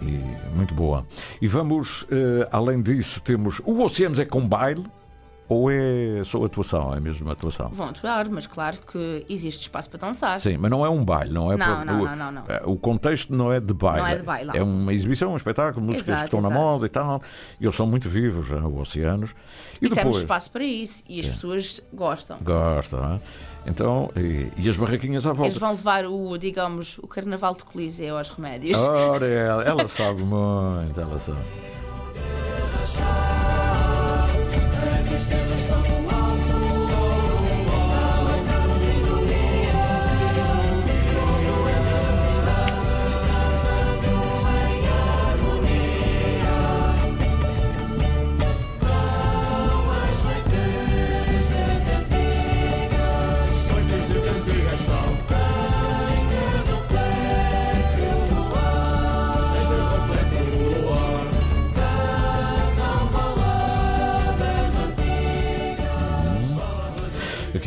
E 0.01 0.21
muito 0.55 0.73
boa. 0.73 1.05
E 1.41 1.47
vamos, 1.47 2.05
eh, 2.11 2.47
além 2.51 2.81
disso, 2.81 3.21
temos 3.21 3.61
o 3.65 3.81
Oceanos 3.81 4.19
é 4.19 4.25
com 4.25 4.47
baile 4.47 4.83
ou 5.49 5.71
é 5.71 6.21
só 6.25 6.43
atuação? 6.43 6.93
É 6.93 6.99
mesmo 6.99 7.29
atuação? 7.31 7.69
Vão 7.69 7.87
atuar, 7.89 8.27
mas 8.29 8.45
claro 8.45 8.77
que 8.91 9.25
existe 9.29 9.61
espaço 9.63 9.89
para 9.89 9.99
dançar. 10.07 10.39
Sim, 10.39 10.57
mas 10.57 10.69
não 10.69 10.85
é 10.85 10.89
um 10.89 11.03
baile, 11.05 11.33
não 11.33 11.51
é? 11.51 11.57
Não, 11.57 11.77
por- 11.77 11.85
não, 11.85 12.01
o, 12.01 12.05
não, 12.05 12.15
não, 12.15 12.31
não. 12.31 12.43
eh, 12.47 12.61
O 12.65 12.75
contexto 12.75 13.33
não 13.33 13.51
é 13.51 13.59
de 13.59 13.73
baile. 13.73 14.01
Não 14.01 14.07
é 14.07 14.15
de 14.17 14.23
baile. 14.23 14.51
É 14.57 14.61
uma 14.63 14.93
exibição, 14.93 15.31
um 15.31 15.35
espetáculo, 15.37 15.85
músicas 15.85 16.07
Exato, 16.09 16.19
que 16.21 16.25
estão 16.35 16.41
na 16.41 16.49
exato. 16.49 16.61
moda 16.61 16.85
e 16.85 16.89
tal. 16.89 17.21
E 17.59 17.65
eles 17.65 17.75
são 17.75 17.87
muito 17.87 18.09
vivos, 18.09 18.49
né, 18.49 18.59
o 18.59 18.79
Oceanos. 18.79 19.31
E, 19.81 19.85
E, 19.85 19.89
depois. 19.89 19.95
temos 20.01 20.17
espaço 20.17 20.51
para 20.51 20.63
isso 20.63 21.03
e 21.07 21.19
as 21.21 21.27
pessoas 21.27 21.81
gostam. 21.93 22.37
Gostam, 22.41 22.99
não 23.01 23.13
é? 23.15 23.19
Então, 23.65 24.11
e, 24.15 24.47
e 24.57 24.69
as 24.69 24.77
barraquinhas 24.77 25.25
à 25.25 25.33
volta. 25.33 25.47
Eles 25.51 25.57
vão 25.57 25.71
levar 25.71 26.05
o, 26.05 26.37
digamos, 26.37 26.97
o 26.99 27.07
carnaval 27.07 27.53
de 27.53 27.63
Coliseu 27.65 28.17
aos 28.17 28.29
remédios. 28.29 28.77
Ora, 28.79 29.25
ela, 29.27 29.63
ela 29.63 29.87
sabe 29.87 30.23
muito, 30.23 30.99
ela 30.99 31.19
sabe. 31.19 31.39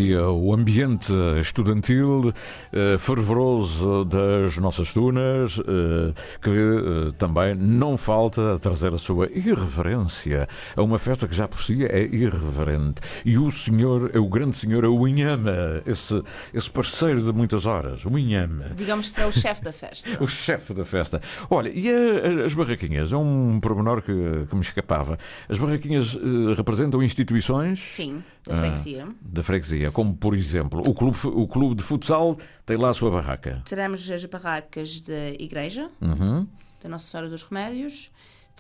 Aqui 0.00 0.16
o 0.16 0.54
ambiente 0.54 1.12
estudantil 1.42 2.32
eh, 2.72 2.96
fervoroso 2.98 4.06
das 4.06 4.56
nossas 4.56 4.94
tunas, 4.94 5.58
eh, 5.60 6.14
que 6.40 6.48
eh, 6.48 7.12
também 7.18 7.54
não 7.54 7.98
falta 7.98 8.54
a 8.54 8.58
trazer 8.58 8.94
a 8.94 8.98
sua 8.98 9.26
irreverência 9.30 10.48
a 10.74 10.82
uma 10.82 10.98
festa 10.98 11.28
que 11.28 11.34
já 11.34 11.46
por 11.46 11.60
si 11.60 11.84
é 11.84 12.00
irreverente. 12.06 13.02
E 13.26 13.36
o 13.36 13.50
senhor, 13.50 14.10
o 14.16 14.26
grande 14.26 14.56
senhor, 14.56 14.84
é 14.84 14.88
o 14.88 15.06
Inhama, 15.06 15.82
esse, 15.84 16.22
esse 16.54 16.70
parceiro 16.70 17.20
de 17.22 17.32
muitas 17.34 17.66
horas, 17.66 18.02
o 18.06 18.18
Inhama. 18.18 18.70
Digamos 18.74 19.08
que 19.08 19.12
será 19.16 19.26
o 19.28 19.32
chefe 19.32 19.62
da 19.62 19.72
festa. 19.72 20.08
O 20.18 20.26
chefe 20.26 20.72
da 20.72 20.84
festa. 20.84 21.20
Olha, 21.50 21.68
e 21.68 21.90
a- 21.90 22.46
as 22.46 22.54
barraquinhas? 22.54 23.12
É 23.12 23.16
um 23.18 23.60
pormenor 23.60 24.00
que, 24.00 24.12
que 24.48 24.54
me 24.54 24.62
escapava. 24.62 25.18
As 25.46 25.58
barraquinhas 25.58 26.16
eh, 26.16 26.54
representam 26.56 27.02
instituições 27.02 27.78
Sim, 27.80 28.22
da 28.46 28.54
Ah. 28.54 28.56
freguesia. 28.56 29.08
da 29.20 29.42
freguesia. 29.42 29.90
Como, 29.92 30.16
por 30.16 30.34
exemplo, 30.34 30.80
o 30.86 30.94
clube, 30.94 31.16
o 31.24 31.46
clube 31.46 31.74
de 31.74 31.82
futsal 31.82 32.36
tem 32.66 32.76
lá 32.76 32.90
a 32.90 32.94
sua 32.94 33.10
barraca. 33.10 33.62
Teremos 33.66 34.10
as 34.10 34.24
barracas 34.24 35.00
da 35.00 35.30
igreja, 35.38 35.90
Uhum. 36.00 36.46
da 36.82 36.88
Nossa 36.88 37.04
Senhora 37.10 37.28
dos 37.28 37.42
Remédios, 37.42 38.10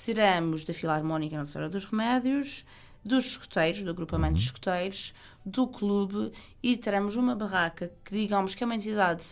teremos 0.04 0.64
da 0.64 0.72
Filarmónica 0.74 1.36
Nossa 1.36 1.52
Senhora 1.52 1.70
dos 1.70 1.84
Remédios, 1.84 2.64
dos 3.04 3.26
escoteiros, 3.26 3.82
do 3.82 3.90
agrupamento 3.90 4.38
de 4.38 4.44
escoteiros, 4.44 5.14
do 5.44 5.66
clube 5.66 6.32
e 6.62 6.76
teremos 6.76 7.16
uma 7.16 7.34
barraca 7.34 7.90
que 8.04 8.12
digamos 8.12 8.54
que 8.54 8.62
é 8.62 8.66
uma 8.66 8.74
entidade 8.74 9.24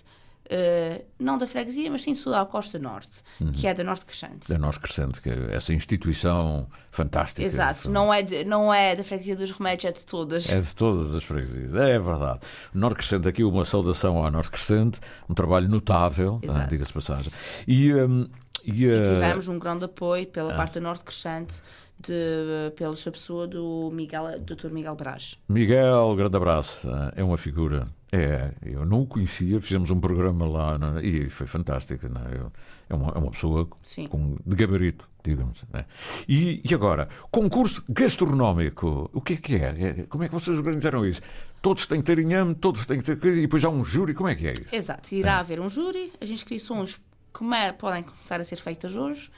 eh, 0.51 1.05
não 1.19 1.37
da 1.39 1.47
freguesia, 1.47 1.91
mas 1.91 2.03
sim 2.03 2.15
a 2.35 2.45
Costa 2.47 2.79
Norte, 2.79 3.23
que 3.53 3.67
é 3.67 3.75
da 3.75 3.85
Norte 3.85 4.05
Crescente. 4.07 4.49
Da 4.49 4.57
Nós 4.59 4.79
Crescente, 4.79 5.21
que 5.21 5.29
é 5.31 5.55
essa 5.55 5.73
instituição 5.75 6.67
fantástica. 6.91 7.43
Exato, 7.43 7.91
não 7.91 8.13
é, 8.13 8.23
de- 8.23 8.45
não 8.45 8.73
é 8.73 8.97
da 8.97 9.05
freguesia 9.05 9.37
dos 9.37 9.51
remédios, 9.51 9.85
é 9.85 9.93
de 9.93 10.07
todas. 10.07 10.51
É 10.51 10.61
de 10.61 10.75
todas 10.75 11.15
as 11.15 11.23
freguesias, 11.25 11.75
é 11.75 11.99
verdade. 11.99 12.41
Norte 12.73 12.97
Crescente, 12.99 13.29
aqui 13.29 13.45
uma 13.45 13.65
saudação 13.65 14.17
ao 14.25 14.31
Norte 14.31 14.51
Crescente, 14.51 15.01
um 15.29 15.35
trabalho 15.35 15.69
notável, 15.69 16.41
ah, 16.49 16.65
diga-se 16.65 16.93
passagem. 16.93 17.33
E, 17.67 17.93
hum, 17.95 18.27
e, 18.65 18.85
E 18.85 18.91
ah, 18.91 18.95
tivemos 19.15 19.49
um 19.49 19.59
grande 19.59 19.85
apoio 19.85 20.27
pela 20.27 20.53
Ah. 20.55 20.57
parte 20.57 20.75
do 20.75 20.81
Norte 20.81 21.05
Crescente, 21.05 21.61
de, 22.01 22.71
pela 22.77 22.95
sua 22.95 23.11
pessoa, 23.13 23.47
do 23.47 23.91
Miguel, 23.93 24.39
Dr. 24.41 24.71
Miguel 24.71 24.95
Braz. 24.95 25.37
Miguel, 25.49 26.15
grande 26.17 26.37
abraço, 26.37 26.89
é 27.17 27.23
uma 27.25 27.37
figura. 27.37 27.89
É, 28.11 28.53
eu 28.65 28.87
não 28.87 29.03
o 29.03 29.07
conhecia, 29.07 29.61
fizemos 29.61 29.91
um 29.91 30.01
programa 30.01 30.47
lá 30.49 30.79
não 30.79 30.97
é? 30.99 31.05
e 31.05 31.29
foi 31.29 31.47
fantástico. 31.47 32.09
Não 32.09 32.23
é? 32.23 32.37
Eu- 32.37 32.53
é, 32.89 32.95
uma, 32.95 33.09
é 33.13 33.19
uma 33.19 33.31
pessoa 33.31 33.69
com, 34.09 34.37
de 34.47 34.57
gabarito, 34.57 35.07
digamos. 35.23 35.63
né? 35.71 35.85
E, 36.27 36.63
e 36.65 36.75
agora, 36.75 37.07
concurso 37.31 37.85
gastronómico, 37.89 39.11
o 39.13 39.21
que 39.21 39.35
é 39.35 39.37
que 39.37 39.55
é? 39.57 39.75
É- 40.01 40.03
Como 40.09 40.25
é 40.25 40.29
que 40.29 40.33
vocês 40.35 40.57
organizaram 40.57 41.05
isso? 41.05 41.21
Todos 41.61 41.87
têm 41.87 41.99
que 42.01 42.07
ter 42.07 42.19
inhame, 42.19 42.55
todos 42.55 42.87
têm 42.87 42.99
que 42.99 43.05
ter 43.05 43.23
e 43.37 43.43
depois 43.43 43.63
há 43.65 43.69
um 43.69 43.85
júri, 43.85 44.15
como 44.15 44.29
é 44.29 44.35
que 44.35 44.47
é 44.47 44.55
isso? 44.55 44.75
Exato, 44.75 45.15
irá 45.15 45.39
haver 45.39 45.61
um 45.61 45.69
júri, 45.69 46.13
as 46.21 46.31
inscrições 46.31 46.99
come- 47.33 47.73
podem 47.75 48.05
começar 48.05 48.41
a 48.41 48.45
ser 48.45 48.57
feitas 48.57 48.97
hoje, 48.97 49.31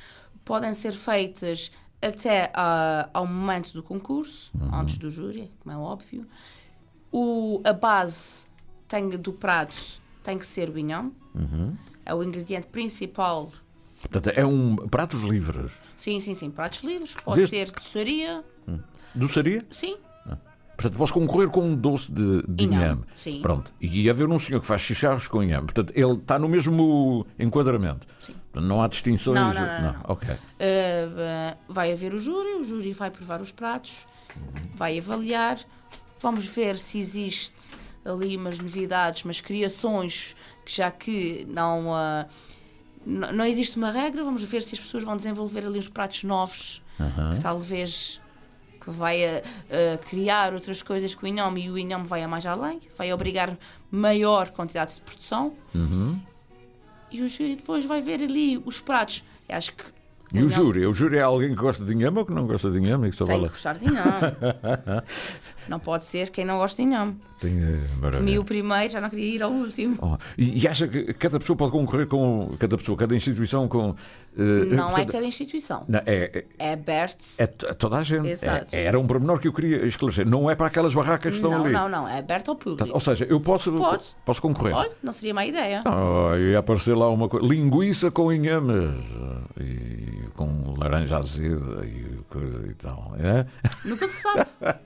podem 0.45 0.73
ser 0.75 0.93
feitas 0.93 1.73
até 2.01 2.51
ah, 2.55 3.09
ao 3.13 3.27
momento 3.27 3.73
do 3.73 3.83
concurso, 3.83 4.53
antes 4.73 4.97
do 4.97 5.11
júri, 5.11 5.51
como 5.61 5.75
é 5.75 5.79
óbvio. 5.79 6.25
O, 7.13 7.61
a 7.65 7.73
base 7.73 8.47
tem, 8.91 9.09
do 9.09 9.33
prato 9.33 9.75
tem 10.23 10.37
que 10.37 10.47
ser 10.47 10.69
o 10.69 10.79
inhame, 10.79 11.13
é 12.05 12.15
o 12.15 12.23
ingrediente 12.23 12.67
principal. 12.67 13.51
Portanto, 14.03 14.29
é 14.37 14.45
um 14.45 14.77
pratos 14.77 15.23
livres. 15.23 15.73
Sim, 15.97 16.21
sim, 16.21 16.35
sim, 16.35 16.51
pratos 16.51 16.81
livres, 16.83 17.15
pode 17.25 17.39
Desde- 17.41 17.57
ser 17.57 17.71
doçaria, 17.71 18.45
Doçaria? 19.15 19.61
sim, 19.71 19.97
Portanto, 20.77 20.97
posso 20.97 21.13
concorrer 21.13 21.51
com 21.51 21.61
um 21.61 21.77
doce 21.77 22.11
de, 22.11 22.41
de 22.49 22.65
Inhame, 22.65 22.85
inhame. 22.85 23.05
sim. 23.15 23.43
Pronto. 23.43 23.71
E 23.79 24.09
haver 24.09 24.27
um 24.27 24.39
senhor 24.39 24.61
que 24.63 24.67
faz 24.67 24.81
chicharros 24.81 25.29
com 25.29 25.43
inhame. 25.43 25.65
Portanto, 25.67 25.93
ele 25.95 26.13
está 26.15 26.39
no 26.39 26.49
mesmo 26.49 27.27
enquadramento. 27.39 28.07
Sim. 28.19 28.35
Não 28.55 28.83
há 28.83 28.89
distinções. 28.89 29.35
Não, 29.39 29.53
não, 29.53 29.61
não, 29.61 29.83
não. 29.93 30.01
Ok. 30.05 30.31
Uh, 30.33 30.39
vai 31.69 31.93
haver 31.93 32.15
o 32.15 32.19
júri, 32.19 32.55
o 32.55 32.65
júri 32.65 32.95
vai 32.95 33.11
provar 33.11 33.43
os 33.43 33.53
pratos, 33.53 34.07
vai 34.75 34.99
avaliar, 34.99 35.59
vamos 36.19 36.47
ver 36.47 36.79
se 36.79 36.99
existe 36.99 37.77
ali 38.05 38.37
umas 38.37 38.59
novidades, 38.59 39.25
umas 39.25 39.41
criações, 39.41 40.35
que 40.65 40.75
já 40.77 40.91
que 40.91 41.47
não, 41.51 41.89
uh, 41.91 42.27
n- 43.07 43.33
não 43.33 43.45
existe 43.45 43.77
uma 43.77 43.91
regra, 43.91 44.25
vamos 44.25 44.43
ver 44.43 44.63
se 44.63 44.75
as 44.75 44.81
pessoas 44.81 45.03
vão 45.05 45.17
desenvolver 45.17 45.67
ali 45.67 45.79
uns 45.79 45.89
pratos 45.89 46.25
novos, 46.25 46.83
que 47.35 47.41
talvez 47.43 48.21
que 48.83 48.91
vai 48.91 49.23
a, 49.25 49.43
a 49.95 49.99
criar 49.99 50.55
outras 50.55 50.83
coisas 50.83 51.15
com 51.15 51.27
o 51.27 51.29
inhame 51.29 51.65
e 51.67 51.71
o 51.71 51.77
inhame 51.79 52.07
vai 52.07 52.23
a 52.23 52.29
mais 52.29 52.47
além, 52.47 52.81
vai 52.97 53.13
obrigar 53.13 53.59
maior 53.91 54.51
quantidade 54.51 54.95
de 54.95 55.01
produção. 55.03 55.53
E 57.11 57.21
o 57.23 57.29
júri 57.29 57.57
depois 57.57 57.85
vai 57.85 58.01
ver 58.01 58.23
ali 58.23 58.63
os 58.65 58.81
pratos. 58.81 59.25
Eu 59.49 59.57
acho 59.57 59.75
que 59.75 59.85
E 60.33 60.43
o 60.43 60.49
júri? 60.49 60.87
O 60.87 60.93
júri 60.95 61.19
é 61.19 61.23
alguém 61.23 61.51
que 61.51 61.57
gosta 61.57 61.85
de 61.85 61.93
inhame 61.93 62.19
ou 62.21 62.25
que 62.25 62.33
não 62.33 62.47
gosta 62.47 62.71
de 62.71 62.79
inhame? 62.79 63.11
Que 63.11 63.17
só 63.17 63.25
Tem 63.25 63.43
que 63.43 63.49
gostar 63.49 63.77
de 63.79 63.85
inhame. 63.87 64.37
não 65.69 65.79
pode 65.81 66.05
ser 66.05 66.31
quem 66.31 66.45
não 66.45 66.59
gosta 66.59 66.81
de 66.83 66.89
inhame. 66.89 67.21
Maravilha. 68.01 68.19
Comi 68.19 68.39
o 68.39 68.45
primeiro, 68.45 68.93
já 68.93 69.01
não 69.01 69.09
queria 69.11 69.35
ir 69.37 69.43
ao 69.43 69.51
último. 69.51 69.97
Oh, 70.01 70.17
e, 70.37 70.63
e 70.63 70.69
acha 70.69 70.87
que 70.87 71.13
cada 71.15 71.39
pessoa 71.39 71.57
pode 71.57 71.73
concorrer 71.73 72.07
com. 72.07 72.51
Cada 72.59 72.77
pessoa, 72.77 72.97
cada 72.99 73.15
instituição 73.17 73.67
com. 73.69 73.95
eh, 74.37 74.43
Não 74.67 74.89
é 74.89 74.91
portanto, 74.91 75.13
cada 75.13 75.25
instituição. 75.25 75.85
não, 75.89 76.01
é, 76.01 76.05
é, 76.07 76.45
É 76.59 76.73
aberto. 76.75 77.25
é 77.39 77.47
to- 77.47 77.67
é 77.67 77.73
toda 77.73 77.97
a 77.97 78.03
gente. 78.03 78.29
Exato. 78.29 78.75
É- 78.75 78.85
era 78.85 78.99
um 78.99 79.07
pormenor 79.07 79.39
que 79.41 79.49
eu 79.49 79.53
queria 79.53 79.87
esclarecer. 79.87 80.27
Não 80.27 80.51
é 80.51 80.55
para 80.55 80.67
aquelas 80.67 80.95
barracas 80.95 81.31
que 81.33 81.37
estão 81.37 81.51
não, 81.51 81.65
ali. 81.65 81.73
não, 81.73 81.89
não. 81.89 82.09
É 82.09 82.19
aberto 82.19 82.51
ao 82.51 82.57
público. 82.57 82.89
Ou 82.93 83.01
seja, 83.01 83.25
eu 83.25 83.41
posso, 83.41 83.73
Pode. 83.73 84.05
posso 84.25 84.43
concorrer. 84.43 84.75
Olha, 84.75 84.91
não 85.03 85.13
seria 85.13 85.33
má 85.35 85.47
ideia. 85.47 85.83
Oh, 85.87 86.37
ia 86.37 86.59
aparecer 86.59 86.95
lá 86.95 87.09
uma 87.09 87.29
coisa. 87.29 87.47
Linguiça 87.47 88.11
com 88.11 88.33
inhames 88.33 88.95
eh, 89.59 89.63
e 89.63 90.29
com 90.35 90.75
laranja 90.79 91.17
azeda 91.19 91.85
e 91.87 92.10
coisa 92.31 92.67
e 92.67 92.75
tal. 92.75 93.15
É? 93.19 93.45
Nunca 93.85 94.07
se 94.09 94.23
sabe. 94.23 94.47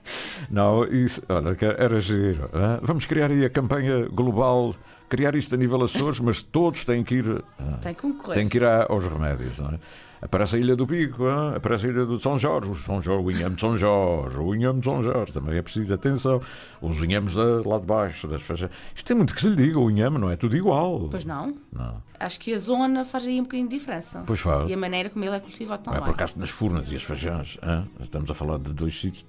Não, 0.51 0.85
isso, 0.85 1.23
olha, 1.29 1.57
era 1.79 2.01
giro. 2.01 2.51
é? 2.53 2.81
Vamos 2.83 3.07
criar 3.07 3.31
aí 3.31 3.45
a 3.45 3.51
campanha 3.51 4.09
global, 4.09 4.75
criar 5.09 5.35
isto 5.35 5.55
a 5.55 5.59
nível 5.59 5.83
Açores, 5.83 6.21
mas 6.21 6.43
todos 6.43 6.85
têm 6.85 7.03
que 7.05 7.17
ir. 7.17 7.45
eh, 7.59 7.65
Tem 7.83 7.95
que. 7.95 8.13
Têm 8.33 8.49
que 8.49 8.59
ir 8.59 8.65
aos 8.65 9.07
remédios, 9.07 9.59
não 9.59 9.71
é? 9.71 9.79
Aparece 10.23 10.57
a 10.57 10.59
Ilha 10.59 10.75
do 10.75 10.87
Pico, 10.87 11.27
é? 11.29 11.57
aparece 11.59 11.85
a 11.85 11.91
Ilha 11.91 12.07
do 12.07 12.17
São 12.17 12.39
Jorge, 12.39 12.71
o 12.71 12.75
São 12.75 13.03
Jorge, 13.03 13.23
o 13.27 13.31
Inhame 13.31 13.57
de 13.57 13.61
São 13.61 13.77
Jorge, 13.77 14.39
o 14.39 14.55
Inhame 14.55 14.79
de 14.79 14.87
São 14.87 15.03
Jorge, 15.03 15.35
também 15.35 15.55
é 15.59 15.61
preciso 15.61 15.93
atenção. 15.93 16.41
Os 16.81 16.97
Inhames 17.05 17.35
lá 17.35 17.79
de 17.79 17.85
baixo, 17.85 18.27
das 18.27 18.41
faixas. 18.41 18.71
Isto 18.95 19.07
tem 19.07 19.17
muito 19.19 19.35
que 19.35 19.43
se 19.43 19.51
lhe 19.51 19.57
diga, 19.57 19.79
o 19.79 19.91
Inhame 19.91 20.17
não 20.17 20.31
é 20.31 20.37
tudo 20.37 20.57
igual. 20.57 21.09
Pois 21.11 21.27
não. 21.27 21.55
Não. 21.71 22.03
Acho 22.19 22.41
que 22.41 22.55
a 22.55 22.59
zona 22.59 23.05
faz 23.05 23.27
aí 23.27 23.39
um 23.39 23.43
bocadinho 23.43 23.69
de 23.69 23.77
diferença. 23.77 24.25
Pois 24.27 24.41
faz. 24.41 24.71
E 24.71 24.73
a 24.73 24.77
maneira 24.79 25.11
como 25.11 25.23
ele 25.27 25.37
é 25.37 25.41
cultivado 25.41 25.83
é 25.83 25.85
também. 25.85 26.01
por 26.01 26.11
acaso 26.11 26.39
nas 26.39 26.49
Furnas 26.49 26.91
e 26.91 26.97
as 26.97 27.03
Fajãs. 27.03 27.59
hã? 27.63 27.87
Estamos 28.01 28.31
a 28.31 28.35
falar 28.35 28.59
de 28.59 28.73
dois 28.73 28.95
sítios 28.99 29.19
que 29.25 29.27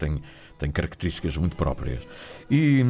têm 0.57 0.71
características 0.71 1.37
muito 1.37 1.55
próprias. 1.55 1.99
E, 2.49 2.83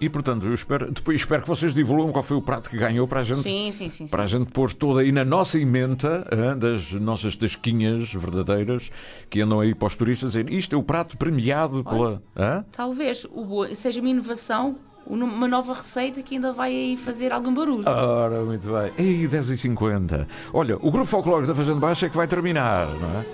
e 0.00 0.08
portanto, 0.08 0.46
eu 0.46 0.54
espero, 0.54 0.90
depois 0.90 1.20
espero 1.20 1.42
que 1.42 1.48
vocês 1.48 1.74
divulguem 1.74 2.12
qual 2.12 2.22
foi 2.22 2.36
o 2.36 2.42
prato 2.42 2.70
que 2.70 2.76
ganhou 2.76 3.06
para 3.06 3.20
a 3.20 3.22
gente. 3.22 3.42
Sim, 3.42 3.70
sim, 3.72 3.90
sim. 3.90 4.06
Para 4.06 4.22
a 4.22 4.26
gente 4.26 4.50
pôr 4.52 4.72
toda 4.72 5.00
aí 5.00 5.12
na 5.12 5.24
nossa 5.24 5.58
emenda 5.58 6.26
hã, 6.32 6.56
das 6.56 6.92
nossas 6.92 7.36
tasquinhas 7.36 8.12
verdadeiras 8.12 8.90
que 9.28 9.40
andam 9.40 9.60
aí 9.60 9.74
para 9.74 9.86
os 9.86 9.96
turistas 9.96 10.32
dizer 10.32 10.50
isto 10.52 10.74
é 10.74 10.78
o 10.78 10.82
prato 10.82 11.16
premiado 11.16 11.84
pela. 11.84 12.22
hã? 12.36 12.64
Talvez 12.72 13.26
o 13.30 13.66
seja 13.74 14.00
uma 14.00 14.08
inovação, 14.08 14.76
uma 15.06 15.48
nova 15.48 15.74
receita 15.74 16.22
que 16.22 16.36
ainda 16.36 16.52
vai 16.52 16.70
aí 16.72 16.96
fazer 16.96 17.32
algum 17.32 17.52
barulho. 17.52 17.84
Ora, 17.88 18.42
muito 18.44 18.68
bem. 18.68 18.92
Ei, 18.96 19.26
10h50. 19.28 20.26
Olha, 20.52 20.76
o 20.76 20.90
grupo 20.90 21.06
folclórico 21.06 21.48
da 21.48 21.54
Fazenda 21.54 21.80
Baixa 21.80 22.06
é 22.06 22.08
que 22.08 22.16
vai 22.16 22.28
terminar, 22.28 22.88
não 22.88 23.20
é? 23.20 23.26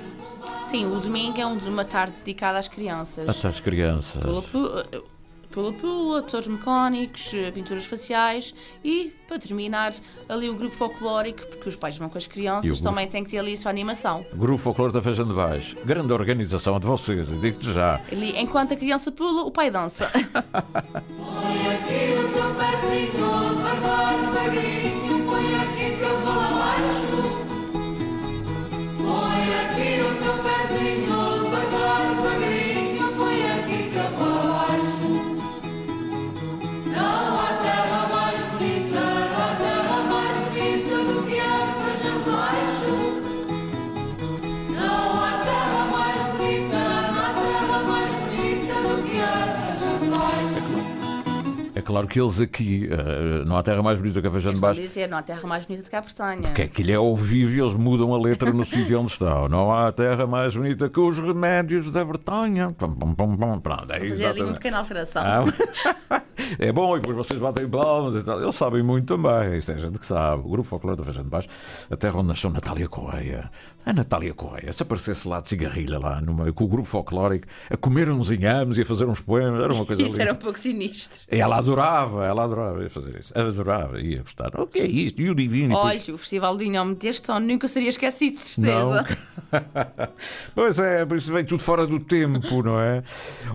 Sim, 0.70 0.86
o 0.86 1.00
domingo 1.00 1.40
é 1.40 1.46
um- 1.46 1.58
uma 1.68 1.84
tarde 1.84 2.14
dedicada 2.24 2.58
às 2.58 2.68
crianças. 2.68 3.28
Até 3.28 3.48
as 3.48 3.60
crianças. 3.60 4.22
Pula 4.22 4.42
Pula, 4.42 5.72
Pula 5.72 6.18
atores 6.18 6.48
mecânicos, 6.48 7.32
pinturas 7.54 7.86
faciais 7.86 8.54
e, 8.84 9.10
para 9.26 9.38
terminar, 9.38 9.94
ali 10.28 10.50
o 10.50 10.54
grupo 10.54 10.74
folclórico, 10.76 11.46
porque 11.46 11.66
os 11.66 11.74
pais 11.76 11.96
vão 11.96 12.10
com 12.10 12.18
as 12.18 12.26
o 12.26 12.30
crianças, 12.30 12.68
grupo- 12.72 12.84
também 12.84 13.08
tem 13.08 13.24
que 13.24 13.30
ter 13.30 13.38
ali 13.38 13.54
a 13.54 13.56
sua 13.56 13.70
animação. 13.70 14.26
Grupo 14.34 14.58
Folclore 14.58 14.92
da 14.92 15.00
Fazenda 15.00 15.32
Baixo. 15.32 15.74
Grande 15.82 16.12
organização 16.12 16.78
de 16.78 16.86
vocês, 16.86 17.26
digo-te 17.40 17.72
já. 17.72 17.98
Ali, 18.12 18.38
enquanto 18.38 18.72
a 18.74 18.76
criança 18.76 19.10
pula, 19.10 19.44
o 19.44 19.50
pai 19.50 19.70
dança. 19.70 20.10
É 51.76 51.82
claro 51.82 52.08
que 52.08 52.18
eles 52.18 52.40
aqui, 52.40 52.88
eh, 52.90 53.44
não 53.44 53.54
há 53.54 53.62
terra 53.62 53.82
mais 53.82 53.98
bonita 53.98 54.22
que 54.22 54.26
a 54.26 54.30
Eles 54.30 54.44
vão 54.44 54.54
Baixo. 54.58 54.80
dizer, 54.80 55.06
não 55.10 55.18
há 55.18 55.22
terra 55.22 55.46
mais 55.46 55.66
bonita 55.66 55.90
que 55.90 55.94
a 55.94 56.00
Bretanha. 56.00 56.40
Porque 56.40 56.62
aquilo 56.62 56.90
é 56.90 56.94
ao 56.94 57.14
vivo 57.14 57.54
e 57.54 57.60
eles 57.60 57.74
mudam 57.74 58.14
a 58.14 58.18
letra 58.18 58.50
no 58.50 58.64
sítio 58.66 58.98
onde 58.98 59.12
estão. 59.12 59.46
Não 59.46 59.70
há 59.70 59.92
terra 59.92 60.26
mais 60.26 60.56
bonita 60.56 60.88
que 60.88 60.98
os 60.98 61.18
remédios 61.18 61.92
da 61.92 62.02
Bretanha. 62.02 62.74
Pum, 62.78 62.94
pum, 62.94 63.14
pum, 63.14 63.36
pum. 63.36 63.60
Pronto, 63.60 63.92
é 63.92 64.08
Fazer 64.08 64.24
ali 64.24 64.42
uma 64.42 64.54
pequena 64.54 64.78
alteração. 64.78 65.22
Ah, 65.22 66.22
é 66.58 66.72
bom, 66.72 66.96
e 66.96 67.00
depois 67.00 67.16
vocês 67.16 67.38
batem 67.40 67.68
palmas 67.68 68.14
e 68.14 68.24
tal. 68.24 68.40
Eles 68.42 68.54
sabem 68.54 68.82
muito 68.82 69.06
também. 69.16 69.58
Isto 69.58 69.72
é 69.72 69.78
gente 69.78 69.98
que 69.98 70.06
sabe. 70.06 70.42
O 70.44 70.48
grupo 70.50 70.68
folclore 70.68 70.96
da 70.98 71.04
Feijão 71.04 71.22
de 71.24 71.30
Baixo, 71.30 71.48
a 71.90 71.96
terra 71.96 72.18
onde 72.18 72.28
nasceu 72.28 72.50
Natália 72.50 72.88
Correia. 72.88 73.50
A 73.84 73.92
Natália 73.92 74.34
Correia, 74.34 74.72
se 74.72 74.82
aparecesse 74.82 75.28
lá 75.28 75.40
de 75.40 75.48
cigarrilha, 75.48 75.96
lá 76.00 76.20
no 76.20 76.34
meio, 76.34 76.52
com 76.52 76.64
o 76.64 76.66
grupo 76.66 76.88
folclórico, 76.88 77.46
a 77.70 77.76
comer 77.76 78.10
uns 78.10 78.32
inhames 78.32 78.78
e 78.78 78.82
a 78.82 78.84
fazer 78.84 79.04
uns 79.04 79.20
poemas, 79.20 79.62
era 79.62 79.72
uma 79.72 79.86
coisa 79.86 80.02
Isso 80.02 80.10
linda. 80.12 80.22
era 80.24 80.32
um 80.32 80.36
pouco 80.36 80.58
sinistro. 80.58 81.20
E 81.30 81.36
ela 81.38 81.56
adorava, 81.58 82.26
ela 82.26 82.42
adorava 82.42 82.82
ia 82.82 82.90
fazer 82.90 83.16
isso. 83.20 83.32
Adorava, 83.38 84.00
ia 84.00 84.22
gostar. 84.22 84.50
O 84.60 84.66
que 84.66 84.80
é 84.80 84.86
isto? 84.86 85.22
E 85.22 85.30
o 85.30 85.36
divino? 85.36 85.76
Depois- 85.76 86.02
Olha, 86.04 86.14
o 86.16 86.18
Festival 86.18 86.56
do 86.56 86.64
Inhome 86.64 86.96
deste 86.96 87.30
ano 87.30 87.46
nunca 87.46 87.68
seria 87.68 87.88
esquecido, 87.88 88.34
de 88.34 88.40
certeza. 88.40 89.06
pois 90.52 90.78
é, 90.80 91.04
por 91.06 91.16
isso 91.16 91.32
vem 91.32 91.44
tudo 91.44 91.62
fora 91.62 91.86
do 91.86 92.00
tempo, 92.00 92.64
não 92.64 92.80
é? 92.80 93.04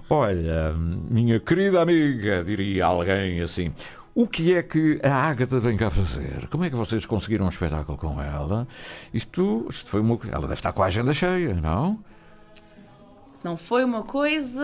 Olha, 0.09 0.73
minha 1.09 1.41
querida 1.41 1.81
amiga, 1.81 2.41
diria 2.41 2.70
alguém 2.79 3.41
assim. 3.41 3.73
O 4.13 4.27
que 4.27 4.53
é 4.53 4.61
que 4.61 4.99
a 5.03 5.13
Ágata 5.13 5.59
vem 5.59 5.77
cá 5.77 5.89
fazer? 5.89 6.47
Como 6.49 6.63
é 6.65 6.69
que 6.69 6.75
vocês 6.75 7.05
conseguiram 7.05 7.45
um 7.45 7.49
espetáculo 7.49 7.97
com 7.97 8.21
ela? 8.21 8.67
Isto, 9.13 9.65
isto 9.69 9.89
foi 9.89 10.01
uma. 10.01 10.19
Ela 10.29 10.41
deve 10.41 10.53
estar 10.53 10.73
com 10.73 10.83
a 10.83 10.85
agenda 10.87 11.13
cheia, 11.13 11.53
não? 11.53 11.97
Não 13.43 13.57
foi 13.57 13.83
uma 13.83 14.03
coisa 14.03 14.63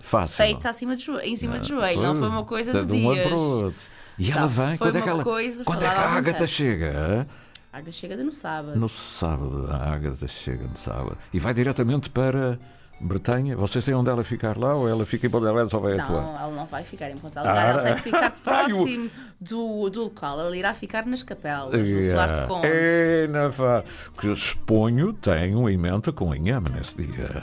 Fácil. 0.00 0.36
feita 0.36 0.70
acima 0.70 0.96
de 0.96 1.10
em 1.22 1.36
cima 1.36 1.58
de 1.58 1.68
joelho, 1.68 2.00
não 2.00 2.14
foi 2.14 2.28
uma 2.28 2.44
coisa 2.44 2.72
de, 2.72 2.86
de 2.86 3.06
um 3.06 3.12
dias. 3.12 3.90
E 4.18 4.30
ela 4.30 4.46
vem, 4.46 4.76
foi 4.76 4.78
quando 4.78 4.96
é 4.96 5.02
que 5.02 5.08
ela. 5.08 5.24
quando 5.64 5.82
é 5.82 5.88
que 5.88 5.96
a 5.96 6.10
Ágata 6.16 6.46
chega? 6.46 7.26
A 7.72 7.78
água 7.78 7.92
chega 7.92 8.16
no 8.16 8.32
sábado. 8.32 8.78
No 8.78 8.88
sábado, 8.88 9.68
a 9.70 9.92
Ágata 9.94 10.26
chega 10.26 10.64
no 10.64 10.76
sábado. 10.76 11.16
E 11.32 11.38
vai 11.38 11.54
diretamente 11.54 12.10
para 12.10 12.58
Bretanha. 13.00 13.56
Vocês 13.56 13.84
têm 13.84 13.94
onde 13.94 14.10
ela 14.10 14.22
ficar 14.22 14.56
lá 14.58 14.74
ou 14.74 14.88
ela 14.88 15.06
fica 15.06 15.26
em 15.26 15.30
Pontevedra 15.30 15.68
ou 15.76 15.82
vai 15.82 15.98
atuar? 15.98 16.22
Não, 16.22 16.38
ela 16.38 16.54
não 16.54 16.66
vai 16.66 16.84
ficar 16.84 17.10
em 17.10 17.16
Ponta 17.16 17.40
Ah. 17.40 17.66
Ela 17.66 17.82
tem 17.82 17.94
que 17.94 18.02
ficar 18.02 18.30
próximo 18.44 19.10
do, 19.40 19.88
do 19.90 20.02
local. 20.04 20.40
Ela 20.40 20.56
irá 20.56 20.74
ficar 20.74 21.06
nas 21.06 21.22
capelas, 21.22 21.88
no 21.88 22.04
Solar 22.04 22.42
de 22.42 22.46
Conde. 22.46 22.66
É, 22.66 23.26
não 23.28 23.50
vá. 23.50 23.82
Que 24.18 24.26
eu 24.26 24.36
suponho 24.36 25.12
tem 25.14 25.56
um 25.56 25.68
emenda 25.68 26.12
com 26.12 26.34
inhame 26.34 26.68
nesse 26.70 26.96
dia. 27.02 27.42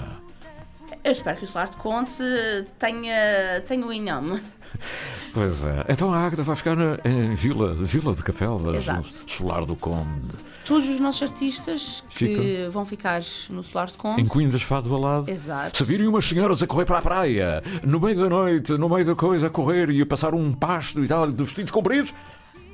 Eu 1.08 1.12
espero 1.12 1.38
que 1.38 1.46
o 1.46 1.48
Solar 1.48 1.70
de 1.70 1.78
Conde 1.78 2.12
tenha, 2.78 3.62
tenha 3.66 3.86
o 3.86 3.94
inhame. 3.94 4.42
Pois 5.34 5.64
é. 5.64 5.86
Então 5.88 6.14
a 6.14 6.18
Ágata 6.18 6.44
vai 6.44 6.54
ficar 6.54 6.76
na, 6.76 7.00
em 7.06 7.34
Vila, 7.34 7.74
Vila 7.76 8.14
de 8.14 8.22
Capelas, 8.22 8.76
Exato. 8.76 9.08
no 9.08 9.30
Solar 9.30 9.66
do 9.66 9.74
Conde. 9.78 10.36
Todos 10.66 10.90
os 10.90 11.00
nossos 11.00 11.24
artistas 11.24 12.04
que 12.10 12.68
vão 12.70 12.84
ficar 12.84 13.22
no 13.50 13.64
Solar 13.64 13.88
de 13.88 13.94
Conde. 13.94 14.22
Em 14.22 14.26
Coimbras 14.26 14.62
Fado 14.64 14.90
Balado. 14.90 15.32
Exato. 15.32 15.78
Se 15.78 15.84
virem 15.86 16.08
umas 16.10 16.26
senhoras 16.26 16.62
a 16.62 16.68
correr 16.68 16.84
para 16.84 16.98
a 16.98 17.02
praia, 17.02 17.64
no 17.84 18.02
meio 18.02 18.18
da 18.18 18.28
noite, 18.28 18.74
no 18.74 18.90
meio 18.90 19.06
da 19.06 19.16
coisa, 19.16 19.48
a 19.48 19.50
correr 19.50 19.90
e 19.90 20.02
a 20.02 20.06
passar 20.06 20.34
um 20.34 20.52
pasto 20.52 21.02
e 21.02 21.08
tal, 21.08 21.32
de 21.32 21.42
vestidos 21.42 21.72
compridos. 21.72 22.14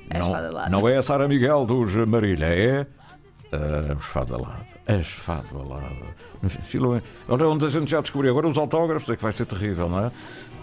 É 0.09 0.17
não, 0.17 0.31
não 0.71 0.89
é 0.89 0.97
a 0.97 1.03
Sara 1.03 1.27
Miguel 1.27 1.67
dos 1.67 1.95
Marília, 2.07 2.47
é 2.47 2.87
ah, 3.53 3.93
os 3.97 4.05
Fado 4.05 4.37
Balado. 4.37 4.65
As 4.87 5.07
Fado 5.07 5.59
Balado. 5.59 5.95
Filo- 6.63 7.01
Olha 7.29 7.47
onde 7.47 7.65
a 7.65 7.69
gente 7.69 7.89
já 7.91 8.01
descobriu. 8.01 8.31
Agora 8.31 8.47
os 8.47 8.57
autógrafos 8.57 9.09
é 9.09 9.15
que 9.15 9.23
vai 9.23 9.31
ser 9.31 9.45
terrível, 9.45 9.87
não 9.89 10.05
é? 10.05 10.11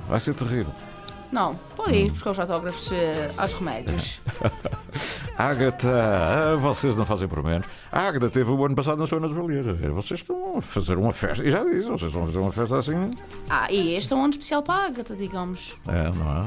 Vai 0.09 0.21
ser 0.21 0.35
terrível. 0.35 0.73
Não, 1.33 1.55
pode 1.77 1.95
ir 1.95 2.11
buscar 2.11 2.31
os 2.33 2.41
autógrafos 2.41 2.91
eh, 2.91 3.31
aos 3.39 3.53
remédios. 3.53 4.21
Ágata, 5.39 5.89
ah, 5.89 6.57
vocês 6.57 6.97
não 6.97 7.07
fazem 7.07 7.29
por 7.29 7.43
menos. 7.43 7.67
A 7.91 8.01
Ágata 8.01 8.29
teve 8.29 8.51
o 8.51 8.65
ano 8.65 8.75
passado 8.75 8.99
na 8.99 9.07
Zona 9.07 9.29
dos 9.29 9.37
Valias. 9.37 9.67
a 9.69 9.73
ver, 9.73 9.91
Vocês 9.91 10.21
estão 10.21 10.59
a 10.59 10.61
fazer 10.61 10.99
uma 10.99 11.13
festa. 11.13 11.45
E 11.45 11.51
já 11.51 11.63
disse, 11.63 11.89
vocês 11.89 12.13
vão 12.13 12.27
fazer 12.27 12.39
uma 12.39 12.53
festa 12.53 12.79
assim. 12.79 13.11
Ah, 13.49 13.71
e 13.71 13.95
este 13.95 14.13
é 14.13 14.17
um 14.17 14.21
ano 14.25 14.31
especial 14.31 14.63
para 14.63 14.75
a 14.83 14.87
Agatha, 14.87 15.15
digamos. 15.15 15.77
É, 15.87 16.11
não 16.13 16.43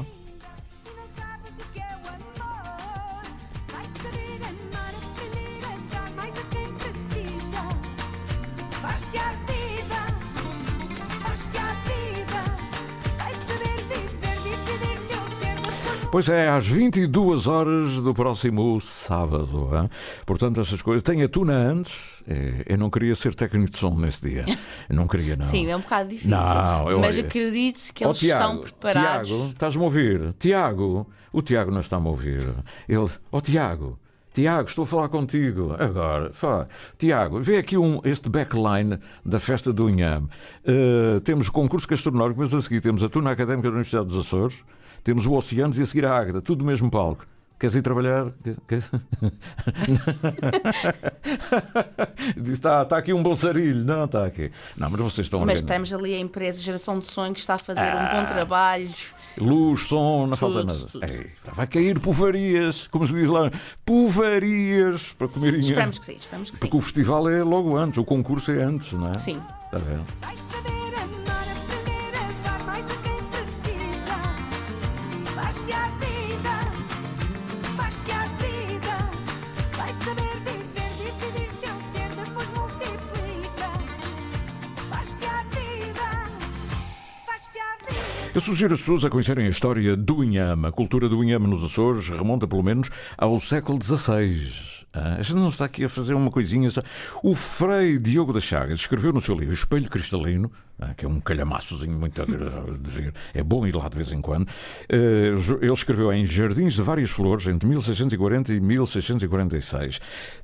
Pois 16.14 16.28
é, 16.28 16.48
às 16.48 16.68
22 16.68 17.48
horas 17.48 17.96
do 17.96 18.14
próximo 18.14 18.80
sábado. 18.80 19.68
hã? 19.74 19.90
Portanto, 20.24 20.60
essas 20.60 20.80
coisas. 20.80 21.02
Tem 21.02 21.24
a 21.24 21.28
tuna 21.28 21.54
antes. 21.54 22.22
É, 22.28 22.66
Eu 22.66 22.78
não 22.78 22.88
queria 22.88 23.16
ser 23.16 23.34
técnico 23.34 23.72
de 23.72 23.78
som 23.78 23.98
nesse 23.98 24.30
dia. 24.30 24.44
Eu 24.88 24.94
não 24.94 25.08
queria, 25.08 25.34
não. 25.34 25.44
Sim, 25.44 25.66
é 25.68 25.76
um 25.76 25.80
bocado 25.80 26.10
difícil. 26.10 26.30
Não, 26.30 26.88
eu- 26.88 27.00
mas 27.00 27.18
acredite 27.18 27.92
que 27.92 28.04
eles 28.04 28.22
estão 28.22 28.58
preparados. 28.58 29.28
Tiago, 29.28 29.46
estás-me 29.50 29.82
a 29.82 29.84
ouvir? 29.86 30.32
Tiago, 30.38 31.10
o 31.32 31.42
Tiago 31.42 31.72
não 31.72 31.80
está-me 31.80 32.06
a 32.06 32.10
ouvir. 32.10 32.46
Ele, 32.88 33.10
ó 33.32 33.40
Tiago, 33.40 33.98
Tiago, 34.32 34.68
estou 34.68 34.84
a 34.84 34.86
falar 34.86 35.08
contigo. 35.08 35.74
Agora, 35.76 36.32
fala. 36.32 36.68
Tiago, 36.96 37.40
vê 37.40 37.56
aqui 37.58 37.76
um, 37.76 38.00
este 38.04 38.28
backline 38.28 39.00
da 39.26 39.40
festa 39.40 39.72
do 39.72 39.90
Inhame. 39.90 40.28
Uh, 40.64 41.18
temos 41.22 41.48
o 41.48 41.52
concurso 41.52 41.88
gastronómico, 41.88 42.38
mas 42.38 42.54
a 42.54 42.62
seguir 42.62 42.80
temos 42.80 43.02
a 43.02 43.08
turma 43.08 43.32
académica 43.32 43.68
da 43.68 43.74
Universidade 43.74 44.06
dos 44.06 44.24
Açores, 44.24 44.54
temos 45.04 45.26
o 45.26 45.32
Oceanos 45.34 45.78
e 45.78 45.82
a 45.82 45.86
seguir 45.86 46.04
a 46.06 46.16
Águeda, 46.18 46.40
tudo 46.40 46.60
no 46.60 46.64
mesmo 46.66 46.90
palco. 46.90 47.24
Queres 47.58 47.76
ir 47.76 47.82
trabalhar? 47.82 48.32
Diz, 52.36 52.54
está, 52.54 52.82
está 52.82 52.98
aqui 52.98 53.12
um 53.12 53.22
bolsarilho. 53.22 53.84
Não, 53.84 54.04
está 54.04 54.26
aqui. 54.26 54.50
Não, 54.76 54.90
mas 54.90 55.00
vocês 55.00 55.26
estão 55.26 55.44
Mas 55.46 55.62
temos 55.62 55.92
ali 55.92 56.14
a 56.14 56.18
empresa 56.18 56.62
Geração 56.62 56.98
de 56.98 57.06
Sonho 57.06 57.32
que 57.32 57.40
está 57.40 57.54
a 57.54 57.58
fazer 57.58 57.80
um 57.80 57.98
Ah. 57.98 58.20
bom 58.20 58.26
trabalho. 58.26 58.90
Luz, 59.38 59.82
som, 59.82 60.26
não 60.28 60.36
falta 60.36 60.60
Tudo, 60.60 60.66
nada. 60.72 60.86
tudo. 60.86 61.04
Ei, 61.04 61.26
vai 61.54 61.66
cair 61.66 61.98
povarias, 61.98 62.86
como 62.88 63.04
se 63.06 63.14
diz 63.14 63.28
lá, 63.28 63.50
povarias 63.84 65.12
para 65.12 65.26
comer. 65.28 65.54
Esperamos 65.54 65.98
que 65.98 66.06
sim, 66.06 66.16
esperamos 66.16 66.50
que 66.50 66.56
sim. 66.56 66.60
Porque 66.60 66.76
o 66.76 66.80
festival 66.80 67.28
é 67.28 67.42
logo 67.42 67.76
antes, 67.76 67.98
o 67.98 68.04
concurso 68.04 68.52
é 68.52 68.62
antes, 68.62 68.92
não 68.92 69.10
é? 69.10 69.18
Sim. 69.18 69.40
Está 69.66 69.78
vendo? 69.78 70.04
Eu 88.34 88.40
sugiro 88.40 88.74
as 88.74 88.80
pessoas 88.80 89.04
a 89.04 89.10
conhecerem 89.10 89.46
a 89.46 89.48
história 89.48 89.96
do 89.96 90.24
inhame. 90.24 90.66
A 90.66 90.72
cultura 90.72 91.08
do 91.08 91.22
inhame 91.22 91.46
nos 91.46 91.62
Açores 91.62 92.08
remonta 92.08 92.48
pelo 92.48 92.64
menos 92.64 92.90
ao 93.16 93.38
século 93.38 93.78
XVI. 93.80 94.73
Ah, 94.94 95.16
a 95.18 95.22
gente 95.22 95.34
não 95.34 95.48
está 95.48 95.64
aqui 95.64 95.84
a 95.84 95.88
fazer 95.88 96.14
uma 96.14 96.30
coisinha. 96.30 96.68
O 97.22 97.34
Frei 97.34 97.98
Diogo 97.98 98.32
da 98.32 98.40
Chagas 98.40 98.78
escreveu 98.78 99.12
no 99.12 99.20
seu 99.20 99.34
livro 99.34 99.52
Espelho 99.52 99.90
Cristalino, 99.90 100.52
ah, 100.78 100.94
que 100.94 101.04
é 101.04 101.08
um 101.08 101.20
calhamaçozinho 101.20 101.98
muito 101.98 102.22
agradável 102.22 102.74
de 102.74 102.90
ver, 102.90 103.12
é 103.32 103.42
bom 103.42 103.66
ir 103.66 103.74
lá 103.74 103.88
de 103.88 103.96
vez 103.96 104.12
em 104.12 104.20
quando. 104.20 104.48
Eh, 104.88 105.32
Ele 105.60 105.72
escreveu 105.72 106.12
em 106.12 106.24
Jardins 106.24 106.74
de 106.74 106.82
Várias 106.82 107.10
Flores 107.10 107.46
entre 107.48 107.68
1640 107.68 108.52
e 108.52 108.60
1646. 108.60 110.00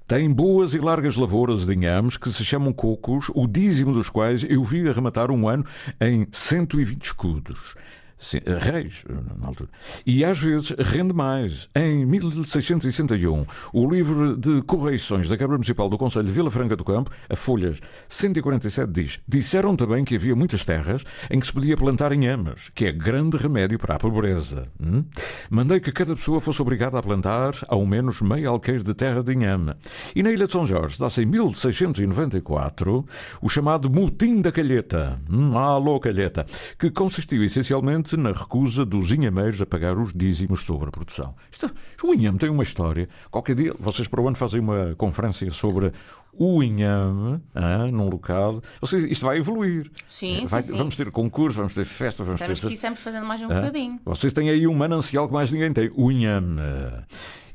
Tem 0.08 0.28
boas 0.32 0.74
e 0.74 0.78
largas 0.78 1.16
lavouras 1.16 1.66
de 1.66 1.74
inhames 1.74 2.16
que 2.16 2.30
se 2.30 2.44
chamam 2.44 2.72
cocos, 2.72 3.30
o 3.34 3.46
dízimo 3.46 3.92
dos 3.92 4.10
quais 4.10 4.44
eu 4.48 4.64
vi 4.64 4.88
arrematar 4.88 5.30
um 5.30 5.48
ano 5.48 5.64
em 6.00 6.26
120 6.32 7.02
escudos. 7.04 7.76
Sim, 8.20 8.38
eh, 8.44 8.58
reis, 8.58 9.02
eh, 9.08 9.14
na 9.40 9.48
altura. 9.48 9.70
E 10.04 10.22
às 10.22 10.38
vezes 10.38 10.74
rende 10.78 11.14
mais. 11.14 11.70
Em 11.74 12.04
1661, 12.04 13.46
o 13.72 13.90
livro 13.90 14.36
de 14.36 14.60
correições 14.62 15.26
da 15.26 15.38
Câmara 15.38 15.56
Municipal 15.56 15.88
do 15.88 15.96
Conselho 15.96 16.26
de 16.26 16.32
Vila 16.32 16.50
Franca 16.50 16.76
do 16.76 16.84
Campo, 16.84 17.10
a 17.30 17.34
folhas 17.34 17.80
147, 18.10 18.92
diz: 18.92 19.20
Disseram 19.26 19.74
também 19.74 20.04
que 20.04 20.16
havia 20.16 20.36
muitas 20.36 20.66
terras 20.66 21.02
em 21.30 21.40
que 21.40 21.46
se 21.46 21.52
podia 21.52 21.78
plantar 21.78 22.12
inhames, 22.12 22.68
que 22.74 22.84
é 22.84 22.92
grande 22.92 23.38
remédio 23.38 23.78
para 23.78 23.94
a 23.94 23.98
pobreza. 23.98 24.68
Hum? 24.78 25.02
Mandei 25.48 25.80
que 25.80 25.90
cada 25.90 26.14
pessoa 26.14 26.42
fosse 26.42 26.60
obrigada 26.60 26.98
a 26.98 27.02
plantar 27.02 27.54
ao 27.68 27.86
menos 27.86 28.20
meio 28.20 28.50
alqueire 28.50 28.82
de 28.82 28.92
terra 28.92 29.22
de 29.22 29.32
inhame. 29.32 29.72
E 30.14 30.22
na 30.22 30.30
Ilha 30.30 30.44
de 30.46 30.52
São 30.52 30.66
Jorge, 30.66 30.98
dá-se 30.98 31.22
em 31.22 31.26
1694, 31.26 33.06
o 33.40 33.48
chamado 33.48 33.88
Mutim 33.88 34.42
da 34.42 34.52
Calheta. 34.52 35.18
Hum, 35.30 35.56
alô, 35.56 35.98
Calheta. 35.98 36.44
Que 36.78 36.90
consistiu 36.90 37.42
essencialmente 37.42 38.09
na 38.16 38.32
recusa 38.32 38.84
dos 38.84 39.10
inhameiros 39.12 39.60
a 39.62 39.66
pagar 39.66 39.98
os 39.98 40.12
dízimos 40.12 40.62
sobre 40.62 40.88
a 40.88 40.90
produção. 40.90 41.34
Isto, 41.50 41.70
o 42.02 42.14
inhame 42.14 42.38
tem 42.38 42.48
uma 42.50 42.62
história. 42.62 43.08
Qualquer 43.30 43.54
dia, 43.54 43.74
vocês 43.78 44.08
para 44.08 44.20
o 44.20 44.26
ano 44.28 44.36
fazem 44.36 44.60
uma 44.60 44.94
conferência 44.96 45.50
sobre 45.50 45.92
o 46.32 46.62
inhame, 46.62 47.40
ah, 47.54 47.86
num 47.90 48.08
local. 48.08 48.62
Vocês, 48.80 49.04
isto 49.04 49.26
vai 49.26 49.38
evoluir. 49.38 49.90
Sim, 50.08 50.46
Vai- 50.46 50.62
sim, 50.62 50.70
sim. 50.72 50.76
Vamos 50.78 50.96
ter 50.96 51.10
concurso, 51.10 51.56
vamos 51.58 51.74
ter 51.74 51.84
festa, 51.84 52.22
vamos 52.24 52.40
Temos 52.40 52.60
ter. 52.60 52.70
ir 52.72 52.76
sempre 52.76 53.00
fazendo 53.00 53.26
mais 53.26 53.42
um 53.42 53.46
Hã? 53.46 53.56
bocadinho. 53.60 54.00
Vocês 54.04 54.32
têm 54.32 54.48
aí 54.50 54.66
um 54.66 54.74
manancial 54.74 55.26
que 55.26 55.34
mais 55.34 55.50
ninguém 55.52 55.72
tem, 55.72 55.90
o 55.94 56.10
inhame. 56.10 56.60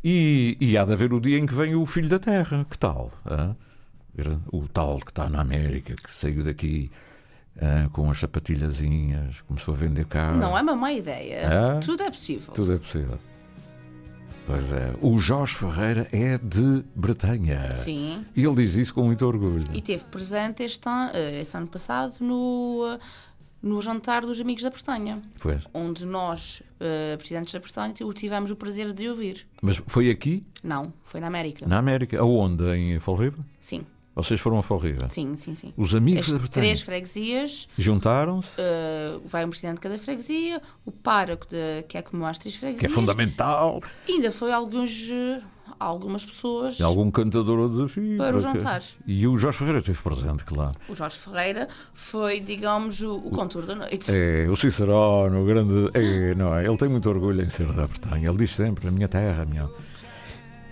E, 0.03 0.55
e 0.59 0.77
há 0.77 0.85
de 0.85 0.93
haver 0.93 1.13
o 1.13 1.19
dia 1.19 1.37
em 1.39 1.45
que 1.45 1.53
vem 1.53 1.75
o 1.75 1.85
filho 1.85 2.09
da 2.09 2.19
terra. 2.19 2.65
Que 2.69 2.77
tal? 2.77 3.11
Ver 4.13 4.27
O 4.51 4.67
tal 4.67 4.99
que 4.99 5.09
está 5.11 5.27
na 5.29 5.41
América, 5.41 5.95
que 5.95 6.11
saiu 6.11 6.43
daqui 6.43 6.91
ah, 7.61 7.89
com 7.91 8.09
as 8.09 8.19
sapatilhazinhas, 8.19 9.41
começou 9.41 9.73
a 9.73 9.77
vender 9.77 10.05
carro. 10.05 10.37
Não 10.37 10.57
é 10.57 10.61
uma 10.61 10.75
má 10.75 10.91
ideia. 10.91 11.35
É? 11.35 11.79
Tudo 11.79 12.03
é 12.03 12.09
possível. 12.11 12.53
Tudo 12.53 12.73
é 12.73 12.77
possível. 12.77 13.19
Pois 14.47 14.71
é. 14.73 14.93
O 15.01 15.17
Jorge 15.17 15.55
Ferreira 15.55 16.07
é 16.11 16.37
de 16.37 16.83
Bretanha. 16.95 17.75
Sim. 17.75 18.23
E 18.35 18.43
ele 18.45 18.55
diz 18.55 18.75
isso 18.75 18.93
com 18.93 19.03
muito 19.03 19.25
orgulho. 19.25 19.67
E 19.73 19.81
teve 19.81 20.03
presente 20.05 20.61
este 20.63 20.87
ano, 20.87 21.11
eh, 21.15 21.41
este 21.41 21.57
ano 21.57 21.65
passado 21.65 22.13
no, 22.19 22.83
eh, 22.93 22.99
no 23.59 23.81
jantar 23.81 24.21
dos 24.23 24.39
Amigos 24.39 24.61
da 24.61 24.69
Bretanha, 24.69 25.19
Pois. 25.39 25.63
onde 25.73 26.05
nós, 26.05 26.61
eh, 26.79 27.17
presidentes 27.17 27.53
da 27.53 27.59
Bretanha, 27.59 27.93
tivemos 28.13 28.51
o 28.51 28.55
prazer 28.55 28.93
de 28.93 29.09
ouvir. 29.09 29.47
Mas 29.63 29.81
foi 29.87 30.11
aqui, 30.11 30.45
Não, 30.63 30.93
foi 31.03 31.19
na 31.19 31.25
América. 31.25 31.65
na 31.65 31.79
América, 31.79 32.19
aonde? 32.19 32.63
Em 32.75 32.99
Fall 32.99 33.15
River? 33.15 33.39
Sim, 33.59 33.83
Vocês 34.15 34.39
foram 34.39 34.57
a 34.59 34.61
River? 34.81 35.09
sim, 35.09 35.35
sim, 35.35 35.53
sim. 35.55 35.73
Os 35.75 35.93
amigos 35.93 36.27
As 36.27 36.31
da 36.31 36.37
Bretanha 36.39 36.63
três 36.67 36.81
freguesias, 36.81 37.67
juntaram-se, 37.77 38.49
eh, 38.57 39.17
vai 39.25 39.43
um 39.43 39.49
presidente 39.49 39.75
de 39.75 39.81
cada 39.81 39.97
freguesia, 39.97 40.61
o 40.85 40.91
pároco, 40.91 41.45
de, 41.47 41.83
que 41.89 41.97
é 41.97 42.01
como 42.01 42.25
as 42.25 42.37
três 42.37 42.55
freguesias. 42.55 42.79
que 42.79 42.85
é 42.85 42.89
fundamental, 42.89 43.81
ainda 44.07 44.31
foi 44.31 44.53
alguns, 44.53 45.09
eh, 45.11 45.41
algumas 45.77 46.23
pessoas. 46.23 46.79
e 46.79 46.83
algum 46.83 47.11
cantador 47.11 47.65
a 47.65 47.67
desafio. 47.69 48.17
Para 48.17 48.37
o 48.37 48.41
porque- 48.41 48.57
jantar. 48.59 48.81
E 49.05 49.27
o 49.27 49.37
Jorge 49.37 49.57
Ferreira 49.57 49.79
esteve 49.79 50.01
presente, 50.01 50.45
claro. 50.45 50.75
O 50.87 50.95
Jorge 50.95 51.17
Ferreira 51.17 51.67
foi, 51.93 52.39
digamos, 52.39 53.01
o, 53.01 53.15
o 53.17 53.29
contour 53.31 53.63
da 53.65 53.75
noite. 53.75 54.09
É, 54.15 54.47
o 54.49 54.55
Cicerone, 54.55 55.35
o 55.35 55.43
grande. 55.45 55.89
É, 55.93 56.33
não 56.35 56.55
é? 56.55 56.65
Ele 56.65 56.77
tem 56.77 56.87
muito 56.87 57.09
orgulho 57.09 57.41
em 57.41 57.49
ser 57.49 57.67
da 57.73 57.85
Bretanha. 57.85 58.29
Ele 58.29 58.37
diz 58.37 58.51
sempre: 58.51 58.87
a 58.87 58.91
minha 58.91 59.09
terra, 59.09 59.43
a 59.43 59.45
minha. 59.45 59.69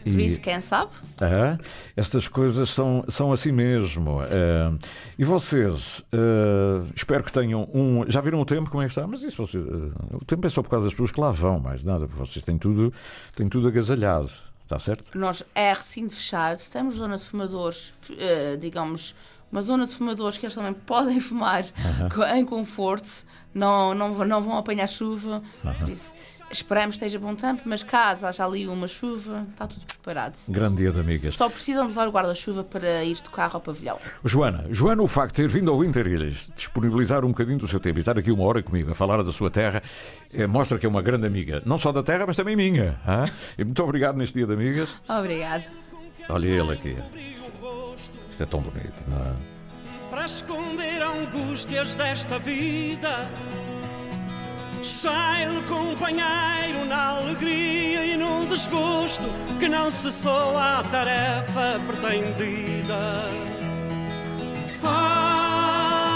Por 0.04 0.20
isso, 0.20 0.39
quem 0.41 0.60
sabe? 0.62 0.91
Ah, 1.22 1.58
estas 1.95 2.28
coisas 2.28 2.70
são, 2.70 3.04
são 3.08 3.32
assim 3.32 3.51
mesmo. 3.51 4.20
Ah, 4.22 4.74
e 5.18 5.24
vocês, 5.24 6.04
ah, 6.14 6.86
espero 6.95 7.24
que 7.24 7.32
tenham 7.32 7.68
um. 7.74 8.04
Já 8.10 8.22
viram 8.22 8.39
o 8.39 8.45
tempo 8.45 8.70
como 8.70 8.82
é 8.84 8.86
que 8.86 8.91
está? 8.91 9.06
Mas 9.08 9.24
isso 9.24 9.45
vocês, 9.45 9.64
ah, 9.66 10.16
o 10.16 10.26
tempo 10.26 10.45
é 10.45 10.49
só 10.49 10.62
por 10.62 10.70
causa 10.70 10.86
das 10.86 10.93
pessoas 10.93 11.12
que 11.12 11.20
lá 11.22 11.32
vão, 11.32 11.60
mais 11.60 11.84
nada, 11.84 12.08
porque 12.08 12.20
vocês 12.26 12.43
têm 12.45 12.58
tudo, 12.58 12.93
têm 13.36 13.47
tudo 13.49 13.68
agasalhado. 13.68 14.30
Está 14.62 14.80
certo? 14.80 15.18
Nós 15.18 15.43
é 15.54 15.74
recinto 15.74 16.14
fechado, 16.16 16.62
temos 16.72 16.95
zona 16.95 17.18
de 17.18 17.24
fumadores, 17.24 17.93
eh, 18.18 18.56
digamos, 18.60 19.14
uma 19.51 19.62
zona 19.62 19.86
de 19.86 19.93
fumadores 19.93 20.38
que 20.38 20.45
eles 20.45 20.56
também 20.56 20.74
podem 20.88 21.20
fumar 21.20 21.64
em 22.34 22.45
conforto, 22.45 23.10
não, 23.54 23.93
não, 23.93 24.14
vão- 24.14 24.26
não 24.26 24.41
vão 24.41 24.58
apanhar 24.58 24.88
chuva, 24.88 25.43
por 25.80 25.89
isso 25.89 26.14
esperamos 26.58 26.97
que 26.97 27.06
esteja 27.06 27.20
bom 27.20 27.36
tempo, 27.36 27.64
mas 27.66 27.84
caso 27.84 28.26
haja 28.26 28.45
ali 28.45 28.68
uma 28.68 28.88
chuva, 28.88 29.45
está 29.51 29.68
tudo 29.68 29.86
preparado. 29.86 30.38
Grande 30.49 30.78
dia 30.78 30.91
de 30.91 30.99
amigas. 30.99 31.36
Só 31.36 31.49
precisam 31.49 31.84
de 31.84 31.89
levar 31.89 32.08
o 32.08 32.12
guarda-chuva 32.12 32.64
para 32.64 33.04
ir 33.04 33.16
de 33.16 33.30
carro 33.30 33.56
ao 33.56 33.62
pavilhão. 33.62 33.99
Joana, 34.24 34.66
Joana, 34.72 35.01
o 35.01 35.08
facto 35.08 35.36
de 35.36 35.43
ter 35.43 35.47
vindo 35.47 35.72
ao 35.72 35.84
Interilhas, 35.84 36.49
disponibilizar 36.56 37.26
um 37.26 37.30
bocadinho 37.30 37.58
do 37.58 37.68
seu 37.68 37.80
tempo 37.80 37.99
e 37.99 38.01
estar 38.01 38.18
aqui 38.18 38.32
uma 38.32 38.43
hora 38.43 38.62
comigo 38.62 38.91
a 38.91 38.95
falar 38.95 39.24
da 39.24 39.32
sua 39.32 39.49
terra, 39.49 39.82
eh, 40.34 40.47
mostra 40.47 40.78
que 40.78 40.86
é 40.86 40.89
uma 40.89 41.01
grande 41.01 41.26
amiga, 41.26 41.62
não 41.66 41.78
só 41.78 41.91
da 41.91 42.04
terra, 42.04 42.26
mas 42.28 42.38
também 42.38 42.56
minha. 42.56 42.99
hã? 43.08 43.26
E 43.58 43.64
muito 43.64 43.84
obrigado 43.84 44.16
neste 44.18 44.36
dia 44.36 44.47
de 44.47 44.54
amigas. 44.54 44.95
Obrigada. 45.08 45.64
Olha 46.30 46.47
ele 46.47 46.72
aqui. 46.72 46.97
Isto, 47.32 47.51
isto 48.32 48.43
é 48.43 48.45
tão 48.45 48.62
bonito, 48.62 49.06
não 49.08 49.18
é? 49.18 49.54
para 50.14 50.26
esconder 50.26 51.01
angústias 51.01 51.95
desta 51.95 52.38
vida. 52.38 53.28
Sai-lhe 54.84 55.62
companheiro 55.64 56.84
na 56.86 57.12
alegria 57.12 58.06
e 58.06 58.18
no 58.18 58.46
desgosto 58.48 59.24
que 59.58 59.70
não 59.70 59.90
cessou 59.90 60.58
a 60.58 60.84
tarefa 60.92 61.80
pretendida. 61.88 63.24
Ah, 64.84 66.10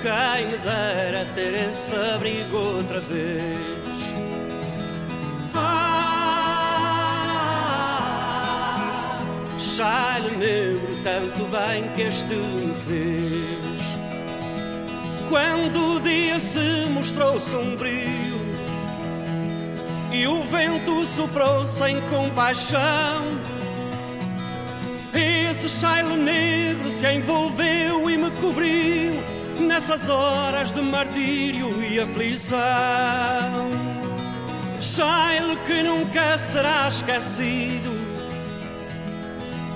quem 0.00 0.46
me 0.46 0.58
dera 0.58 1.24
ter 1.34 1.54
esse 1.68 1.96
abrigo 1.96 2.56
outra 2.56 3.00
vez. 3.00 3.58
Ah, 5.54 5.98
Chale 9.58 10.36
negro, 10.36 11.02
tanto 11.02 11.44
bem 11.50 11.88
que 11.96 12.02
este 12.02 12.34
me 12.36 12.72
fez. 12.86 13.73
Quando 15.28 15.96
o 15.96 16.00
dia 16.00 16.38
se 16.38 16.86
mostrou 16.90 17.40
sombrio 17.40 18.34
e 20.12 20.26
o 20.26 20.44
vento 20.44 21.04
soprou 21.04 21.64
sem 21.64 22.00
compaixão, 22.02 23.24
esse 25.12 25.68
chale 25.68 26.16
negro 26.16 26.90
se 26.90 27.10
envolveu 27.10 28.08
e 28.10 28.16
me 28.16 28.30
cobriu 28.32 29.14
nessas 29.58 30.08
horas 30.08 30.70
de 30.72 30.82
martírio 30.82 31.82
e 31.82 31.98
aflição. 31.98 32.58
Chale 34.80 35.56
que 35.66 35.82
nunca 35.82 36.36
será 36.36 36.88
esquecido 36.88 38.03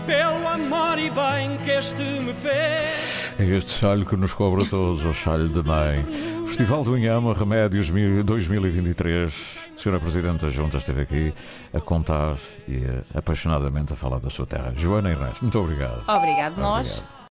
pelo 0.08 0.48
amor 0.48 0.98
e 0.98 1.10
bem 1.10 1.58
que 1.58 1.70
este 1.70 2.02
me 2.02 2.32
fez. 2.32 3.30
É 3.38 3.44
este 3.44 3.72
chalho 3.72 4.06
que 4.06 4.16
nos 4.16 4.32
cobra 4.32 4.64
todos, 4.64 5.04
o 5.04 5.12
chalho 5.12 5.50
de 5.50 5.62
mãe. 5.62 6.02
Festival 6.46 6.82
do 6.82 6.96
Inhama 6.96 7.34
Remédios 7.34 7.90
2023. 8.24 9.58
A 9.76 9.78
Senhora 9.78 10.00
Presidente 10.00 10.46
da 10.46 10.50
Junta 10.50 10.78
esteve 10.78 11.02
aqui 11.02 11.34
a 11.74 11.80
contar 11.80 12.36
e 12.66 12.76
eh, 12.76 13.02
apaixonadamente 13.14 13.92
a 13.92 13.96
falar 13.96 14.18
da 14.18 14.30
sua 14.30 14.46
terra. 14.46 14.72
Joana 14.74 15.10
Ernesto, 15.10 15.42
muito 15.44 15.60
obrigado. 15.60 16.02
Obrigado, 16.08 16.56
nós. 16.56 16.86
Obrigado. 16.88 17.17